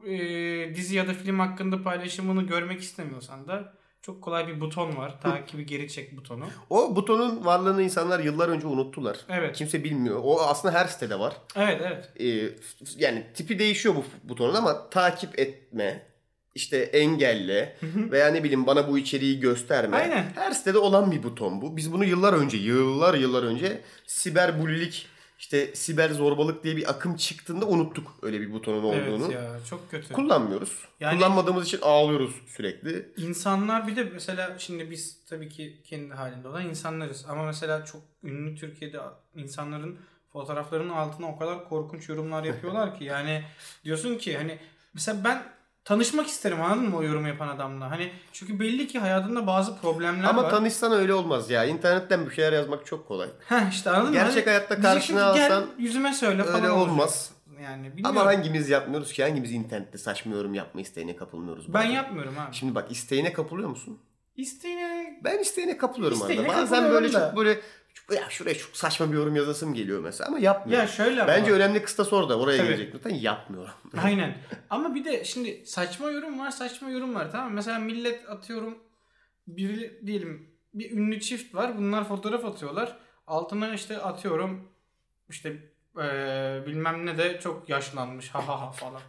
e, 0.07 0.75
dizi 0.75 0.97
ya 0.97 1.09
da 1.09 1.13
film 1.15 1.39
hakkında 1.39 1.83
paylaşımını 1.83 2.43
görmek 2.43 2.81
istemiyorsan 2.81 3.49
da 3.49 3.75
çok 4.03 4.23
kolay 4.25 4.49
bir 4.49 4.61
buton 4.61 4.97
var. 4.97 5.21
Takibi 5.21 5.67
geri 5.67 5.89
çek 5.89 6.17
butonu. 6.17 6.45
O 6.71 6.97
butonun 6.97 7.45
varlığını 7.45 7.83
insanlar 7.83 8.21
yıllar 8.21 8.49
önce 8.49 8.67
unuttular. 8.67 9.17
Evet. 9.29 9.57
Kimse 9.57 9.85
bilmiyor. 9.85 10.21
O 10.25 10.41
aslında 10.41 10.75
her 10.75 10.85
sitede 10.87 11.19
var. 11.19 11.37
Evet 11.57 11.83
evet. 11.87 12.13
Ee, 12.21 12.55
yani 12.97 13.27
tipi 13.35 13.59
değişiyor 13.59 13.95
bu 13.95 14.05
butonun 14.29 14.55
ama 14.55 14.91
takip 14.91 15.39
etme, 15.39 16.07
işte 16.55 16.77
engelle 16.79 17.77
veya 17.83 18.29
ne 18.29 18.45
bileyim 18.45 18.67
bana 18.67 18.89
bu 18.89 18.99
içeriği 18.99 19.41
gösterme. 19.41 19.97
Aynen. 19.97 20.33
Her 20.35 20.53
sitede 20.53 20.79
olan 20.79 21.13
bir 21.13 21.23
buton 21.23 21.63
bu. 21.63 21.77
Biz 21.77 21.93
bunu 21.93 22.05
yıllar 22.05 22.33
önce, 22.33 22.57
yıllar 22.57 23.15
yıllar 23.15 23.43
önce 23.43 23.81
siber 24.07 24.61
bulilik, 24.61 25.07
işte 25.39 25.75
siber 25.75 26.11
zorbalık 26.11 26.65
diye 26.65 26.77
bir 26.77 26.91
akım 26.91 27.17
çıktığında 27.17 27.67
unuttuk 27.67 28.15
öyle 28.23 28.41
bir 28.41 28.53
butonun 28.53 28.83
olduğunu. 28.83 29.25
Evet 29.25 29.35
ya 29.35 29.51
çok 29.71 29.91
kötü. 29.91 30.13
Kullanmıyoruz. 30.15 30.85
Yani- 31.01 31.17
Kullanmadığımız 31.19 31.67
için 31.67 31.79
ağlıyoruz 31.83 32.35
sürekli. 32.47 33.09
İnsanlar 33.17 33.87
bir 33.87 33.97
de 33.97 34.05
mesela 34.05 34.59
şimdi 34.59 34.91
biz 34.91 35.25
tabii 35.29 35.49
ki 35.49 35.81
kendi 35.85 36.15
halinde 36.15 36.49
olan 36.49 36.69
insanlarız. 36.69 37.25
Ama 37.29 37.45
mesela 37.45 37.85
çok 37.85 38.03
ünlü 38.25 38.57
Türkiye'de 38.57 38.99
insanların 39.35 39.99
fotoğraflarının 40.33 40.91
altına 40.93 41.27
o 41.27 41.39
kadar 41.39 41.69
korkunç 41.69 42.09
yorumlar 42.09 42.45
yapıyorlar 42.45 42.95
ki 42.99 43.05
yani 43.05 43.43
diyorsun 43.85 44.19
ki 44.19 44.37
hani 44.37 44.59
mesela 44.95 45.25
ben 45.25 45.43
tanışmak 45.91 46.26
isterim 46.26 46.62
anladın 46.62 46.88
mı 46.91 46.97
o 46.97 47.03
yorum 47.03 47.26
yapan 47.26 47.49
adamla. 47.49 47.91
Hani 47.91 48.11
çünkü 48.32 48.61
belli 48.61 48.86
ki 48.88 48.99
hayatında 48.99 49.47
bazı 49.47 49.80
problemler 49.80 50.24
Ama 50.24 50.43
var. 50.43 50.51
tanışsan 50.51 50.93
öyle 50.93 51.14
olmaz 51.14 51.51
ya. 51.51 51.64
İnternetten 51.64 52.26
bir 52.26 52.30
şeyler 52.30 52.53
yazmak 52.53 52.86
çok 52.86 53.09
kolay. 53.09 53.28
Heh 53.49 53.70
işte 53.70 53.91
anladın 53.91 54.09
mı? 54.09 54.12
Gerçek 54.14 54.47
Hani 54.47 54.55
hayatta 54.55 54.80
karşına 54.80 55.32
ki, 55.32 55.38
gel 55.38 55.47
alsan 55.47 55.70
yüzüme 55.78 56.12
söyle 56.14 56.45
falan 56.45 56.62
öyle 56.62 56.70
olmaz. 56.70 57.30
Yani 57.62 57.86
bilmiyorum. 57.97 58.18
Ama 58.18 58.26
hangimiz 58.26 58.68
yapmıyoruz 58.68 59.12
ki? 59.12 59.22
Hangimiz 59.22 59.53
internette 59.53 59.99
saçma 59.99 60.34
yorum 60.36 60.55
yapma 60.55 60.80
isteğine 60.80 61.16
kapılmıyoruz? 61.16 61.74
ben 61.74 61.84
yapmıyorum 61.84 62.34
abi. 62.38 62.55
Şimdi 62.55 62.74
bak 62.74 62.93
isteğine 62.93 63.32
kapılıyor 63.32 63.68
musun? 63.68 63.99
İsteğine 64.36 65.20
Ben 65.24 65.38
isteğine 65.38 65.76
kapılıyorum 65.76 66.18
İsteğine 66.18 66.49
arada. 66.49 66.62
Bazen 66.62 66.91
böyle 66.91 67.12
da. 67.12 67.28
çok 67.28 67.36
böyle 67.36 67.61
ya 68.15 68.31
şuraya 68.31 68.59
çok 68.59 68.77
saçma 68.77 69.13
bir 69.13 69.17
yorum 69.17 69.37
yazasım 69.37 69.75
geliyor 69.75 70.01
mesela 70.01 70.29
ama 70.29 70.39
yapmıyorum. 70.39 70.87
ya 70.87 70.93
şöyle 70.93 71.23
ama 71.23 71.33
Bence 71.33 71.51
bak. 71.51 71.57
önemli 71.57 71.83
kıstas 71.83 72.13
orada. 72.13 72.39
Oraya 72.39 72.57
Tabii. 72.59 72.69
gelecek 72.69 72.95
lütfen 72.95 73.15
yapmıyorum. 73.15 73.73
Aynen. 74.03 74.37
Ama 74.71 74.95
bir 74.95 75.05
de 75.05 75.25
şimdi 75.25 75.63
saçma 75.67 76.11
yorum 76.11 76.39
var, 76.39 76.51
saçma 76.51 76.91
yorum 76.91 77.15
var. 77.15 77.31
Tamam 77.33 77.49
mı? 77.49 77.55
Mesela 77.55 77.79
millet 77.79 78.31
atıyorum 78.31 78.79
biri 79.47 80.01
diyelim 80.07 80.51
bir 80.75 80.91
ünlü 80.91 81.21
çift 81.21 81.55
var. 81.55 81.79
Bunlar 81.79 82.09
fotoğraf 82.09 82.45
atıyorlar. 82.45 82.97
Altına 83.27 83.75
işte 83.75 83.99
atıyorum 83.99 84.69
işte 85.29 85.57
eee, 85.99 86.63
bilmem 86.67 87.07
ne 87.07 87.19
de 87.19 87.41
çok 87.41 87.69
yaşlanmış 87.69 88.29
ha 88.29 88.49
ha 88.49 88.61
ha 88.61 88.71
falan. 88.71 89.01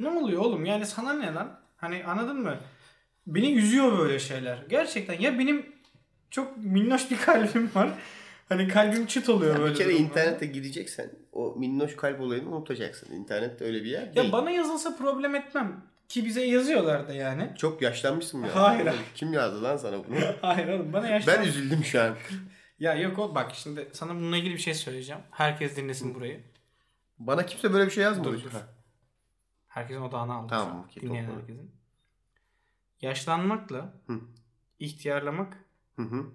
ne 0.00 0.08
oluyor 0.08 0.40
oğlum? 0.42 0.64
Yani 0.64 0.86
sana 0.86 1.12
ne 1.12 1.34
lan? 1.34 1.60
Hani 1.76 2.04
anladın 2.04 2.40
mı? 2.42 2.56
Beni 3.26 3.52
üzüyor 3.54 3.98
böyle 3.98 4.18
şeyler. 4.18 4.58
Gerçekten 4.68 5.20
ya 5.20 5.38
benim 5.38 5.66
çok 6.30 6.56
minnoş 6.56 7.10
bir 7.10 7.16
kalbim 7.18 7.70
var. 7.74 7.90
Hani 8.48 8.68
kalbim 8.68 9.06
çıt 9.06 9.28
oluyor 9.28 9.58
böyle. 9.58 9.70
bir 9.72 9.78
kere 9.78 9.88
durumlarda. 9.88 10.08
internete 10.10 10.46
gideceksen 10.46 11.10
o 11.32 11.54
minnoş 11.56 11.96
kalp 11.96 12.20
olayını 12.20 12.48
unutacaksın. 12.56 13.12
İnternet 13.14 13.62
öyle 13.62 13.84
bir 13.84 13.90
yer 13.90 14.06
Ya 14.06 14.14
değil. 14.14 14.32
bana 14.32 14.50
yazılsa 14.50 14.96
problem 14.96 15.34
etmem. 15.34 15.84
Ki 16.08 16.24
bize 16.24 16.44
yazıyorlar 16.44 17.08
da 17.08 17.12
yani. 17.12 17.50
Çok 17.58 17.82
yaşlanmışsın 17.82 18.42
ya. 18.42 18.54
Hayır. 18.56 18.92
Kim 19.14 19.32
yazdı 19.32 19.62
lan 19.62 19.76
sana 19.76 20.04
bunu? 20.08 20.16
Hayır 20.42 20.68
oğlum 20.68 20.92
bana 20.92 21.08
yaşlan. 21.08 21.36
ben 21.38 21.48
üzüldüm 21.48 21.84
şu 21.84 22.02
an. 22.02 22.14
Ya 22.80 22.94
yok 22.94 23.18
o 23.18 23.34
bak 23.34 23.52
şimdi 23.54 23.88
sana 23.92 24.14
bununla 24.14 24.36
ilgili 24.36 24.54
bir 24.54 24.58
şey 24.58 24.74
söyleyeceğim. 24.74 25.22
Herkes 25.30 25.76
dinlesin 25.76 26.14
burayı. 26.14 26.40
Bana 27.18 27.46
kimse 27.46 27.72
böyle 27.72 27.86
bir 27.86 27.90
şey 27.90 28.04
yazmadı. 28.04 28.28
Dur, 28.32 28.44
dur. 28.44 28.50
Herkesin 29.68 30.00
odağını 30.02 30.34
aldı. 30.34 30.46
Tamam, 30.50 30.84
okey, 30.84 31.02
Dinleyen 31.02 31.26
topla. 31.26 31.40
herkesin. 31.40 31.70
Yaşlanmakla 33.00 33.92
Hı. 34.06 34.20
ihtiyarlamak 34.78 35.56
Hı 35.96 36.02
hı. 36.02 36.26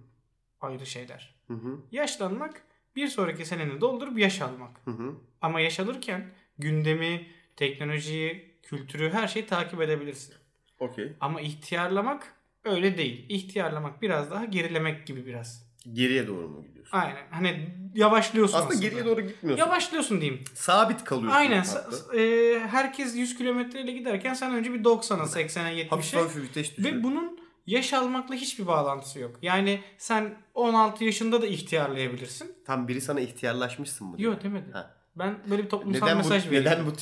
ayrı 0.61 0.85
şeyler. 0.85 1.35
Hı 1.53 1.67
hı. 1.67 1.79
Yaşlanmak 1.91 2.61
bir 2.95 3.07
sonraki 3.07 3.45
seneni 3.45 3.81
doldurup 3.81 4.19
yaş 4.19 4.41
almak. 4.41 4.77
Hı 4.85 4.91
hı. 4.91 5.13
Ama 5.41 5.59
yaş 5.61 5.79
alırken 5.79 6.25
gündemi, 6.57 7.27
teknolojiyi, 7.55 8.55
kültürü 8.63 9.09
her 9.09 9.27
şeyi 9.27 9.45
takip 9.45 9.81
edebilirsin. 9.81 10.33
Okey. 10.79 11.13
Ama 11.21 11.41
ihtiyarlamak 11.41 12.33
öyle 12.65 12.97
değil. 12.97 13.25
İhtiyarlamak 13.29 14.01
biraz 14.01 14.31
daha 14.31 14.45
gerilemek 14.45 15.07
gibi 15.07 15.25
biraz. 15.25 15.71
Geriye 15.93 16.27
doğru 16.27 16.47
mu 16.49 16.63
gidiyorsun? 16.63 16.97
Aynen. 16.97 17.27
Hani 17.31 17.69
yavaşlıyorsun 17.95 18.57
Aslında, 18.57 18.69
aslında. 18.73 18.87
geriye 18.87 19.05
doğru 19.05 19.21
gitmiyorsun. 19.21 19.65
Yavaşlıyorsun 19.65 20.21
diyeyim. 20.21 20.43
Sabit 20.53 21.03
kalıyorsun. 21.03 21.37
Aynen. 21.37 21.63
Sa- 21.63 22.17
e, 22.19 22.59
herkes 22.59 23.15
100 23.15 23.37
kilometreyle 23.37 23.91
giderken 23.91 24.33
sen 24.33 24.53
önce 24.53 24.73
bir 24.73 24.83
90'a, 24.83 25.23
80'e, 25.27 25.87
Hafif 25.87 26.13
70'e 26.13 26.19
hafif 26.21 26.43
vites 26.43 26.77
düşüyor. 26.77 26.95
ve 26.95 27.03
bunun 27.03 27.39
yaş 27.67 27.93
almakla 27.93 28.35
hiçbir 28.35 28.67
bağlantısı 28.67 29.19
yok. 29.19 29.35
Yani 29.41 29.81
sen 29.97 30.35
16 30.53 31.03
yaşında 31.03 31.41
da 31.41 31.45
ihtiyarlayabilirsin. 31.45 32.55
Tam 32.65 32.87
biri 32.87 33.01
sana 33.01 33.19
ihtiyarlaşmışsın 33.19 34.07
mı? 34.07 34.15
Yok 34.21 34.43
demedi. 34.43 34.71
Ha. 34.73 34.95
Ben 35.15 35.39
böyle 35.49 35.63
bir 35.63 35.69
toplumsal 35.69 36.05
Neden 36.05 36.19
bu, 36.19 36.23
mesaj 36.23 36.45
vereyim. 36.45 36.65
neden 36.65 36.85
bu 36.85 36.91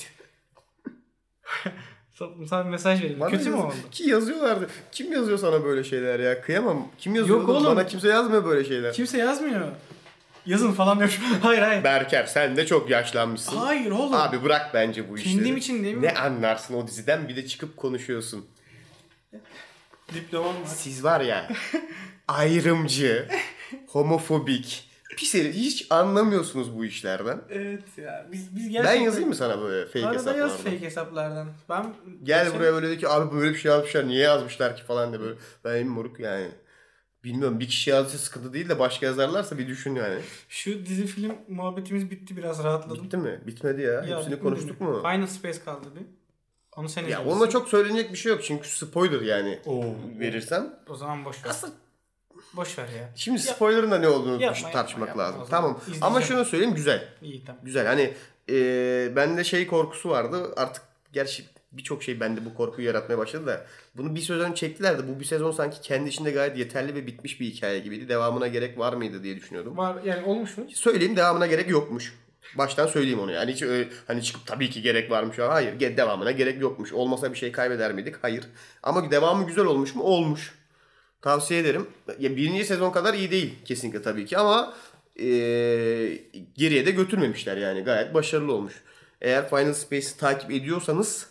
Toplumsal 2.18 2.66
mesaj 2.66 3.00
vereyim. 3.00 3.20
Bana 3.20 3.30
Kötü 3.30 3.50
mü 3.50 3.56
oldu? 3.56 3.74
Ki 3.92 4.10
yazıyorlardı. 4.10 4.70
Kim 4.92 5.14
yazıyor 5.14 5.38
sana 5.38 5.64
böyle 5.64 5.84
şeyler 5.84 6.20
ya? 6.20 6.42
Kıyamam. 6.42 6.88
Kim 6.98 7.16
yazıyor? 7.16 7.40
Yok 7.40 7.50
oğlum? 7.50 7.66
Bana 7.66 7.86
kimse 7.86 8.08
yazmıyor 8.08 8.46
böyle 8.46 8.68
şeyler. 8.68 8.94
Kimse 8.94 9.18
yazmıyor. 9.18 9.68
Yazın 10.46 10.72
falan 10.72 11.00
yok. 11.00 11.10
hayır 11.42 11.62
hayır. 11.62 11.84
Berker 11.84 12.26
sen 12.26 12.56
de 12.56 12.66
çok 12.66 12.90
yaşlanmışsın. 12.90 13.58
Hayır 13.58 13.92
oğlum. 13.92 14.14
Abi 14.14 14.44
bırak 14.44 14.74
bence 14.74 15.10
bu 15.10 15.18
işleri. 15.18 15.36
Kendim 15.36 15.58
için 15.58 15.84
değil 15.84 15.96
mi? 15.96 16.02
Ne 16.02 16.14
anlarsın 16.14 16.74
o 16.74 16.88
diziden 16.88 17.30
bir 17.30 17.36
de 17.36 17.48
çıkıp 17.48 17.78
konuşuyorsun. 17.78 18.46
Diplomam 20.14 20.56
var. 20.62 20.66
Siz 20.66 21.04
var 21.04 21.22
ya 21.22 21.50
ayrımcı, 22.28 23.28
homofobik, 23.88 24.90
pis 25.18 25.34
herif 25.34 25.56
hiç 25.56 25.88
anlamıyorsunuz 25.90 26.78
bu 26.78 26.86
işlerden. 26.86 27.42
Evet 27.50 27.84
ya. 27.98 28.28
Biz, 28.32 28.56
biz 28.56 28.66
Ben 28.66 28.72
gerçekten... 28.72 29.02
yazayım 29.02 29.30
mı 29.30 29.36
sana 29.36 29.62
böyle 29.62 29.86
fake 29.86 30.06
Arada 30.06 30.14
hesaplardan? 30.20 30.40
yaz 30.48 30.58
fake 30.58 30.82
hesaplardan. 30.82 31.50
Ben 31.70 31.94
Gel 32.24 32.44
geçen- 32.46 32.60
buraya 32.60 32.74
böyle 32.74 32.90
de 32.90 32.98
ki 32.98 33.08
abi 33.10 33.36
böyle 33.36 33.54
bir 33.54 33.58
şey 33.60 33.72
yazmışlar 33.72 34.08
niye 34.08 34.22
yazmışlar 34.24 34.76
ki 34.78 34.84
falan 34.84 35.14
de 35.14 35.20
böyle. 35.20 35.36
Ben 35.66 35.88
moruk 35.88 36.20
yani. 36.20 36.48
Bilmiyorum 37.24 37.60
bir 37.60 37.68
kişi 37.68 37.90
yazdıysa 37.90 38.18
sıkıntı 38.18 38.54
değil 38.54 38.70
de 38.70 38.80
başka 38.80 39.06
yazarlarsa 39.06 39.58
bir 39.58 39.68
düşün 39.68 39.96
yani. 39.96 40.20
Şu 40.50 40.86
dizi 40.86 41.06
film 41.08 41.32
muhabbetimiz 41.48 42.12
bitti 42.12 42.38
biraz 42.38 42.64
rahatladım. 42.64 43.04
Bitti 43.06 43.18
mi? 43.18 43.42
Bitmedi 43.48 43.82
ya. 43.82 43.92
Ya, 43.94 44.18
Hepsini 44.18 44.40
konuştuk 44.40 44.82
mi? 44.82 44.88
mu? 44.88 45.00
Final 45.02 45.28
Space 45.28 45.60
kaldı 45.66 45.88
bir. 45.96 46.19
Onu 46.80 46.90
sen 46.90 47.02
Ya 47.02 47.08
izlemişsin. 47.08 47.32
onunla 47.32 47.50
çok 47.50 47.70
söylenecek 47.70 48.12
bir 48.12 48.18
şey 48.18 48.32
yok 48.32 48.44
çünkü 48.44 48.70
spoiler 48.70 49.22
yani 49.22 49.60
Oo. 49.66 49.84
verirsem. 50.20 50.74
O 50.90 50.96
zaman 50.96 51.26
boş 51.26 51.46
ver. 51.46 51.50
Aslında 51.50 51.74
Boş 52.54 52.78
ver 52.80 52.84
ya. 52.88 53.10
şimdi 53.16 53.40
spoiler'ın 53.40 53.92
da 53.92 54.00
ne 54.00 54.08
olduğunu 54.08 54.42
Yapma, 54.42 54.56
düş- 54.56 54.64
yapma, 54.64 54.74
tartışmak 54.80 55.08
yapma. 55.08 55.24
lazım. 55.24 55.36
Zaman 55.46 55.50
Tamam. 55.50 55.78
izleyeceğim. 55.82 56.04
Ama 56.06 56.22
şunu 56.22 56.46
söyleyeyim 56.46 56.76
güzel. 56.76 57.08
İyi 57.22 57.46
tamam. 57.46 57.62
Güzel. 57.66 57.86
Hani 57.86 58.14
e, 58.50 59.16
bende 59.16 59.44
şey 59.44 59.68
korkusu 59.68 60.10
vardı. 60.10 60.54
Artık 60.58 60.84
gerçi 61.14 61.44
birçok 61.72 62.04
şey 62.04 62.20
bende 62.20 62.46
bu 62.46 62.54
korkuyu 62.54 62.88
yaratmaya 62.88 63.18
başladı 63.18 63.46
da 63.46 63.66
bunu 63.96 64.16
bir 64.16 64.22
sezon 64.22 64.54
çektiler 64.54 64.98
de 65.00 65.08
bu 65.08 65.20
bir 65.20 65.26
sezon 65.26 65.52
sanki 65.52 65.82
kendi 65.82 66.10
içinde 66.10 66.32
gayet 66.32 66.58
yeterli 66.58 66.96
ve 66.96 67.08
bitmiş 67.08 67.40
bir 67.40 67.46
hikaye 67.46 67.80
gibiydi. 67.80 68.10
Devamına 68.10 68.48
gerek 68.48 68.78
var 68.78 68.94
mıydı 68.94 69.24
diye 69.24 69.36
düşünüyordum. 69.36 69.78
Var 69.78 70.04
yani 70.04 70.26
olmuş 70.26 70.58
mu? 70.58 70.66
Söyleyeyim 70.74 71.16
devamına 71.16 71.48
gerek 71.48 71.70
yokmuş. 71.70 72.14
Baştan 72.56 72.88
söyleyeyim 72.88 73.20
onu 73.20 73.32
yani 73.32 73.54
hiç 73.54 73.62
öyle, 73.62 73.90
hani 74.08 74.24
çıkıp 74.24 74.48
tabii 74.48 74.70
ki 74.70 74.82
gerek 74.82 75.12
varmış. 75.12 75.38
Hayır 75.40 75.80
devamına 75.80 76.32
gerek 76.32 76.62
yokmuş. 76.62 76.94
Olmasa 76.94 77.34
bir 77.34 77.38
şey 77.38 77.52
kaybeder 77.52 77.94
miydik? 77.94 78.16
Hayır. 78.22 78.44
Ama 78.84 79.12
devamı 79.12 79.48
güzel 79.48 79.66
olmuş 79.66 79.96
mu? 79.96 80.04
Olmuş. 80.04 80.56
Tavsiye 81.22 81.60
ederim. 81.60 81.88
Ya 82.20 82.36
birinci 82.36 82.66
sezon 82.66 82.92
kadar 82.92 83.14
iyi 83.14 83.32
değil 83.32 83.56
kesinlikle 83.66 84.02
tabii 84.02 84.26
ki 84.26 84.38
ama 84.38 84.74
e, 85.20 85.26
geriye 86.56 86.86
de 86.86 86.92
götürmemişler 86.92 87.58
yani 87.58 87.82
gayet 87.82 88.14
başarılı 88.14 88.54
olmuş. 88.54 88.74
Eğer 89.22 89.50
Final 89.50 89.74
Space'i 89.74 90.18
takip 90.18 90.52
ediyorsanız 90.52 91.28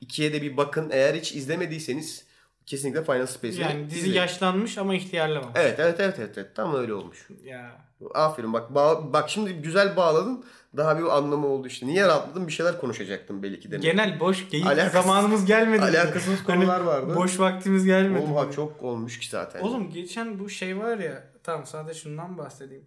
ikiye 0.00 0.32
de 0.32 0.42
bir 0.42 0.56
bakın. 0.56 0.90
Eğer 0.92 1.14
hiç 1.14 1.32
izlemediyseniz 1.32 2.24
kesinlikle 2.66 3.04
Final 3.04 3.26
Space'i 3.26 3.60
Yani 3.60 3.90
dizi 3.90 3.98
izleyin. 3.98 4.16
yaşlanmış 4.16 4.78
ama 4.78 4.94
ihtiyarlamamış. 4.94 5.54
Evet 5.56 5.78
evet 5.78 6.00
evet 6.00 6.14
evet, 6.18 6.38
evet. 6.38 6.56
tam 6.56 6.74
öyle 6.74 6.94
olmuş. 6.94 7.28
Ya. 7.44 7.70
Aferin 8.14 8.52
bak 8.52 8.74
bak 9.12 9.30
şimdi 9.30 9.52
güzel 9.52 9.96
bağladın. 9.96 10.44
Daha 10.76 10.98
bir 10.98 11.16
anlamı 11.16 11.46
oldu 11.46 11.66
işte. 11.66 11.86
Niye 11.86 12.06
rahatladın? 12.06 12.46
Bir 12.46 12.52
şeyler 12.52 12.80
konuşacaktım 12.80 13.42
belki 13.42 13.70
de. 13.70 13.76
Genel 13.76 14.20
boş 14.20 14.50
geyik 14.50 14.66
Alakasız- 14.66 14.92
zamanımız 14.92 15.44
gelmedi. 15.44 15.82
alakasız 15.82 16.38
Hani 16.38 16.46
konular 16.46 16.80
vardı. 16.80 17.16
Boş 17.16 17.40
vaktimiz 17.40 17.84
gelmedi. 17.84 18.22
Oğlum 18.24 18.34
ha 18.36 18.50
çok 18.50 18.82
olmuş 18.82 19.18
ki 19.18 19.28
zaten. 19.28 19.60
Oğlum 19.60 19.90
geçen 19.90 20.38
bu 20.38 20.48
şey 20.48 20.78
var 20.78 20.98
ya 20.98 21.24
tamam 21.42 21.66
sadece 21.66 22.00
şundan 22.00 22.38
bahsedeyim. 22.38 22.84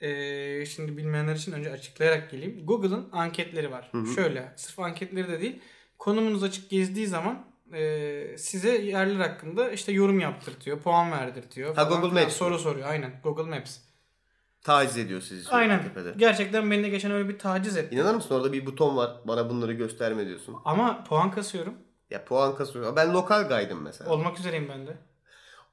Ee, 0.00 0.66
şimdi 0.66 0.96
bilmeyenler 0.96 1.34
için 1.34 1.52
önce 1.52 1.72
açıklayarak 1.72 2.30
geleyim. 2.30 2.66
Google'ın 2.66 3.08
anketleri 3.12 3.70
var. 3.70 3.90
Şöyle 4.14 4.52
sırf 4.56 4.78
anketleri 4.78 5.28
de 5.28 5.40
değil. 5.40 5.60
Konumunuz 5.98 6.42
açık 6.42 6.70
gezdiği 6.70 7.06
zaman 7.06 7.44
e, 7.74 8.38
size 8.38 8.78
yerler 8.78 9.16
hakkında 9.28 9.70
işte 9.70 9.92
yorum 9.92 10.20
yaptırtıyor, 10.20 10.78
puan 10.80 11.10
verdirtiyor. 11.12 11.74
Ha, 11.76 11.82
Google. 11.82 12.20
Maps. 12.22 12.36
Soru 12.36 12.58
soruyor 12.58 12.88
aynen 12.88 13.12
Google 13.22 13.56
Maps. 13.56 13.78
Taciz 14.68 14.98
ediyor 14.98 15.20
sizi 15.20 15.50
Aynen. 15.50 15.82
tepede. 15.82 16.14
Gerçekten 16.16 16.70
beni 16.70 16.82
de 16.82 16.88
geçen 16.88 17.10
öyle 17.10 17.28
bir 17.28 17.38
taciz 17.38 17.76
etti. 17.76 17.94
İnanır 17.94 18.14
mısın 18.14 18.34
orada 18.34 18.52
bir 18.52 18.66
buton 18.66 18.96
var. 18.96 19.10
Bana 19.24 19.50
bunları 19.50 19.72
gösterme 19.72 20.26
diyorsun. 20.26 20.56
Ama 20.64 21.04
puan 21.04 21.30
kasıyorum. 21.30 21.74
Ya 22.10 22.24
puan 22.24 22.56
kasıyor. 22.56 22.96
Ben 22.96 23.12
lokal 23.12 23.48
gaydım 23.48 23.82
mesela. 23.82 24.10
Olmak 24.10 24.38
üzereyim 24.38 24.68
ben 24.68 24.86
de. 24.86 24.96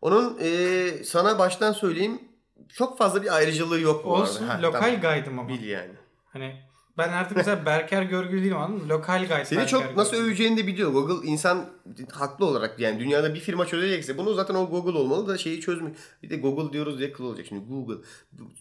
Onun 0.02 0.38
e, 0.42 0.90
sana 1.04 1.40
baştan 1.40 1.72
söyleyeyim 1.72 2.22
çok 2.70 2.98
fazla 2.98 3.24
bir 3.24 3.36
ayrıcalığı 3.36 3.80
yok 3.80 4.06
bu 4.06 4.10
Olsun 4.14 4.48
arada. 4.48 4.54
Ha, 4.54 4.62
lokal 4.62 4.82
tamam. 4.82 5.02
gaydım 5.02 5.40
ama. 5.40 5.50
Bil 5.50 5.64
yani. 5.64 5.94
Hani 6.26 6.62
ben 6.98 7.10
artık 7.10 7.38
mesela 7.38 7.66
Berker 7.66 8.04
Görgül 8.04 8.44
değilim 8.44 8.58
anladın 8.58 8.84
mı? 8.84 8.90
Lokal 8.90 9.20
guide. 9.28 9.46
Seni 9.46 9.60
Berker 9.60 9.70
çok 9.72 9.98
nasıl 9.98 10.12
Görgül. 10.12 10.28
öveceğini 10.28 10.58
de 10.58 10.68
biliyor. 10.68 10.92
Google 10.92 11.28
insan 11.28 11.66
haklı 12.12 12.46
olarak 12.46 12.80
yani 12.80 13.00
dünyada 13.00 13.36
bir 13.36 13.40
firma 13.40 13.66
çözecekse 13.66 14.18
bunu 14.18 14.34
zaten 14.34 14.56
o 14.56 14.70
Google 14.70 14.98
olmalı 14.98 15.28
da 15.28 15.38
şeyi 15.38 15.62
çözmüş. 15.62 15.94
Bir 16.24 16.30
de 16.30 16.36
Google 16.38 16.74
diyoruz 16.74 17.00
diye 17.00 17.12
kıl 17.12 17.24
olacak 17.24 17.46
şimdi 17.50 17.66
Google. 17.70 17.96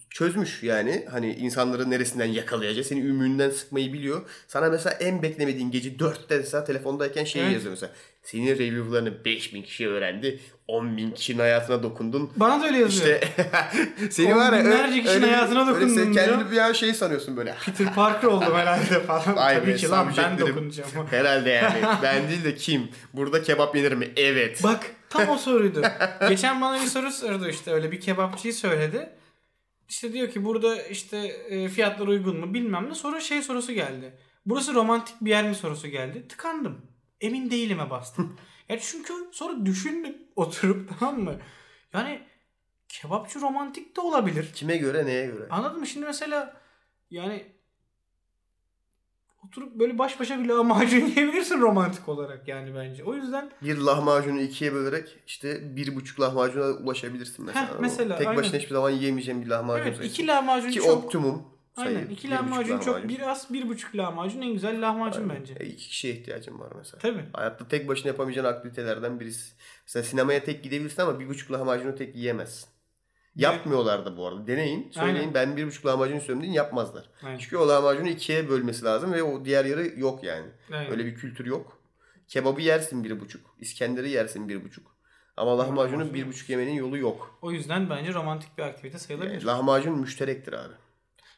Çözmüş 0.09 0.63
yani 0.63 1.05
hani 1.11 1.33
insanları 1.35 1.89
neresinden 1.89 2.25
yakalayacak. 2.25 2.85
Seni 2.85 2.99
ümüğünden 2.99 3.49
sıkmayı 3.49 3.93
biliyor. 3.93 4.21
Sana 4.47 4.69
mesela 4.69 4.93
en 4.95 5.21
beklemediğin 5.21 5.71
gece 5.71 5.89
4'te 5.89 6.37
mesela 6.37 6.63
telefondayken 6.63 7.23
şey 7.23 7.41
Evet. 7.43 7.53
yazıyor 7.53 7.71
mesela. 7.71 7.93
Senin 8.25 8.47
review'larını 8.57 9.25
5000 9.25 9.61
kişi 9.61 9.87
öğrendi. 9.89 10.39
10 10.67 10.97
bin 10.97 11.11
kişinin 11.11 11.39
hayatına 11.39 11.83
dokundun. 11.83 12.31
Bana 12.35 12.61
da 12.61 12.65
öyle 12.67 12.77
yazıyor. 12.77 13.19
İşte 13.21 13.27
seni 14.09 14.35
var 14.35 14.53
ya 14.53 14.59
öyle- 14.59 14.87
kişinin 15.01 15.07
öyle- 15.07 15.25
hayatına 15.25 15.59
öyle 15.59 15.79
sen 15.79 15.95
dokundun 15.95 16.13
kendini 16.13 16.51
bir 16.51 16.57
an 16.57 16.73
şey 16.73 16.93
sanıyorsun 16.93 17.37
böyle. 17.37 17.55
Peter 17.65 17.93
Parker 17.95 18.27
oldum 18.27 18.55
herhalde 18.55 18.99
falan. 18.99 19.35
Vay 19.35 19.59
Tabii 19.59 19.75
ki 19.75 19.89
lan 19.89 20.13
ben 20.17 20.39
dokunacağım. 20.39 20.89
Herhalde 21.09 21.49
yani. 21.49 21.75
ben 22.03 22.29
değil 22.29 22.43
de 22.43 22.55
kim? 22.55 22.89
Burada 23.13 23.41
kebap 23.41 23.75
yenir 23.75 23.91
mi? 23.91 24.11
Evet. 24.15 24.63
Bak 24.63 24.79
tam 25.09 25.29
o 25.29 25.37
soruydu. 25.37 25.81
Geçen 26.29 26.61
bana 26.61 26.81
bir 26.81 26.87
soru 26.87 27.11
sordu 27.11 27.49
işte 27.49 27.71
öyle 27.71 27.91
bir 27.91 28.01
kebapçıyı 28.01 28.53
söyledi. 28.53 29.09
İşte 29.89 30.13
diyor 30.13 30.29
ki 30.29 30.45
burada 30.45 30.81
işte 30.83 31.17
e, 31.49 31.69
fiyatlar 31.69 32.07
uygun 32.07 32.39
mu 32.39 32.53
bilmem 32.53 32.89
ne. 32.89 32.95
Sonra 32.95 33.19
şey 33.19 33.41
sorusu 33.41 33.71
geldi. 33.71 34.13
Burası 34.45 34.73
romantik 34.73 35.15
bir 35.21 35.29
yer 35.29 35.49
mi 35.49 35.55
sorusu 35.55 35.87
geldi. 35.87 36.27
Tıkandım. 36.27 36.94
Emin 37.21 37.51
değilime 37.51 37.89
bastım. 37.89 38.37
ya 38.69 38.79
çünkü 38.79 39.13
sonra 39.31 39.65
düşündüm 39.65 40.15
oturup 40.35 40.99
tamam 40.99 41.21
mı? 41.23 41.35
Yani 41.93 42.21
kebapçı 42.89 43.41
romantik 43.41 43.95
de 43.95 44.01
olabilir. 44.01 44.51
Kime 44.53 44.77
göre 44.77 45.05
neye 45.05 45.25
göre? 45.25 45.47
Anladın 45.49 45.79
mı? 45.79 45.87
Şimdi 45.87 46.05
mesela 46.05 46.61
yani 47.11 47.45
oturup 49.47 49.75
böyle 49.79 49.97
baş 49.97 50.19
başa 50.19 50.39
bir 50.39 50.45
lahmacun 50.45 50.97
yiyebilirsin 51.05 51.61
romantik 51.61 52.09
olarak 52.09 52.47
yani 52.47 52.75
bence. 52.75 53.03
O 53.03 53.13
yüzden 53.15 53.51
Bir 53.61 53.77
lahmacunu 53.77 54.41
ikiye 54.41 54.73
bölerek 54.73 55.17
işte 55.27 55.75
bir 55.75 55.95
buçuk 55.95 56.19
lahmacuna 56.19 56.65
ulaşabilirsin 56.65 57.45
mesela. 57.45 57.69
Heh, 57.69 57.79
mesela, 57.79 58.17
Tek 58.17 58.27
aynen. 58.27 58.41
başına 58.41 58.59
hiçbir 58.59 58.73
zaman 58.73 58.89
yiyemeyeceğin 58.89 59.41
bir 59.41 59.47
lahmacun 59.47 59.85
evet 59.87 59.97
sayısı. 59.97 60.13
iki 60.13 60.27
lahmacun 60.27 60.69
Ki 60.69 60.79
çok 60.79 61.03
optimum 61.03 61.43
sayı. 61.75 61.97
Aynen. 61.97 62.09
iki 62.09 62.09
bir 62.09 62.15
buçuk 62.15 62.31
lahmacun 62.51 62.79
çok 62.79 63.07
bir 63.09 63.19
az 63.19 63.53
bir 63.53 63.69
buçuk 63.69 63.95
lahmacun 63.95 64.41
en 64.41 64.53
güzel 64.53 64.81
lahmacun 64.81 65.29
bence. 65.29 65.53
E, 65.59 65.65
iki 65.65 65.87
kişiye 65.87 66.13
ihtiyacın 66.13 66.59
var 66.59 66.71
mesela. 66.77 66.99
Tabii. 66.99 67.25
Hayatta 67.33 67.67
tek 67.67 67.87
başına 67.87 68.07
yapamayacağın 68.07 68.45
aktivitelerden 68.45 69.19
birisi. 69.19 69.53
Mesela 69.85 70.03
sinemaya 70.03 70.43
tek 70.43 70.63
gidebilirsin 70.63 71.01
ama 71.01 71.19
bir 71.19 71.29
buçuk 71.29 71.51
lahmacunu 71.51 71.95
tek 71.95 72.15
yiyemezsin. 72.15 72.69
Yapmıyorlar 73.35 74.05
da 74.05 74.17
bu 74.17 74.27
arada. 74.27 74.47
Deneyin. 74.47 74.91
Söyleyin 74.91 75.15
Aynen. 75.15 75.33
ben 75.33 75.57
bir 75.57 75.67
buçuk 75.67 75.85
lahmacun 75.85 76.15
istiyorum 76.15 76.41
deyin 76.43 76.53
yapmazlar. 76.53 77.09
Aynen. 77.23 77.37
Çünkü 77.37 77.57
o 77.57 77.67
lahmacunu 77.67 78.07
ikiye 78.09 78.49
bölmesi 78.49 78.85
lazım 78.85 79.13
ve 79.13 79.23
o 79.23 79.45
diğer 79.45 79.65
yarı 79.65 79.99
yok 79.99 80.23
yani. 80.23 80.45
Aynen. 80.73 80.91
Öyle 80.91 81.05
bir 81.05 81.15
kültür 81.15 81.45
yok. 81.45 81.79
Kebabı 82.27 82.61
yersin 82.61 83.03
bir 83.03 83.19
buçuk. 83.19 83.55
İskender'i 83.59 84.09
yersin 84.09 84.49
bir 84.49 84.63
buçuk. 84.63 84.95
Ama 85.37 85.57
lahmacunu 85.57 86.01
Lahmacun- 86.01 86.13
bir 86.13 86.27
buçuk 86.27 86.49
yemenin 86.49 86.71
yolu 86.73 86.97
yok. 86.97 87.39
O 87.41 87.51
yüzden 87.51 87.89
bence 87.89 88.13
romantik 88.13 88.57
bir 88.57 88.63
aktivite 88.63 88.99
sayılabilir. 88.99 89.33
Yani 89.33 89.45
lahmacun 89.45 89.99
müşterektir 89.99 90.53
abi. 90.53 90.73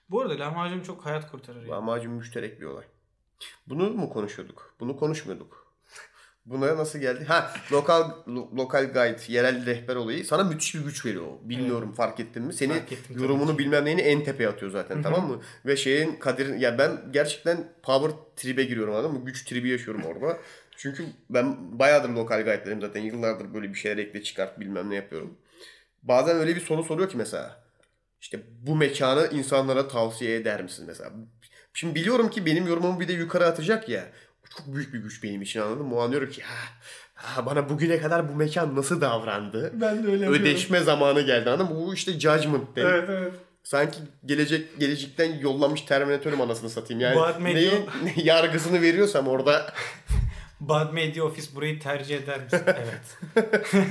Bu 0.09 0.21
arada 0.21 0.39
lahmacun 0.39 0.81
çok 0.81 1.05
hayat 1.05 1.31
kurtarır. 1.31 1.59
Yani. 1.61 1.69
Lahmacun 1.69 2.11
müşterek 2.11 2.61
bir 2.61 2.65
olay. 2.65 2.83
Bunu 3.67 3.89
mu 3.89 4.09
konuşuyorduk? 4.09 4.75
Bunu 4.79 4.97
konuşmuyorduk. 4.97 5.67
Buna 6.45 6.77
nasıl 6.77 6.99
geldi? 6.99 7.25
Ha, 7.25 7.53
lokal 7.71 8.11
lo- 8.27 8.57
lokal 8.57 8.85
guide, 8.85 9.17
yerel 9.27 9.65
rehber 9.65 9.95
olayı 9.95 10.25
sana 10.25 10.43
müthiş 10.43 10.75
bir 10.75 10.79
güç 10.79 11.05
veriyor. 11.05 11.27
Bilmiyorum 11.41 11.93
fark 11.93 12.19
ettin 12.19 12.43
mi? 12.43 12.53
Seni 12.53 12.73
Fark 12.73 12.91
ettim 12.91 13.05
tabii 13.07 13.21
yorumunu 13.23 13.57
bilmem 13.57 13.85
neyini 13.85 14.01
en 14.01 14.23
tepeye 14.23 14.49
atıyor 14.49 14.71
zaten 14.71 15.01
tamam 15.01 15.27
mı? 15.27 15.41
Ve 15.65 15.75
şeyin 15.75 16.15
Kadir'in 16.15 16.57
ya 16.57 16.77
ben 16.77 16.91
gerçekten 17.11 17.73
power 17.83 18.11
tribe 18.35 18.63
giriyorum 18.63 18.93
anladın 18.95 19.11
mı? 19.13 19.25
Güç 19.25 19.45
tribi 19.45 19.69
yaşıyorum 19.69 20.03
orada. 20.03 20.37
Çünkü 20.77 21.05
ben 21.29 21.79
bayağıdır 21.79 22.09
lokal 22.09 22.37
guide'lerim 22.43 22.81
zaten. 22.81 23.01
Yıllardır 23.01 23.53
böyle 23.53 23.69
bir 23.69 23.75
şeyler 23.75 23.97
ekle 23.97 24.23
çıkart 24.23 24.59
bilmem 24.59 24.89
ne 24.89 24.95
yapıyorum. 24.95 25.37
Bazen 26.03 26.37
öyle 26.37 26.55
bir 26.55 26.61
soru 26.61 26.83
soruyor 26.83 27.09
ki 27.09 27.17
mesela. 27.17 27.66
İşte 28.21 28.39
bu 28.61 28.75
mekanı 28.75 29.29
insanlara 29.33 29.87
tavsiye 29.87 30.35
eder 30.35 30.63
misin 30.63 30.85
mesela? 30.87 31.11
Şimdi 31.73 31.95
biliyorum 31.95 32.29
ki 32.29 32.45
benim 32.45 32.67
yorumumu 32.67 32.99
bir 32.99 33.07
de 33.07 33.13
yukarı 33.13 33.45
atacak 33.45 33.89
ya. 33.89 34.03
Çok 34.57 34.75
büyük 34.75 34.93
bir 34.93 34.99
güç 34.99 35.23
benim 35.23 35.41
için 35.41 35.59
anladın 35.61 35.85
mı? 35.85 35.95
O 35.95 36.01
an 36.01 36.11
diyorum 36.11 36.29
ki 36.29 36.41
ha, 36.41 36.69
ha, 37.13 37.45
bana 37.45 37.69
bugüne 37.69 37.99
kadar 37.99 38.29
bu 38.29 38.35
mekan 38.35 38.75
nasıl 38.75 39.01
davrandı? 39.01 39.71
Ben 39.73 40.03
de 40.03 40.07
öyle 40.07 40.27
Ödeşme 40.27 40.79
zamanı 40.79 41.21
geldi 41.21 41.49
anladın 41.49 41.73
mı? 41.73 41.85
Bu 41.85 41.93
işte 41.93 42.19
judgment 42.19 42.75
demek. 42.75 42.93
Evet 42.93 43.09
evet. 43.09 43.33
Sanki 43.63 43.99
gelecek 44.25 44.79
gelecekten 44.79 45.39
yollamış 45.39 45.81
Terminatör'üm 45.81 46.41
anasını 46.41 46.69
satayım. 46.69 47.01
Yani 47.01 47.15
Bad 47.15 47.43
neyin 47.43 47.89
yargısını 48.15 48.81
veriyorsam 48.81 49.27
orada 49.27 49.73
Bad 50.59 50.93
Media 50.93 51.23
Office 51.23 51.55
burayı 51.55 51.79
tercih 51.79 52.17
eder 52.17 52.43
misin? 52.43 52.61
evet. 52.65 53.47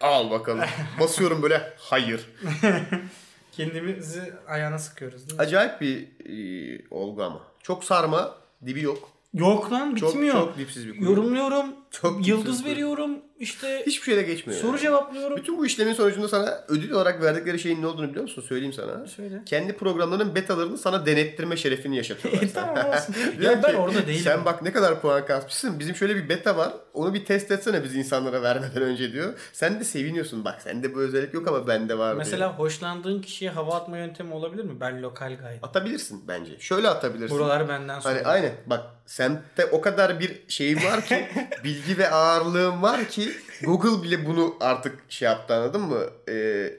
al 0.00 0.30
bakalım. 0.30 0.64
Basıyorum 1.00 1.42
böyle 1.42 1.72
hayır. 1.78 2.20
Kendimizi 3.52 4.34
ayağına 4.48 4.78
sıkıyoruz 4.78 5.28
değil 5.28 5.32
mi? 5.40 5.42
Acayip 5.42 5.80
bir 5.80 6.08
e, 6.26 6.82
olgu 6.90 7.22
ama. 7.24 7.40
Çok 7.62 7.84
sarma, 7.84 8.34
dibi 8.66 8.82
yok. 8.82 9.10
Yok 9.34 9.72
lan 9.72 9.94
Çok 9.94 10.10
bitmiyor. 10.10 10.34
çok 10.34 10.58
dipsiz 10.58 10.86
bir 10.86 10.98
konu. 10.98 11.10
Yorumluyorum. 11.10 11.66
Çok 11.90 12.18
dipsiz 12.18 12.28
yıldız 12.28 12.64
bir- 12.64 12.70
veriyorum. 12.70 13.18
İşte 13.40 13.82
Hiçbir 13.86 14.04
şeyle 14.04 14.22
geçmiyor. 14.22 14.60
soru 14.60 14.70
yani. 14.70 14.80
cevaplıyorum. 14.80 15.36
Bütün 15.36 15.58
bu 15.58 15.66
işlemin 15.66 15.92
sonucunda 15.92 16.28
sana 16.28 16.64
ödül 16.68 16.90
olarak 16.90 17.22
verdikleri 17.22 17.58
şeyin 17.58 17.82
ne 17.82 17.86
olduğunu 17.86 18.08
biliyor 18.08 18.22
musun? 18.22 18.44
Söyleyeyim 18.48 18.72
sana. 18.72 19.06
Söyle. 19.06 19.42
Kendi 19.46 19.72
programlarının 19.76 20.34
betalarını 20.34 20.78
sana 20.78 21.06
denettirme 21.06 21.56
şerefini 21.56 21.96
yaşatıyorlar. 21.96 22.42
E, 22.50 22.52
tamam 22.52 22.76
olsun. 22.88 23.14
Diyor 23.40 23.52
ya 23.52 23.62
ben 23.62 23.74
orada 23.74 24.06
değilim. 24.06 24.20
Sen 24.24 24.44
bak 24.44 24.62
ne 24.62 24.72
kadar 24.72 25.00
puan 25.00 25.26
kasmışsın. 25.26 25.78
Bizim 25.78 25.94
şöyle 25.96 26.16
bir 26.16 26.28
beta 26.28 26.56
var. 26.56 26.72
Onu 26.94 27.14
bir 27.14 27.24
test 27.24 27.50
etsene 27.50 27.84
biz 27.84 27.94
insanlara 27.96 28.42
vermeden 28.42 28.82
önce 28.82 29.12
diyor. 29.12 29.34
Sen 29.52 29.80
de 29.80 29.84
seviniyorsun. 29.84 30.44
Bak 30.44 30.62
sende 30.62 30.94
bu 30.94 31.00
özellik 31.00 31.34
yok 31.34 31.48
ama 31.48 31.66
bende 31.68 31.98
var 31.98 32.06
diyor. 32.08 32.16
Mesela 32.18 32.58
hoşlandığın 32.58 33.20
kişiye 33.22 33.50
hava 33.50 33.74
atma 33.76 33.98
yöntemi 33.98 34.34
olabilir 34.34 34.64
mi? 34.64 34.80
Ben 34.80 35.02
lokal 35.02 35.28
guide. 35.36 35.58
Atabilirsin 35.62 36.28
bence. 36.28 36.58
Şöyle 36.58 36.88
atabilirsin. 36.88 37.38
Buralar 37.38 37.68
benden 37.68 38.00
sonra. 38.00 38.14
Hani 38.14 38.22
aynen 38.26 38.52
bak 38.66 38.80
semtte 39.06 39.64
o 39.66 39.80
kadar 39.80 40.20
bir 40.20 40.42
şeyim 40.48 40.78
var 40.84 41.04
ki 41.04 41.28
bilgi 41.64 41.98
ve 41.98 42.10
ağırlığım 42.10 42.82
var 42.82 43.08
ki 43.08 43.29
Google 43.62 44.02
bile 44.02 44.26
bunu 44.26 44.56
artık 44.60 44.98
şey 45.08 45.26
yaptı 45.26 45.54
anladın 45.54 45.80
mı? 45.80 46.00
Ee, 46.28 46.32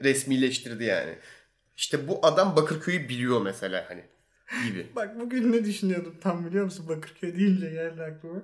resmileştirdi 0.04 0.84
yani. 0.84 1.14
İşte 1.76 2.08
bu 2.08 2.26
adam 2.26 2.56
Bakırköy'ü 2.56 3.08
biliyor 3.08 3.42
mesela 3.42 3.84
hani 3.88 4.04
gibi. 4.68 4.86
Bak 4.96 5.20
bugün 5.20 5.52
ne 5.52 5.64
düşünüyordum 5.64 6.16
tam 6.20 6.46
biliyor 6.46 6.64
musun? 6.64 6.88
Bakırköy 6.88 7.36
deyince 7.38 7.70
geldi 7.70 8.02
aklıma. 8.02 8.42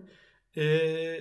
Ee, 0.56 1.20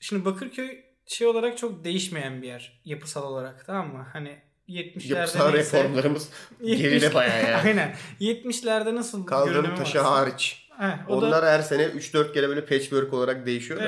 şimdi 0.00 0.24
Bakırköy 0.24 0.80
şey 1.06 1.26
olarak 1.26 1.58
çok 1.58 1.84
değişmeyen 1.84 2.42
bir 2.42 2.46
yer. 2.46 2.80
Yapısal 2.84 3.22
olarak 3.32 3.66
tamam 3.66 3.92
mı? 3.92 4.06
Hani 4.12 4.38
70'lerde 4.68 5.14
Yapısal 5.14 5.50
neyse- 5.52 5.76
reformlarımız 5.78 6.28
70 6.60 6.80
geride 6.82 7.14
bayağı 7.14 7.42
yani. 7.50 7.54
Aynen. 7.68 7.94
70'lerde 8.20 8.94
nasıl 8.94 9.26
Kaldırım 9.26 9.74
taşı 9.74 9.98
varsa. 9.98 10.10
hariç. 10.10 10.68
Heh, 10.78 11.08
o 11.10 11.22
da- 11.22 11.26
Onlar 11.26 11.44
her 11.46 11.62
sene 11.62 11.82
3-4 11.82 12.32
kere 12.32 12.48
böyle 12.48 12.66
patchwork 12.66 13.12
olarak 13.12 13.46
değişiyor 13.46 13.80
da. 13.80 13.84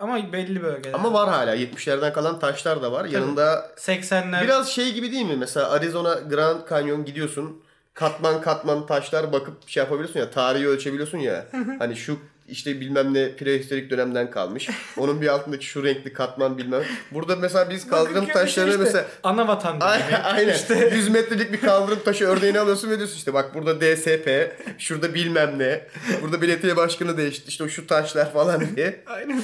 Ama 0.00 0.32
belli 0.32 0.62
bölgeler. 0.62 0.94
Ama 0.94 1.12
var 1.12 1.28
hala 1.28 1.56
70'lerden 1.56 2.12
kalan 2.12 2.38
taşlar 2.38 2.82
da 2.82 2.92
var. 2.92 3.04
Yanında 3.04 3.70
80'ler 3.76 4.42
Biraz 4.44 4.68
şey 4.68 4.92
gibi 4.92 5.12
değil 5.12 5.26
mi? 5.26 5.36
Mesela 5.36 5.70
Arizona 5.70 6.14
Grand 6.14 6.68
Canyon 6.70 7.04
gidiyorsun. 7.04 7.62
Katman 7.94 8.40
katman 8.40 8.86
taşlar 8.86 9.32
bakıp 9.32 9.68
şey 9.68 9.82
yapabiliyorsun 9.82 10.20
ya. 10.20 10.30
Tarihi 10.30 10.68
ölçebiliyorsun 10.68 11.18
ya. 11.18 11.46
hani 11.78 11.96
şu 11.96 12.18
işte 12.48 12.80
bilmem 12.80 13.14
ne 13.14 13.36
prehistorik 13.36 13.90
dönemden 13.90 14.30
kalmış. 14.30 14.68
Onun 14.96 15.20
bir 15.20 15.28
altındaki 15.28 15.66
şu 15.66 15.84
renkli 15.84 16.12
katman 16.12 16.58
bilmem. 16.58 16.82
Burada 17.10 17.36
mesela 17.36 17.70
biz 17.70 17.88
kaldırım 17.88 18.26
taşlarını 18.26 18.70
işte 18.70 18.84
mesela 18.84 19.06
ana 19.22 19.48
vatan 19.48 19.76
Aynen. 19.80 20.06
dedi. 20.08 20.16
aynen. 20.16 20.96
100 20.96 21.08
metrelik 21.08 21.52
bir 21.52 21.60
kaldırım 21.60 21.98
taşı 22.04 22.24
örneğini 22.24 22.58
alıyorsun 22.58 22.90
ve 22.90 22.96
diyorsun 22.98 23.16
işte 23.16 23.34
bak 23.34 23.54
burada 23.54 23.80
DSP, 23.80 24.50
şurada 24.78 25.14
bilmem 25.14 25.58
ne, 25.58 25.86
burada 26.22 26.42
belediye 26.42 26.76
başkanı 26.76 27.16
değişti, 27.16 27.44
işte 27.48 27.68
şu 27.68 27.86
taşlar 27.86 28.32
falan 28.32 28.76
diye. 28.76 29.00
Aynen. 29.06 29.42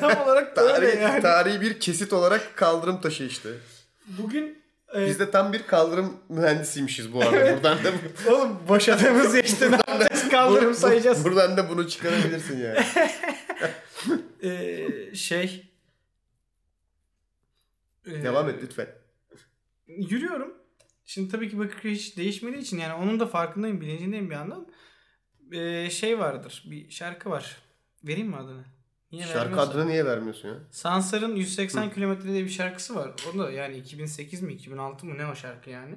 Tam 0.00 0.22
olarak 0.22 0.58
öyle 0.58 0.72
Tarihi, 0.72 1.02
yani. 1.02 1.22
tarihi 1.22 1.60
bir 1.60 1.80
kesit 1.80 2.12
olarak 2.12 2.56
kaldırım 2.56 3.00
taşı 3.00 3.24
işte. 3.24 3.48
Bugün 4.06 4.58
e, 4.96 5.06
Biz 5.06 5.18
de 5.20 5.30
tam 5.30 5.52
bir 5.52 5.62
kaldırım 5.62 6.16
mühendisiymişiz 6.28 7.12
bu 7.12 7.22
arada. 7.22 7.54
Buradan 7.56 7.78
da 7.84 7.92
oğlum 8.32 8.68
boşadığımız 8.68 9.34
işte 9.38 9.70
ne 9.70 9.76
yapacağız? 9.76 10.28
Kaldırım 10.28 10.74
sayacağız. 10.74 11.24
Buradan 11.24 11.56
da 11.56 11.68
bunu 11.68 11.88
çıkarabilirsin 11.88 12.58
yani. 12.58 12.78
Ee, 14.42 15.14
şey 15.14 15.72
Ee, 18.06 18.22
Devam 18.22 18.48
et 18.48 18.62
lütfen. 18.62 18.88
Yürüyorum. 19.86 20.54
Şimdi 21.04 21.30
tabii 21.32 21.50
ki 21.50 21.58
Bakırköy 21.58 21.94
hiç 21.94 22.16
değişmediği 22.16 22.62
için 22.62 22.78
yani 22.78 22.92
onun 22.94 23.20
da 23.20 23.26
farkındayım, 23.26 23.80
bilincindeyim 23.80 24.30
bir 24.30 24.34
yandan. 24.34 24.68
Ee, 25.52 25.90
şey 25.90 26.18
vardır. 26.18 26.64
Bir 26.70 26.90
şarkı 26.90 27.30
var. 27.30 27.56
Vereyim 28.04 28.28
mi 28.28 28.36
adını? 28.36 28.64
Niye 29.12 29.26
Şarkı 29.26 29.60
adını 29.60 29.88
niye 29.88 30.04
vermiyorsun 30.06 30.48
ya? 30.48 30.54
Sansar'ın 30.70 31.36
180 31.36 31.90
kilometre 31.90 32.28
diye 32.28 32.44
bir 32.44 32.48
şarkısı 32.50 32.94
var. 32.94 33.10
O 33.34 33.38
da 33.38 33.50
yani 33.50 33.76
2008 33.76 34.42
mi 34.42 34.52
2006 34.52 35.06
mı 35.06 35.18
ne 35.18 35.26
o 35.26 35.34
şarkı 35.34 35.70
yani. 35.70 35.94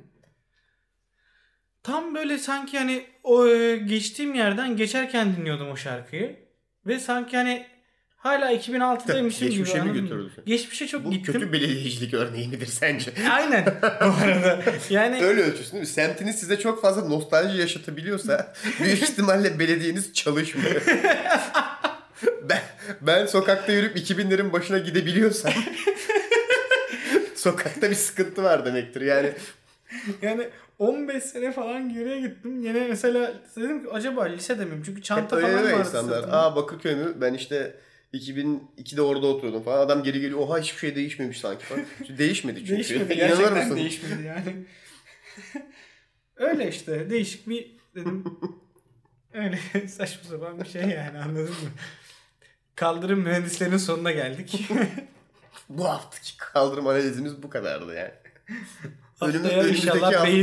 Tam 1.84 2.16
böyle 2.16 2.38
sanki 2.38 2.78
hani 2.78 3.06
o 3.24 3.48
e, 3.48 3.78
geçtiğim 3.78 4.36
yerden 4.36 4.78
geçerken 4.78 5.36
dinliyordum 5.36 5.70
o 5.72 5.76
şarkıyı. 5.76 6.40
Ve 6.86 7.00
sanki 7.00 7.38
hani 7.38 7.68
hala 8.18 8.54
2006'daymışım 8.54 9.40
gibi. 9.40 9.50
Geçmişe 9.50 9.82
mi 9.82 9.94
götürdü 9.94 10.32
seni? 10.36 10.46
Geçmişe 10.46 10.88
çok 10.88 11.06
Bu 11.06 11.12
gittim. 11.12 11.34
kötü 11.34 11.54
belediyecilik 11.54 12.14
örneği 12.14 12.48
midir 12.48 12.68
sence? 12.68 13.12
Aynen. 13.32 13.66
Bu 13.82 14.26
arada. 14.26 14.64
Yani 14.90 15.24
Öyle 15.24 15.42
ölçüsün 15.42 15.72
değil 15.72 15.82
mi? 15.82 15.88
Semtiniz 15.88 16.40
size 16.40 16.60
çok 16.60 16.82
fazla 16.82 17.08
nostalji 17.08 17.58
yaşatabiliyorsa 17.58 18.54
büyük 18.80 19.04
ihtimalle 19.04 19.60
belediyeniz 19.60 20.14
çalışmıyor. 20.14 20.82
ben, 23.02 23.26
sokakta 23.26 23.72
yürüyüp 23.72 23.98
2000'lerin 23.98 24.54
başına 24.54 24.78
gidebiliyorsam 24.78 25.54
sokakta 27.36 27.90
bir 27.90 27.96
sıkıntı 27.96 28.44
var 28.44 28.66
demektir. 28.66 29.02
Yani 29.02 29.34
yani 30.22 30.50
15 30.80 31.24
sene 31.24 31.52
falan 31.52 31.94
geriye 31.94 32.22
gittim. 32.22 32.64
Yine 32.64 32.88
mesela 32.88 33.34
dedim 33.56 33.84
ki 33.84 33.90
acaba 33.92 34.24
lisede 34.24 34.66
miyim? 34.66 34.84
Çünkü 34.86 35.02
çanta 35.02 35.36
hep 35.36 35.44
falan 35.44 35.56
vardı. 35.56 35.80
insanlar. 35.80 36.16
sırtımda. 36.16 36.38
Aa 36.38 36.56
Bakırköy 36.56 36.96
mü? 36.96 37.14
Ben 37.22 37.34
işte 37.34 37.76
2002'de 38.14 39.02
orada 39.02 39.28
oturuyordum 39.28 39.64
falan. 39.64 39.86
Adam 39.86 40.04
geri 40.04 40.22
geliyor. 40.22 40.40
Oha 40.40 40.60
hiçbir 40.60 40.80
şey 40.80 40.96
değişmemiş 40.96 41.40
sanki 41.40 41.66
falan. 41.66 41.84
Çünkü 41.98 42.18
değişmedi 42.18 42.60
çünkü. 42.60 42.74
Değişmedi. 42.74 43.14
İnanır 43.20 43.52
mısın? 43.52 43.76
değişmedi 43.76 44.24
yani. 44.28 44.56
Öyle 46.36 46.70
işte. 46.70 47.10
Değişik 47.10 47.50
bir 47.50 47.72
dedim. 47.96 48.24
Öyle 49.34 49.60
saçma 49.88 50.30
sapan 50.30 50.60
bir 50.60 50.70
şey 50.70 50.82
yani 50.82 51.18
anladın 51.18 51.44
mı? 51.44 51.70
Kaldırım 52.76 53.20
mühendislerinin 53.20 53.78
sonuna 53.78 54.12
geldik. 54.12 54.70
Bu 55.70 55.86
haftaki 55.90 56.38
kaldırım 56.38 56.88
analizimiz 56.88 57.44
bu 57.44 57.50
kadardı 57.50 57.96
yani. 57.96 58.12
Haftaya 59.20 59.44
Önümüz- 59.64 59.70
inşallah 59.78 60.02
hafta- 60.14 60.20
Aynen. 60.22 60.42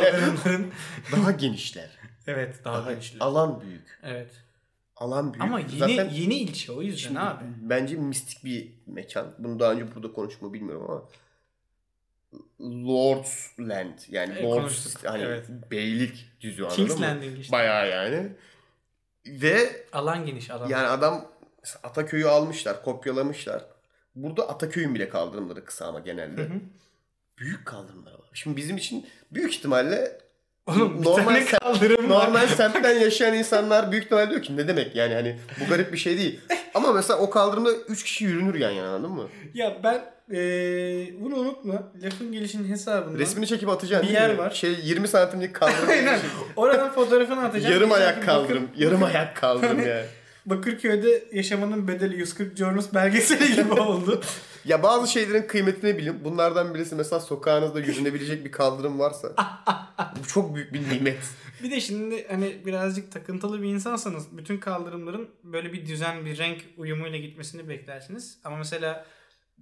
kaldırımların 0.00 0.72
Daha 1.12 1.30
genişler. 1.30 1.90
evet 2.26 2.64
daha 2.64 2.78
Daha- 2.78 2.92
genişler. 2.92 3.20
Alan 3.20 3.60
büyük. 3.60 3.98
Evet. 4.02 4.30
Alan 4.96 5.32
büyük. 5.34 5.44
Ama 5.44 5.60
yeni 5.60 5.78
Zaten 5.78 6.08
yeni 6.08 6.34
ilçe 6.34 6.72
o 6.72 6.82
yüzden 6.82 6.98
Şimdi 7.08 7.20
abi. 7.20 7.44
Bence 7.60 7.96
mistik 7.96 8.44
bir 8.44 8.72
mekan. 8.86 9.34
Bunu 9.38 9.60
daha 9.60 9.72
önce 9.72 9.94
burada 9.94 10.12
konuşma 10.12 10.52
bilmiyorum 10.52 10.86
ama 10.90 11.02
Lord's 12.60 13.58
Land 13.60 13.98
yani 14.08 14.34
E, 14.38 14.42
Lord's 14.42 14.60
konuştuk, 14.62 15.04
hani 15.04 15.22
evet. 15.22 15.46
beylik 15.70 16.26
düzü 16.40 16.62
anladın 16.64 16.76
King's 16.76 16.94
mı? 16.98 17.02
Landing 17.06 17.38
işte. 17.38 17.52
Bayağı 17.52 17.88
yani. 17.90 18.32
Ve 19.26 19.86
Alan 19.92 20.26
geniş 20.26 20.50
alan. 20.50 20.68
yani 20.68 20.86
adam 20.86 21.26
Ataköy'ü 21.82 22.26
almışlar, 22.26 22.82
kopyalamışlar. 22.84 23.64
Burada 24.14 24.48
Ataköy'ün 24.48 24.94
bile 24.94 25.08
kaldırımları 25.08 25.64
kısa 25.64 25.86
ama 25.86 26.00
genelde. 26.00 26.40
Hı 26.42 26.46
hı. 26.46 26.60
Büyük 27.38 27.66
kaldırımlar 27.66 28.12
var. 28.12 28.30
Şimdi 28.32 28.56
bizim 28.56 28.76
için 28.76 29.06
büyük 29.32 29.54
ihtimalle 29.54 30.18
Oğlum 30.66 31.04
Normal 31.04 31.46
kaldırım 31.46 32.08
normal 32.08 32.46
semtten 32.46 32.98
yaşayan 33.00 33.34
insanlar 33.34 33.92
büyük 33.92 34.04
ihtimalle 34.04 34.30
diyor 34.30 34.42
ki 34.42 34.56
ne 34.56 34.68
demek 34.68 34.96
yani 34.96 35.14
hani 35.14 35.38
bu 35.60 35.68
garip 35.70 35.92
bir 35.92 35.98
şey 35.98 36.18
değil. 36.18 36.40
Ama 36.74 36.92
mesela 36.92 37.18
o 37.18 37.30
kaldırımda 37.30 37.72
3 37.72 38.02
kişi 38.04 38.24
yürünür 38.24 38.54
yan 38.54 38.70
yana 38.70 38.88
anladın 38.94 39.10
mı? 39.14 39.28
Ya 39.54 39.76
ben 39.84 40.04
eee, 40.30 41.14
bunu 41.20 41.34
unutma. 41.36 41.92
Lafın 42.02 42.32
gelişinin 42.32 42.68
hesabından. 42.68 43.18
Resmini 43.18 43.46
çekip 43.46 43.68
atacaksın 43.68 44.08
Bir 44.08 44.14
yer 44.14 44.32
mi? 44.32 44.38
var. 44.38 44.50
Şey 44.50 44.74
20 44.82 45.08
santimlik 45.08 45.54
kaldırım. 45.54 45.88
Aynen. 45.90 46.20
Oradan 46.56 46.92
fotoğrafını 46.92 47.44
atacağım. 47.44 47.74
yarım 47.74 47.92
ayak 47.92 48.22
kaldırım. 48.24 48.62
Bakır- 48.68 48.78
Yarım 48.84 49.02
ayak 49.02 49.36
kaldırım 49.36 49.78
yani. 49.88 50.04
Bakırköy'de 50.46 51.24
yaşamanın 51.32 51.88
bedeli 51.88 52.16
140 52.16 52.56
Journals 52.56 52.94
belgeseli 52.94 53.54
gibi 53.56 53.72
oldu. 53.72 54.20
Ya 54.64 54.82
bazı 54.82 55.12
şeylerin 55.12 55.46
kıymetini 55.46 55.98
bilin. 55.98 56.24
Bunlardan 56.24 56.74
birisi 56.74 56.94
mesela 56.94 57.20
sokağınızda 57.20 57.80
yürünebilecek 57.80 58.44
bir 58.44 58.52
kaldırım 58.52 58.98
varsa. 58.98 59.32
bu 60.22 60.26
çok 60.26 60.54
büyük 60.54 60.72
bir 60.72 60.90
nimet. 60.90 61.18
bir 61.62 61.70
de 61.70 61.80
şimdi 61.80 62.28
hani 62.28 62.56
birazcık 62.66 63.12
takıntılı 63.12 63.62
bir 63.62 63.68
insansanız 63.68 64.36
bütün 64.38 64.58
kaldırımların 64.58 65.28
böyle 65.44 65.72
bir 65.72 65.86
düzen, 65.86 66.24
bir 66.24 66.38
renk 66.38 66.60
uyumuyla 66.76 67.18
gitmesini 67.18 67.68
beklersiniz. 67.68 68.38
Ama 68.44 68.56
mesela 68.56 69.06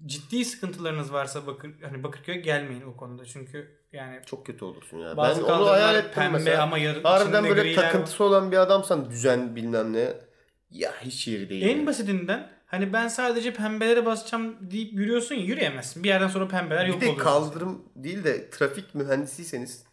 ciddi 0.07 0.45
sıkıntılarınız 0.45 1.13
varsa 1.13 1.47
Bakır 1.47 1.71
hani 1.83 2.03
Bakırköy'e 2.03 2.41
gelmeyin 2.41 2.83
o 2.83 2.97
konuda. 2.97 3.25
Çünkü 3.25 3.79
yani 3.93 4.21
Çok 4.27 4.47
kötü 4.47 4.65
olursun 4.65 4.99
ya. 4.99 5.17
bazı 5.17 5.43
ben 5.43 5.53
onu 5.53 5.67
hayal 5.67 5.95
ettim 5.95 6.13
pembe 6.15 6.39
mesela. 6.39 6.63
ama 6.63 6.79
yarı 6.79 7.03
Harbiden 7.03 7.45
böyle 7.45 7.75
takıntısı 7.75 8.25
olan 8.25 8.53
bir 8.53 8.57
adamsan 8.57 9.11
düzen 9.11 9.57
bilmem 9.57 9.93
ne. 9.93 10.28
Ya 10.71 10.95
hiç 11.01 11.29
yeri 11.29 11.49
değil. 11.49 11.63
En 11.63 11.87
basitinden 11.87 12.51
hani 12.67 12.93
ben 12.93 13.09
sadece 13.09 13.53
pembelere 13.53 14.07
basacağım 14.07 14.71
deyip 14.71 14.93
yürüyorsun 14.93 15.35
ya 15.35 15.45
yürüyemezsin. 15.45 16.03
Bir 16.05 16.09
yerden 16.09 16.29
sonra 16.29 16.49
pembeler 16.49 16.87
yok 16.87 16.97
bir 16.97 17.07
de 17.07 17.11
oluyor. 17.11 17.25
kaldırım 17.25 17.85
değil 17.97 18.25
de 18.25 18.51
trafik 18.51 18.95
mühendisiyseniz 18.95 19.85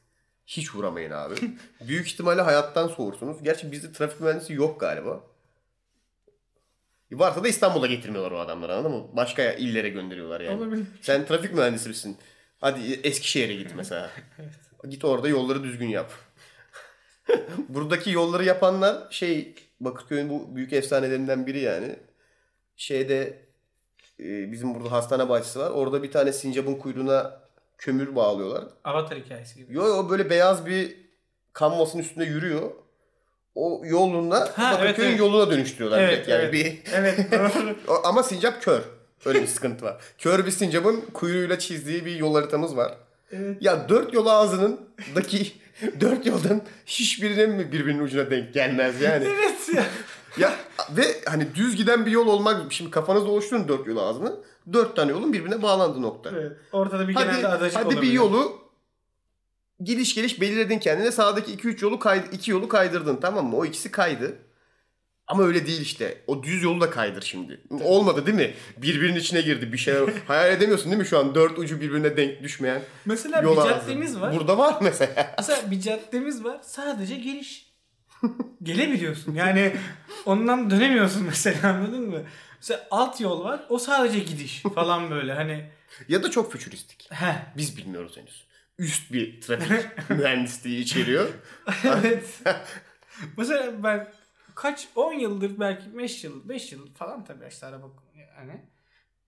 hiç 0.45 0.75
uğramayın 0.75 1.11
abi. 1.11 1.35
Büyük 1.87 2.07
ihtimalle 2.07 2.41
hayattan 2.41 2.87
soğursunuz. 2.87 3.43
Gerçi 3.43 3.71
bizde 3.71 3.91
trafik 3.91 4.21
mühendisi 4.21 4.53
yok 4.53 4.79
galiba. 4.79 5.23
Varsa 7.11 7.43
da 7.43 7.47
İstanbul'a 7.47 7.87
getirmiyorlar 7.87 8.31
o 8.31 8.39
adamları 8.39 8.73
anladın 8.73 8.91
mı? 8.91 9.07
Başka 9.13 9.51
illere 9.51 9.89
gönderiyorlar 9.89 10.41
yani. 10.41 10.57
Olabilir. 10.57 10.85
Sen 11.01 11.25
trafik 11.25 11.53
mühendisi 11.53 11.89
misin? 11.89 12.17
Hadi 12.61 12.93
Eskişehir'e 13.03 13.55
git 13.55 13.75
mesela. 13.75 14.11
Git 14.89 15.05
orada 15.05 15.27
yolları 15.27 15.63
düzgün 15.63 15.87
yap. 15.87 16.11
Buradaki 17.69 18.11
yolları 18.11 18.45
yapanlar 18.45 19.07
şey 19.09 19.55
Bakırköy'ün 19.79 20.29
bu 20.29 20.55
büyük 20.55 20.73
efsanelerinden 20.73 21.47
biri 21.47 21.59
yani. 21.59 21.95
Şeyde 22.77 23.39
e, 24.19 24.51
bizim 24.51 24.75
burada 24.75 24.91
hastane 24.91 25.29
bahçesi 25.29 25.59
var. 25.59 25.69
Orada 25.69 26.03
bir 26.03 26.11
tane 26.11 26.33
sincapın 26.33 26.75
kuyruğuna 26.75 27.39
kömür 27.77 28.15
bağlıyorlar. 28.15 28.63
Avatar 28.83 29.17
hikayesi 29.17 29.55
gibi. 29.59 29.73
Yo 29.73 29.87
yo 29.87 30.09
böyle 30.09 30.29
beyaz 30.29 30.65
bir 30.65 30.97
kanvasın 31.53 31.99
üstünde 31.99 32.25
yürüyor. 32.25 32.71
O 33.55 33.81
yolunda 33.85 34.39
Ha, 34.55 34.71
Bakırköy'ün 34.73 34.85
evet, 34.87 34.99
evet. 34.99 35.19
yoluna 35.19 35.51
dönüştürüyorlar. 35.51 35.99
Evet, 35.99 36.13
direkt. 36.13 36.27
yani 36.27 36.41
evet. 36.41 36.53
bir 36.53 36.81
Evet 36.93 37.19
ama 38.03 38.23
sincap 38.23 38.61
kör. 38.61 38.81
Öyle 39.25 39.41
bir 39.41 39.47
sıkıntı 39.47 39.85
var. 39.85 40.01
Kör 40.17 40.45
bir 40.45 40.51
sincapın 40.51 41.01
kuyruğuyla 41.13 41.59
çizdiği 41.59 42.05
bir 42.05 42.15
yol 42.15 42.35
haritamız 42.35 42.77
var. 42.77 42.93
evet. 43.31 43.57
Ya 43.61 43.89
dört 43.89 44.13
yol 44.13 44.25
ağzınındaki 44.27 45.51
dört 45.99 46.25
yoldan 46.25 46.61
hiçbirinin 46.85 47.49
mi 47.49 47.71
birbirinin 47.71 48.03
ucuna 48.03 48.31
denk 48.31 48.53
gelmez 48.53 49.01
yani. 49.01 49.25
Evet 49.25 49.69
ya. 49.75 49.85
ya 50.37 50.55
ve 50.89 51.03
hani 51.25 51.55
düz 51.55 51.75
giden 51.75 52.05
bir 52.05 52.11
yol 52.11 52.27
olmak 52.27 52.73
şimdi 52.73 52.91
kafanızda 52.91 53.29
oluşturun 53.29 53.67
dört 53.67 53.87
yol 53.87 53.97
ağzını. 53.97 54.35
Dört 54.73 54.95
tane 54.95 55.11
yolun 55.11 55.33
birbirine 55.33 55.61
bağlandığı 55.61 56.01
nokta. 56.01 56.31
Evet. 56.33 56.51
Ortada 56.71 57.07
bir 57.07 57.13
Hadi, 57.13 57.25
genelde 57.25 57.47
adacık 57.47 57.77
hadi 57.79 57.89
bir 57.89 57.95
olabilir. 57.95 58.13
yolu 58.13 58.59
gidiş 59.79 60.15
geliş 60.15 60.41
belirledin 60.41 60.79
kendine. 60.79 61.11
Sağdaki 61.11 61.51
iki 61.51 61.67
üç 61.67 61.81
yolu 61.81 61.99
kay, 61.99 62.23
iki 62.31 62.51
yolu 62.51 62.67
kaydırdın 62.67 63.15
tamam 63.15 63.45
mı? 63.45 63.57
O 63.57 63.65
ikisi 63.65 63.91
kaydı. 63.91 64.37
Ama 65.27 65.43
öyle 65.43 65.65
değil 65.67 65.81
işte. 65.81 66.23
O 66.27 66.43
düz 66.43 66.63
yolu 66.63 66.81
da 66.81 66.89
kaydır 66.89 67.21
şimdi. 67.21 67.61
Olmadı 67.83 68.25
değil 68.25 68.37
mi? 68.37 68.53
Birbirinin 68.77 69.19
içine 69.19 69.41
girdi 69.41 69.73
bir 69.73 69.77
şeyler. 69.77 70.09
Hayal 70.27 70.51
edemiyorsun 70.51 70.91
değil 70.91 71.01
mi 71.01 71.07
şu 71.07 71.19
an? 71.19 71.35
Dört 71.35 71.59
ucu 71.59 71.81
birbirine 71.81 72.17
denk 72.17 72.43
düşmeyen 72.43 72.81
Mesela 73.05 73.41
yol 73.41 73.53
bir 73.55 73.61
ağzı. 73.61 73.69
caddemiz 73.69 74.19
var. 74.19 74.35
Burada 74.35 74.57
var 74.57 74.77
mesela. 74.81 75.33
Mesela 75.37 75.71
bir 75.71 75.81
caddemiz 75.81 76.43
var. 76.43 76.59
Sadece 76.63 77.15
geliş. 77.15 77.75
Gelebiliyorsun. 78.63 79.33
Yani 79.35 79.75
ondan 80.25 80.69
dönemiyorsun 80.69 81.23
mesela 81.23 81.69
anladın 81.73 82.09
mı? 82.09 82.21
Mesela 82.61 82.87
alt 82.91 83.21
yol 83.21 83.43
var. 83.43 83.65
O 83.69 83.77
sadece 83.79 84.19
gidiş 84.19 84.63
falan 84.75 85.11
böyle 85.11 85.33
hani. 85.33 85.69
ya 86.07 86.23
da 86.23 86.31
çok 86.31 86.51
fütüristik. 86.51 87.07
Heh. 87.11 87.35
Biz 87.57 87.77
bilmiyoruz 87.77 88.17
henüz. 88.17 88.45
Üst 88.79 89.13
bir 89.13 89.41
trafik 89.41 90.09
mühendisliği 90.09 90.79
içeriyor. 90.79 91.27
evet. 91.83 92.25
Mesela 93.37 93.83
ben 93.83 94.07
kaç 94.55 94.87
10 94.95 95.13
yıldır 95.13 95.59
belki 95.59 95.97
5 95.97 96.23
yıl 96.23 96.49
5 96.49 96.71
yıl 96.71 96.93
falan 96.93 97.23
tabii 97.23 97.45
işte 97.49 97.65
araba 97.65 97.87
yani. 98.37 98.61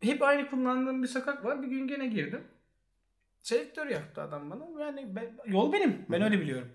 Hep 0.02 0.22
aynı 0.22 0.50
kullandığım 0.50 1.04
bir 1.04 1.08
sokak 1.08 1.46
var. 1.46 1.62
Bir 1.62 1.68
gün 1.68 1.88
gene 1.88 2.08
girdim. 2.08 2.44
Selektör 3.42 3.88
yaptı 3.88 4.22
adam 4.22 4.52
bana. 4.52 4.86
Yani 4.86 5.16
ben, 5.16 5.38
yol 5.46 5.74
benim. 5.74 6.06
Ben 6.10 6.22
öyle 6.22 6.40
biliyorum. 6.40 6.68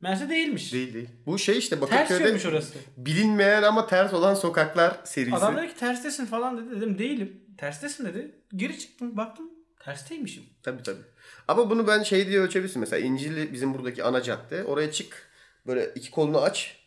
Merse 0.00 0.28
değilmiş. 0.30 0.72
Değil 0.72 0.94
değil. 0.94 1.08
Bu 1.26 1.38
şey 1.38 1.58
işte 1.58 1.80
Bakırköy'de 1.80 2.48
orası. 2.48 2.74
bilinmeyen 2.96 3.62
ama 3.62 3.86
ters 3.86 4.14
olan 4.14 4.34
sokaklar 4.34 5.00
serisi. 5.04 5.36
Adam 5.36 5.56
dedi 5.56 5.68
ki 5.68 5.76
terstesin 5.76 6.26
falan 6.26 6.58
dedi. 6.58 6.76
Dedim 6.76 6.98
değilim. 6.98 7.40
Terstesin 7.58 8.04
dedi. 8.04 8.34
Geri 8.56 8.78
çıktım 8.78 9.16
baktım. 9.16 9.50
Tersteymişim. 9.84 10.44
Tabii 10.62 10.82
tabii. 10.82 11.02
Ama 11.48 11.70
bunu 11.70 11.86
ben 11.86 12.02
şey 12.02 12.26
diye 12.26 12.40
ölçebilirsin. 12.40 12.80
Mesela 12.80 13.06
İncil'i 13.06 13.52
bizim 13.52 13.74
buradaki 13.74 14.04
ana 14.04 14.22
cadde. 14.22 14.64
Oraya 14.64 14.92
çık. 14.92 15.30
Böyle 15.66 15.92
iki 15.94 16.10
kolunu 16.10 16.40
aç. 16.40 16.79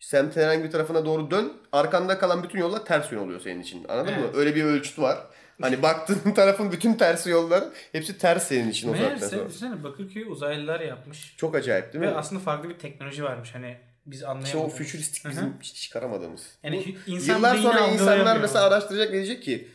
Semtin 0.00 0.40
herhangi 0.40 0.64
bir 0.64 0.70
tarafına 0.70 1.04
doğru 1.04 1.30
dön. 1.30 1.52
Arkanda 1.72 2.18
kalan 2.18 2.42
bütün 2.42 2.58
yollar 2.58 2.84
ters 2.84 3.12
yön 3.12 3.18
oluyor 3.18 3.40
senin 3.40 3.60
için. 3.62 3.86
Anladın 3.88 4.14
mı? 4.14 4.20
Evet. 4.24 4.34
Öyle 4.36 4.54
bir 4.54 4.64
ölçüt 4.64 4.98
var. 4.98 5.18
Hani 5.60 5.82
baktığın 5.82 6.32
tarafın 6.34 6.72
bütün 6.72 6.94
tersi 6.94 7.30
yollar 7.30 7.64
hepsi 7.92 8.18
ters 8.18 8.46
senin 8.48 8.70
için 8.70 8.88
o 8.88 8.92
saatten 8.92 9.06
Meğerse 9.08 9.28
sonra. 9.36 9.48
düşünsene 9.48 9.84
Bakırköy'ü 9.84 10.26
uzaylılar 10.26 10.80
yapmış. 10.80 11.34
Çok 11.36 11.54
acayip 11.54 11.92
değil 11.92 12.02
Ve 12.04 12.10
mi? 12.10 12.16
aslında 12.16 12.40
farklı 12.42 12.68
bir 12.68 12.78
teknoloji 12.78 13.24
varmış. 13.24 13.50
Hani 13.54 13.76
biz 14.06 14.24
İşte 14.44 14.58
o 14.58 14.68
fütüristik 14.68 15.24
bizim 15.30 15.54
hiç 15.62 15.74
çıkaramadığımız. 15.82 16.46
Yani 16.62 16.96
Bu- 17.06 17.10
insan 17.10 17.34
Yıllar 17.36 17.56
sonra 17.56 17.86
insanlar 17.86 18.36
mesela 18.40 18.64
araştıracak 18.64 19.08
ve 19.08 19.12
diyecek 19.12 19.42
ki 19.42 19.68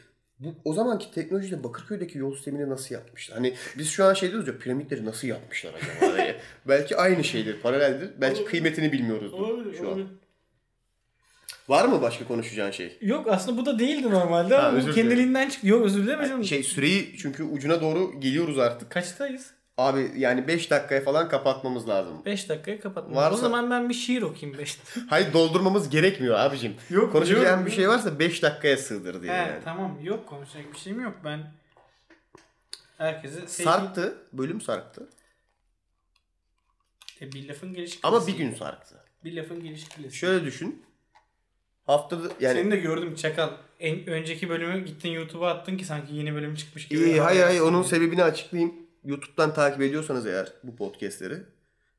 o 0.66 0.74
zamanki 0.74 1.12
teknolojiyle 1.12 1.64
Bakırköy'deki 1.64 2.18
yol 2.18 2.36
sistemini 2.36 2.70
nasıl 2.70 2.96
yapmışlar? 2.96 3.38
Hani 3.38 3.54
biz 3.78 3.90
şu 3.90 4.06
an 4.06 4.14
şey 4.14 4.30
diyoruz 4.32 4.48
ya 4.48 4.58
piramitleri 4.58 5.06
nasıl 5.06 5.28
yapmışlar 5.28 5.74
acaba? 5.74 6.18
diye. 6.18 6.36
Belki 6.68 6.98
aynı 6.98 7.24
şeydir, 7.24 7.60
paraleldir. 7.62 8.10
Belki 8.22 8.34
Olabilir. 8.36 8.50
kıymetini 8.50 8.92
bilmiyoruz 8.92 9.34
Olabilir, 9.34 9.78
şu 9.78 9.84
an. 9.84 9.88
olabilir. 9.88 10.08
Var 11.70 11.86
mı 11.86 12.02
başka 12.02 12.28
konuşacağın 12.28 12.72
şey? 12.72 12.98
Yok 13.02 13.28
aslında 13.30 13.58
bu 13.62 13.66
da 13.66 13.80
değildi 13.80 14.10
normalde 14.10 14.56
Ha, 14.56 14.68
ama 14.68 14.88
bu 14.88 14.92
kendiliğinden 14.92 15.50
çıktı. 15.50 15.68
Yok 15.68 15.86
özür 15.86 16.04
dilerim 16.04 16.26
canım. 16.28 16.44
Şey 16.44 16.64
süreyi 16.64 17.16
çünkü 17.18 17.44
ucuna 17.44 17.82
doğru 17.82 18.20
geliyoruz 18.20 18.60
artık. 18.60 18.90
Kaçtayız? 18.90 19.52
Abi 19.78 20.12
yani 20.18 20.48
5 20.48 20.72
dakikaya 20.72 21.02
falan 21.02 21.30
kapatmamız 21.30 21.88
lazım. 21.90 22.26
5 22.26 22.50
dakikaya 22.50 22.80
kapatma. 22.80 23.16
Varsa- 23.16 23.34
O 23.34 23.38
zaman 23.38 23.72
ben 23.72 23.90
bir 23.90 23.94
şiir 23.94 24.22
okuyayım 24.22 24.60
5 24.60 24.80
Hayır 25.10 25.34
doldurmamız 25.34 25.90
gerekmiyor 25.90 26.40
abicim. 26.40 26.76
Yok, 26.90 27.12
Konuşacağım 27.12 27.60
yok, 27.60 27.68
bir 27.68 27.72
şey 27.72 27.90
varsa 27.90 28.20
5 28.20 28.44
dakikaya 28.44 28.78
sığdır 28.78 29.22
diye 29.22 29.32
He 29.32 29.38
yani. 29.38 29.64
tamam 29.64 30.00
yok 30.04 30.28
konuşacak 30.28 30.74
bir 30.74 30.78
şeyim 30.78 31.02
yok. 31.02 31.16
Ben 31.26 31.52
herkese 32.98 33.48
sevgi... 33.48 33.64
Sarktı, 33.70 34.18
bölüm 34.34 34.62
sarktı. 34.62 35.10
E, 37.22 37.32
bir 37.32 37.50
lafın 37.50 37.74
gelişi 37.74 38.00
Ama 38.04 38.28
bir 38.28 38.38
gün 38.38 38.54
sarktı. 38.54 38.96
Bir 39.24 39.36
lafın 39.36 39.64
gelişi 39.64 39.90
klasik. 39.90 40.14
Şöyle 40.14 40.46
düşün. 40.46 40.86
Haftada 41.86 42.28
yani 42.40 42.60
Seni 42.60 42.72
de 42.72 42.78
gördüm 42.78 43.16
çakal. 43.16 43.50
En, 43.80 44.08
önceki 44.08 44.50
bölümü 44.50 44.86
gittin 44.86 45.10
YouTube'a 45.10 45.50
attın 45.50 45.78
ki 45.78 45.86
sanki 45.86 46.16
yeni 46.16 46.36
bölüm 46.36 46.56
çıkmış 46.56 46.88
gibi. 46.88 47.04
İyi, 47.04 47.22
hayır 47.22 47.44
hayır 47.44 47.62
onun 47.62 47.84
sebebini 47.84 48.24
açıklayayım. 48.24 48.83
YouTube'dan 49.06 49.54
takip 49.54 49.82
ediyorsanız 49.82 50.26
eğer 50.26 50.54
bu 50.64 50.76
podcastleri 50.76 51.34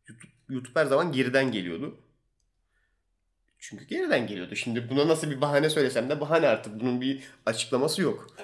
YouTube, 0.09 0.33
YouTube 0.49 0.81
her 0.81 0.87
zaman 0.87 1.13
geriden 1.13 1.53
geliyordu. 1.53 1.97
Çünkü 3.59 3.85
geriden 3.85 4.27
geliyordu. 4.27 4.57
Şimdi 4.57 4.91
buna 4.91 5.09
nasıl 5.09 5.31
bir 5.31 5.41
bahane 5.41 5.71
söylesem 5.71 6.11
de 6.11 6.21
bahane 6.21 6.49
artık. 6.49 6.81
Bunun 6.81 7.01
bir 7.01 7.23
açıklaması 7.47 8.03
yok. 8.03 8.37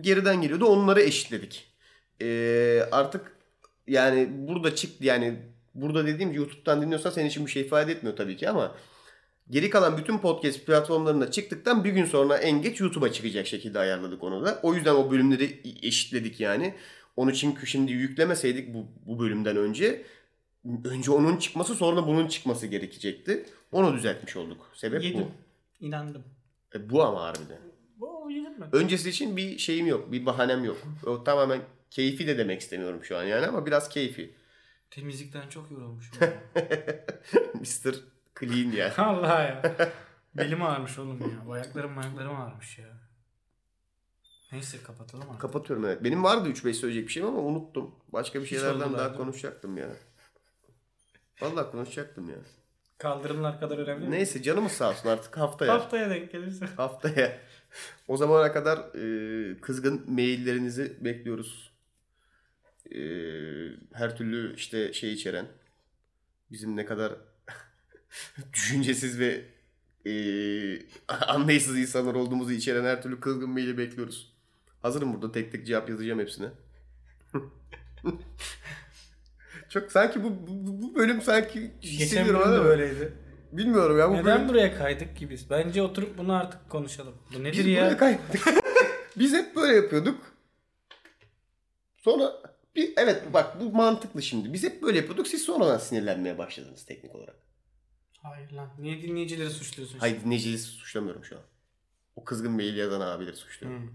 Geriden 0.00 0.42
geliyordu. 0.42 0.64
Onları 0.64 1.02
eşitledik. 1.02 1.66
Ee, 2.22 2.82
artık 2.92 3.32
yani 3.86 4.28
burada 4.32 4.74
çıktı 4.74 5.04
yani 5.04 5.38
burada 5.74 6.06
dediğim 6.06 6.32
YouTube'dan 6.32 6.82
dinliyorsan 6.82 7.10
senin 7.10 7.28
için 7.28 7.46
bir 7.46 7.50
şey 7.50 7.62
ifade 7.62 7.92
etmiyor 7.92 8.16
tabii 8.16 8.36
ki 8.36 8.48
ama 8.48 8.76
geri 9.50 9.70
kalan 9.70 9.98
bütün 9.98 10.18
podcast 10.18 10.66
platformlarında 10.66 11.30
çıktıktan 11.30 11.84
bir 11.84 11.90
gün 11.90 12.04
sonra 12.04 12.36
en 12.36 12.62
geç 12.62 12.80
YouTube'a 12.80 13.12
çıkacak 13.12 13.46
şekilde 13.46 13.78
ayarladık 13.78 14.22
onu 14.22 14.46
da. 14.46 14.60
O 14.62 14.74
yüzden 14.74 14.94
o 14.94 15.10
bölümleri 15.10 15.60
eşitledik 15.82 16.40
yani. 16.40 16.74
Onu 17.20 17.34
çünkü 17.34 17.66
şimdi 17.66 17.92
yüklemeseydik 17.92 18.74
bu, 18.74 18.86
bu 19.06 19.18
bölümden 19.18 19.56
önce 19.56 20.02
önce 20.84 21.10
onun 21.10 21.36
çıkması 21.36 21.74
sonra 21.74 22.06
bunun 22.06 22.28
çıkması 22.28 22.66
gerekecekti. 22.66 23.46
Onu 23.72 23.94
düzeltmiş 23.94 24.36
olduk. 24.36 24.70
Sebep 24.74 25.04
Yedim. 25.04 25.20
bu. 25.20 25.30
İnandım. 25.86 26.24
E, 26.74 26.90
bu 26.90 27.02
ama 27.02 27.22
harbiden. 27.22 27.58
Yedim 28.30 28.60
ben. 28.60 28.74
Öncesi 28.74 29.10
için 29.10 29.36
bir 29.36 29.58
şeyim 29.58 29.86
yok. 29.86 30.12
Bir 30.12 30.26
bahanem 30.26 30.64
yok. 30.64 30.76
O 31.06 31.24
tamamen 31.24 31.60
keyfi 31.90 32.26
de 32.26 32.38
demek 32.38 32.60
istemiyorum 32.60 33.04
şu 33.04 33.18
an 33.18 33.24
yani 33.24 33.46
ama 33.46 33.66
biraz 33.66 33.88
keyfi. 33.88 34.34
Temizlikten 34.90 35.48
çok 35.48 35.70
yorulmuşum. 35.70 36.18
Mr. 37.54 37.94
Clean 38.40 38.72
ya. 38.72 38.94
Allah 38.98 39.42
ya. 39.42 39.76
Belim 40.34 40.62
ağrımış 40.62 40.98
oğlum 40.98 41.20
ya. 41.20 41.52
Ayaklarım 41.52 41.98
ayaklarım 41.98 42.40
ağrımış 42.40 42.78
ya. 42.78 42.99
Neyse 44.52 44.78
kapatalım 44.82 45.28
artık. 45.28 45.40
Kapatıyorum 45.40 45.84
evet. 45.84 46.04
Benim 46.04 46.24
vardı 46.24 46.48
3-5 46.48 46.72
söyleyecek 46.72 47.08
bir 47.08 47.12
şeyim 47.12 47.28
ama 47.28 47.38
unuttum. 47.38 47.94
Başka 48.12 48.40
bir 48.40 48.46
şeylerden 48.46 48.92
daha 48.92 49.16
konuşacaktım 49.16 49.76
ya. 49.76 49.88
Vallahi 51.40 51.70
konuşacaktım 51.70 52.30
ya. 52.30 52.36
Kaldırımlar 52.98 53.60
kadar 53.60 53.78
önemli 53.78 54.04
mi? 54.04 54.10
Neyse 54.10 54.42
canımız 54.42 54.72
sağ 54.72 54.90
olsun 54.90 55.08
artık 55.08 55.38
haftaya. 55.38 55.74
Haftaya 55.74 56.10
denk 56.10 56.32
gelirse. 56.32 56.66
haftaya. 56.76 57.38
O 58.08 58.16
zamana 58.16 58.52
kadar 58.52 58.78
e, 58.78 59.60
kızgın 59.60 60.10
maillerinizi 60.10 60.96
bekliyoruz. 61.00 61.72
E, 62.94 63.00
her 63.92 64.16
türlü 64.16 64.54
işte 64.54 64.92
şey 64.92 65.12
içeren 65.12 65.46
bizim 66.50 66.76
ne 66.76 66.84
kadar 66.84 67.12
düşüncesiz 68.52 69.18
ve 69.18 69.44
e, 70.06 70.14
anlayışsız 71.08 71.78
insanlar 71.78 72.14
olduğumuzu 72.14 72.52
içeren 72.52 72.84
her 72.84 73.02
türlü 73.02 73.20
kızgın 73.20 73.50
maili 73.50 73.78
bekliyoruz. 73.78 74.29
Hazırım 74.82 75.14
burada 75.14 75.32
tek 75.32 75.52
tek 75.52 75.66
cevap 75.66 75.88
yazacağım 75.88 76.20
hepsine. 76.20 76.48
Çok 79.68 79.92
sanki 79.92 80.24
bu, 80.24 80.30
bu, 80.46 80.82
bu 80.82 80.94
bölüm 80.94 81.22
sanki 81.22 81.70
Geçen 81.80 82.28
bölüm 82.28 82.40
de 82.40 82.64
böyleydi. 82.64 83.12
bilmiyorum 83.52 83.98
ya 83.98 84.10
bu 84.10 84.14
Neden 84.14 84.38
bölüm 84.38 84.48
buraya 84.48 84.78
kaydık 84.78 85.16
ki 85.16 85.30
biz? 85.30 85.50
Bence 85.50 85.82
oturup 85.82 86.18
bunu 86.18 86.32
artık 86.32 86.70
konuşalım. 86.70 87.14
Bu 87.34 87.44
nedir 87.44 87.58
Biz 87.58 87.66
ya? 87.66 87.82
buraya 87.82 87.96
kaydık. 87.96 88.22
Biz 89.18 89.32
hep 89.32 89.56
böyle 89.56 89.74
yapıyorduk. 89.76 90.18
Sonra 91.96 92.42
bir 92.76 92.92
evet 92.96 93.22
bak 93.32 93.60
bu 93.60 93.72
mantıklı 93.72 94.22
şimdi. 94.22 94.52
Biz 94.52 94.62
hep 94.62 94.82
böyle 94.82 94.96
yapıyorduk. 94.98 95.28
Siz 95.28 95.42
sonradan 95.42 95.78
sinirlenmeye 95.78 96.38
başladınız 96.38 96.84
teknik 96.86 97.14
olarak. 97.14 97.36
Hayır 98.22 98.50
lan. 98.50 98.68
Niye 98.78 99.02
dinleyicileri 99.02 99.50
suçluyorsun? 99.50 99.98
Hayır 99.98 100.20
dinleyiciyi 100.24 100.58
suçlamıyorum 100.58 101.24
şu 101.24 101.36
an. 101.36 101.42
O 102.16 102.24
kızgın 102.24 102.52
mail 102.52 102.76
yazan 102.76 103.00
abileri 103.00 103.36
suçluyorum. 103.36 103.82
Hmm. 103.82 103.90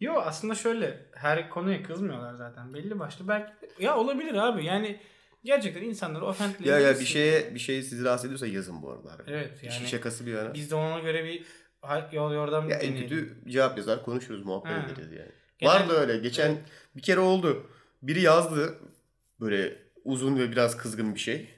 Yo 0.00 0.14
aslında 0.14 0.54
şöyle 0.54 1.06
her 1.14 1.50
konuya 1.50 1.82
kızmıyorlar 1.82 2.34
zaten 2.34 2.74
belli 2.74 2.98
başlı 2.98 3.28
belki 3.28 3.52
ya 3.78 3.96
olabilir 3.96 4.34
abi 4.34 4.64
yani 4.64 5.00
gerçekten 5.44 5.82
insanları 5.82 6.24
Ya 6.64 6.78
ya 6.78 7.00
bir 7.00 7.04
şeye 7.04 7.54
bir 7.54 7.58
şey 7.60 7.82
sizi 7.82 8.04
rahatsız 8.04 8.24
ediyorsa 8.26 8.46
yazın 8.46 8.82
bu 8.82 8.90
arada. 8.90 9.12
Abi. 9.12 9.22
Evet 9.26 9.56
İşin 9.62 9.70
yani 9.80 9.88
şakası 9.88 10.26
bir 10.26 10.32
yana. 10.32 10.54
biz 10.54 10.70
de 10.70 10.74
ona 10.74 10.98
göre 10.98 11.24
bir 11.24 11.44
yol 12.12 12.32
yordam 12.34 12.68
Ya 12.70 12.76
en 12.76 12.88
deneyelim. 12.92 13.08
kötü 13.08 13.50
cevap 13.50 13.78
yazar 13.78 14.04
konuşuruz 14.04 14.44
muhabbet 14.44 14.72
Ha. 14.72 14.86
ederiz 14.92 15.12
yani. 15.12 15.30
Genel- 15.58 15.74
Vardı 15.74 15.92
öyle. 15.92 16.18
Geçen 16.18 16.56
bir 16.96 17.02
kere 17.02 17.20
oldu. 17.20 17.70
Biri 18.02 18.20
yazdı 18.20 18.74
böyle 19.40 19.76
uzun 20.04 20.38
ve 20.38 20.50
biraz 20.52 20.76
kızgın 20.76 21.14
bir 21.14 21.20
şey. 21.20 21.54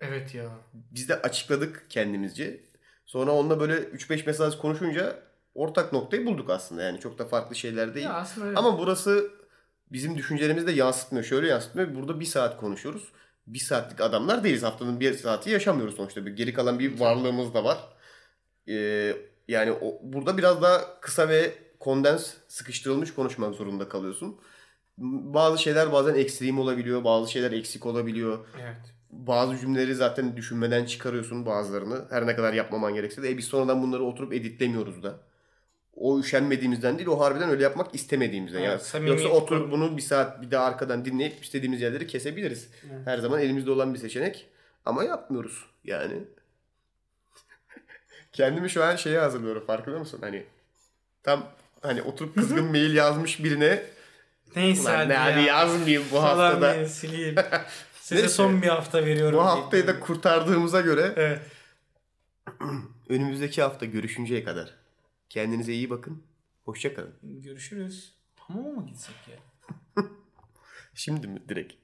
Evet 0.00 0.34
ya. 0.34 0.50
Biz 0.74 1.08
de 1.08 1.14
açıkladık 1.22 1.86
kendimizce. 1.88 2.60
Sonra 3.06 3.30
onunla 3.32 3.60
böyle 3.60 3.74
3-5 3.74 4.26
mesaj 4.26 4.56
konuşunca 4.58 5.22
ortak 5.58 5.92
noktayı 5.92 6.26
bulduk 6.26 6.50
aslında. 6.50 6.82
Yani 6.82 7.00
çok 7.00 7.18
da 7.18 7.24
farklı 7.24 7.56
şeyler 7.56 7.94
değil. 7.94 8.06
Ya. 8.06 8.26
Ama 8.56 8.78
burası 8.78 9.30
bizim 9.92 10.18
düşüncelerimizi 10.18 10.66
de 10.66 10.72
yansıtmıyor. 10.72 11.24
Şöyle 11.24 11.48
yansıtmıyor. 11.48 11.94
Burada 11.94 12.20
bir 12.20 12.24
saat 12.24 12.56
konuşuyoruz. 12.56 13.08
Bir 13.46 13.58
saatlik 13.58 14.00
adamlar 14.00 14.44
değiliz. 14.44 14.62
Haftanın 14.62 15.00
bir 15.00 15.14
saati 15.14 15.50
yaşamıyoruz 15.50 15.96
sonuçta. 15.96 16.26
Bir 16.26 16.36
geri 16.36 16.52
kalan 16.52 16.78
bir 16.78 17.00
varlığımız 17.00 17.54
da 17.54 17.64
var. 17.64 17.78
Ee, 18.68 19.16
yani 19.48 19.72
o, 19.72 19.98
burada 20.02 20.38
biraz 20.38 20.62
daha 20.62 21.00
kısa 21.00 21.28
ve 21.28 21.54
kondens 21.80 22.34
sıkıştırılmış 22.48 23.14
konuşmak 23.14 23.54
zorunda 23.54 23.88
kalıyorsun. 23.88 24.40
Bazı 24.98 25.62
şeyler 25.62 25.92
bazen 25.92 26.14
ekstrem 26.14 26.58
olabiliyor. 26.58 27.04
Bazı 27.04 27.32
şeyler 27.32 27.52
eksik 27.52 27.86
olabiliyor 27.86 28.38
evet. 28.62 28.94
bazı 29.10 29.58
cümleleri 29.58 29.94
zaten 29.94 30.36
düşünmeden 30.36 30.84
çıkarıyorsun 30.84 31.46
bazılarını. 31.46 32.04
Her 32.10 32.26
ne 32.26 32.36
kadar 32.36 32.52
yapmaman 32.52 32.94
gerekse 32.94 33.22
de. 33.22 33.30
E 33.30 33.38
biz 33.38 33.44
sonradan 33.44 33.82
bunları 33.82 34.04
oturup 34.04 34.32
editlemiyoruz 34.32 35.02
da. 35.02 35.27
O 36.00 36.18
üşenmediğimizden 36.20 36.98
değil, 36.98 37.08
o 37.08 37.20
harbiden 37.20 37.48
öyle 37.50 37.62
yapmak 37.62 37.94
istemediğimizden. 37.94 38.62
Evet, 38.62 38.90
yani 38.94 39.08
yoksa 39.08 39.28
oturup 39.28 39.70
bunu 39.72 39.96
bir 39.96 40.02
saat 40.02 40.42
bir 40.42 40.50
daha 40.50 40.64
arkadan 40.64 41.04
dinleyip 41.04 41.44
istediğimiz 41.44 41.80
yerleri 41.80 42.06
kesebiliriz. 42.06 42.68
Evet. 42.90 43.06
Her 43.06 43.18
zaman 43.18 43.40
elimizde 43.40 43.70
olan 43.70 43.94
bir 43.94 43.98
seçenek. 43.98 44.46
Ama 44.84 45.04
yapmıyoruz 45.04 45.64
yani. 45.84 46.14
Kendimi 48.32 48.70
şu 48.70 48.84
an 48.84 48.96
şeye 48.96 49.18
hazırlıyorum 49.18 49.66
farkında 49.66 49.98
mısın? 49.98 50.18
Hani 50.20 50.44
tam 51.22 51.46
hani 51.82 52.02
oturup 52.02 52.34
kızgın 52.34 52.64
mail 52.70 52.94
yazmış 52.94 53.44
birine 53.44 53.82
Neyse 54.56 54.82
Ulan 54.82 54.94
hadi 54.94 55.08
ne 55.08 55.12
ya. 55.12 55.24
hadi 55.24 55.40
yazmayayım 55.42 56.02
bu 56.12 56.16
Falan 56.16 56.36
haftada. 56.36 56.74
diye 56.74 56.88
sileyim. 56.88 57.34
Size 58.00 58.20
Neyse. 58.20 58.28
son 58.34 58.62
bir 58.62 58.68
hafta 58.68 59.04
veriyorum. 59.06 59.38
Bu 59.38 59.42
haftayı 59.44 59.86
da 59.86 60.00
kurtardığımıza 60.00 60.80
göre 60.80 61.12
Evet. 61.16 61.40
Önümüzdeki 63.08 63.62
hafta 63.62 63.86
görüşünceye 63.86 64.44
kadar 64.44 64.74
kendinize 65.30 65.72
iyi 65.72 65.90
bakın. 65.90 66.22
Hoşça 66.64 66.94
kalın. 66.94 67.14
Görüşürüz. 67.22 68.14
Hamama 68.36 68.70
mı 68.80 68.86
gitsek 68.86 69.16
ya? 69.28 69.36
Şimdi 70.94 71.28
mi 71.28 71.48
direkt? 71.48 71.74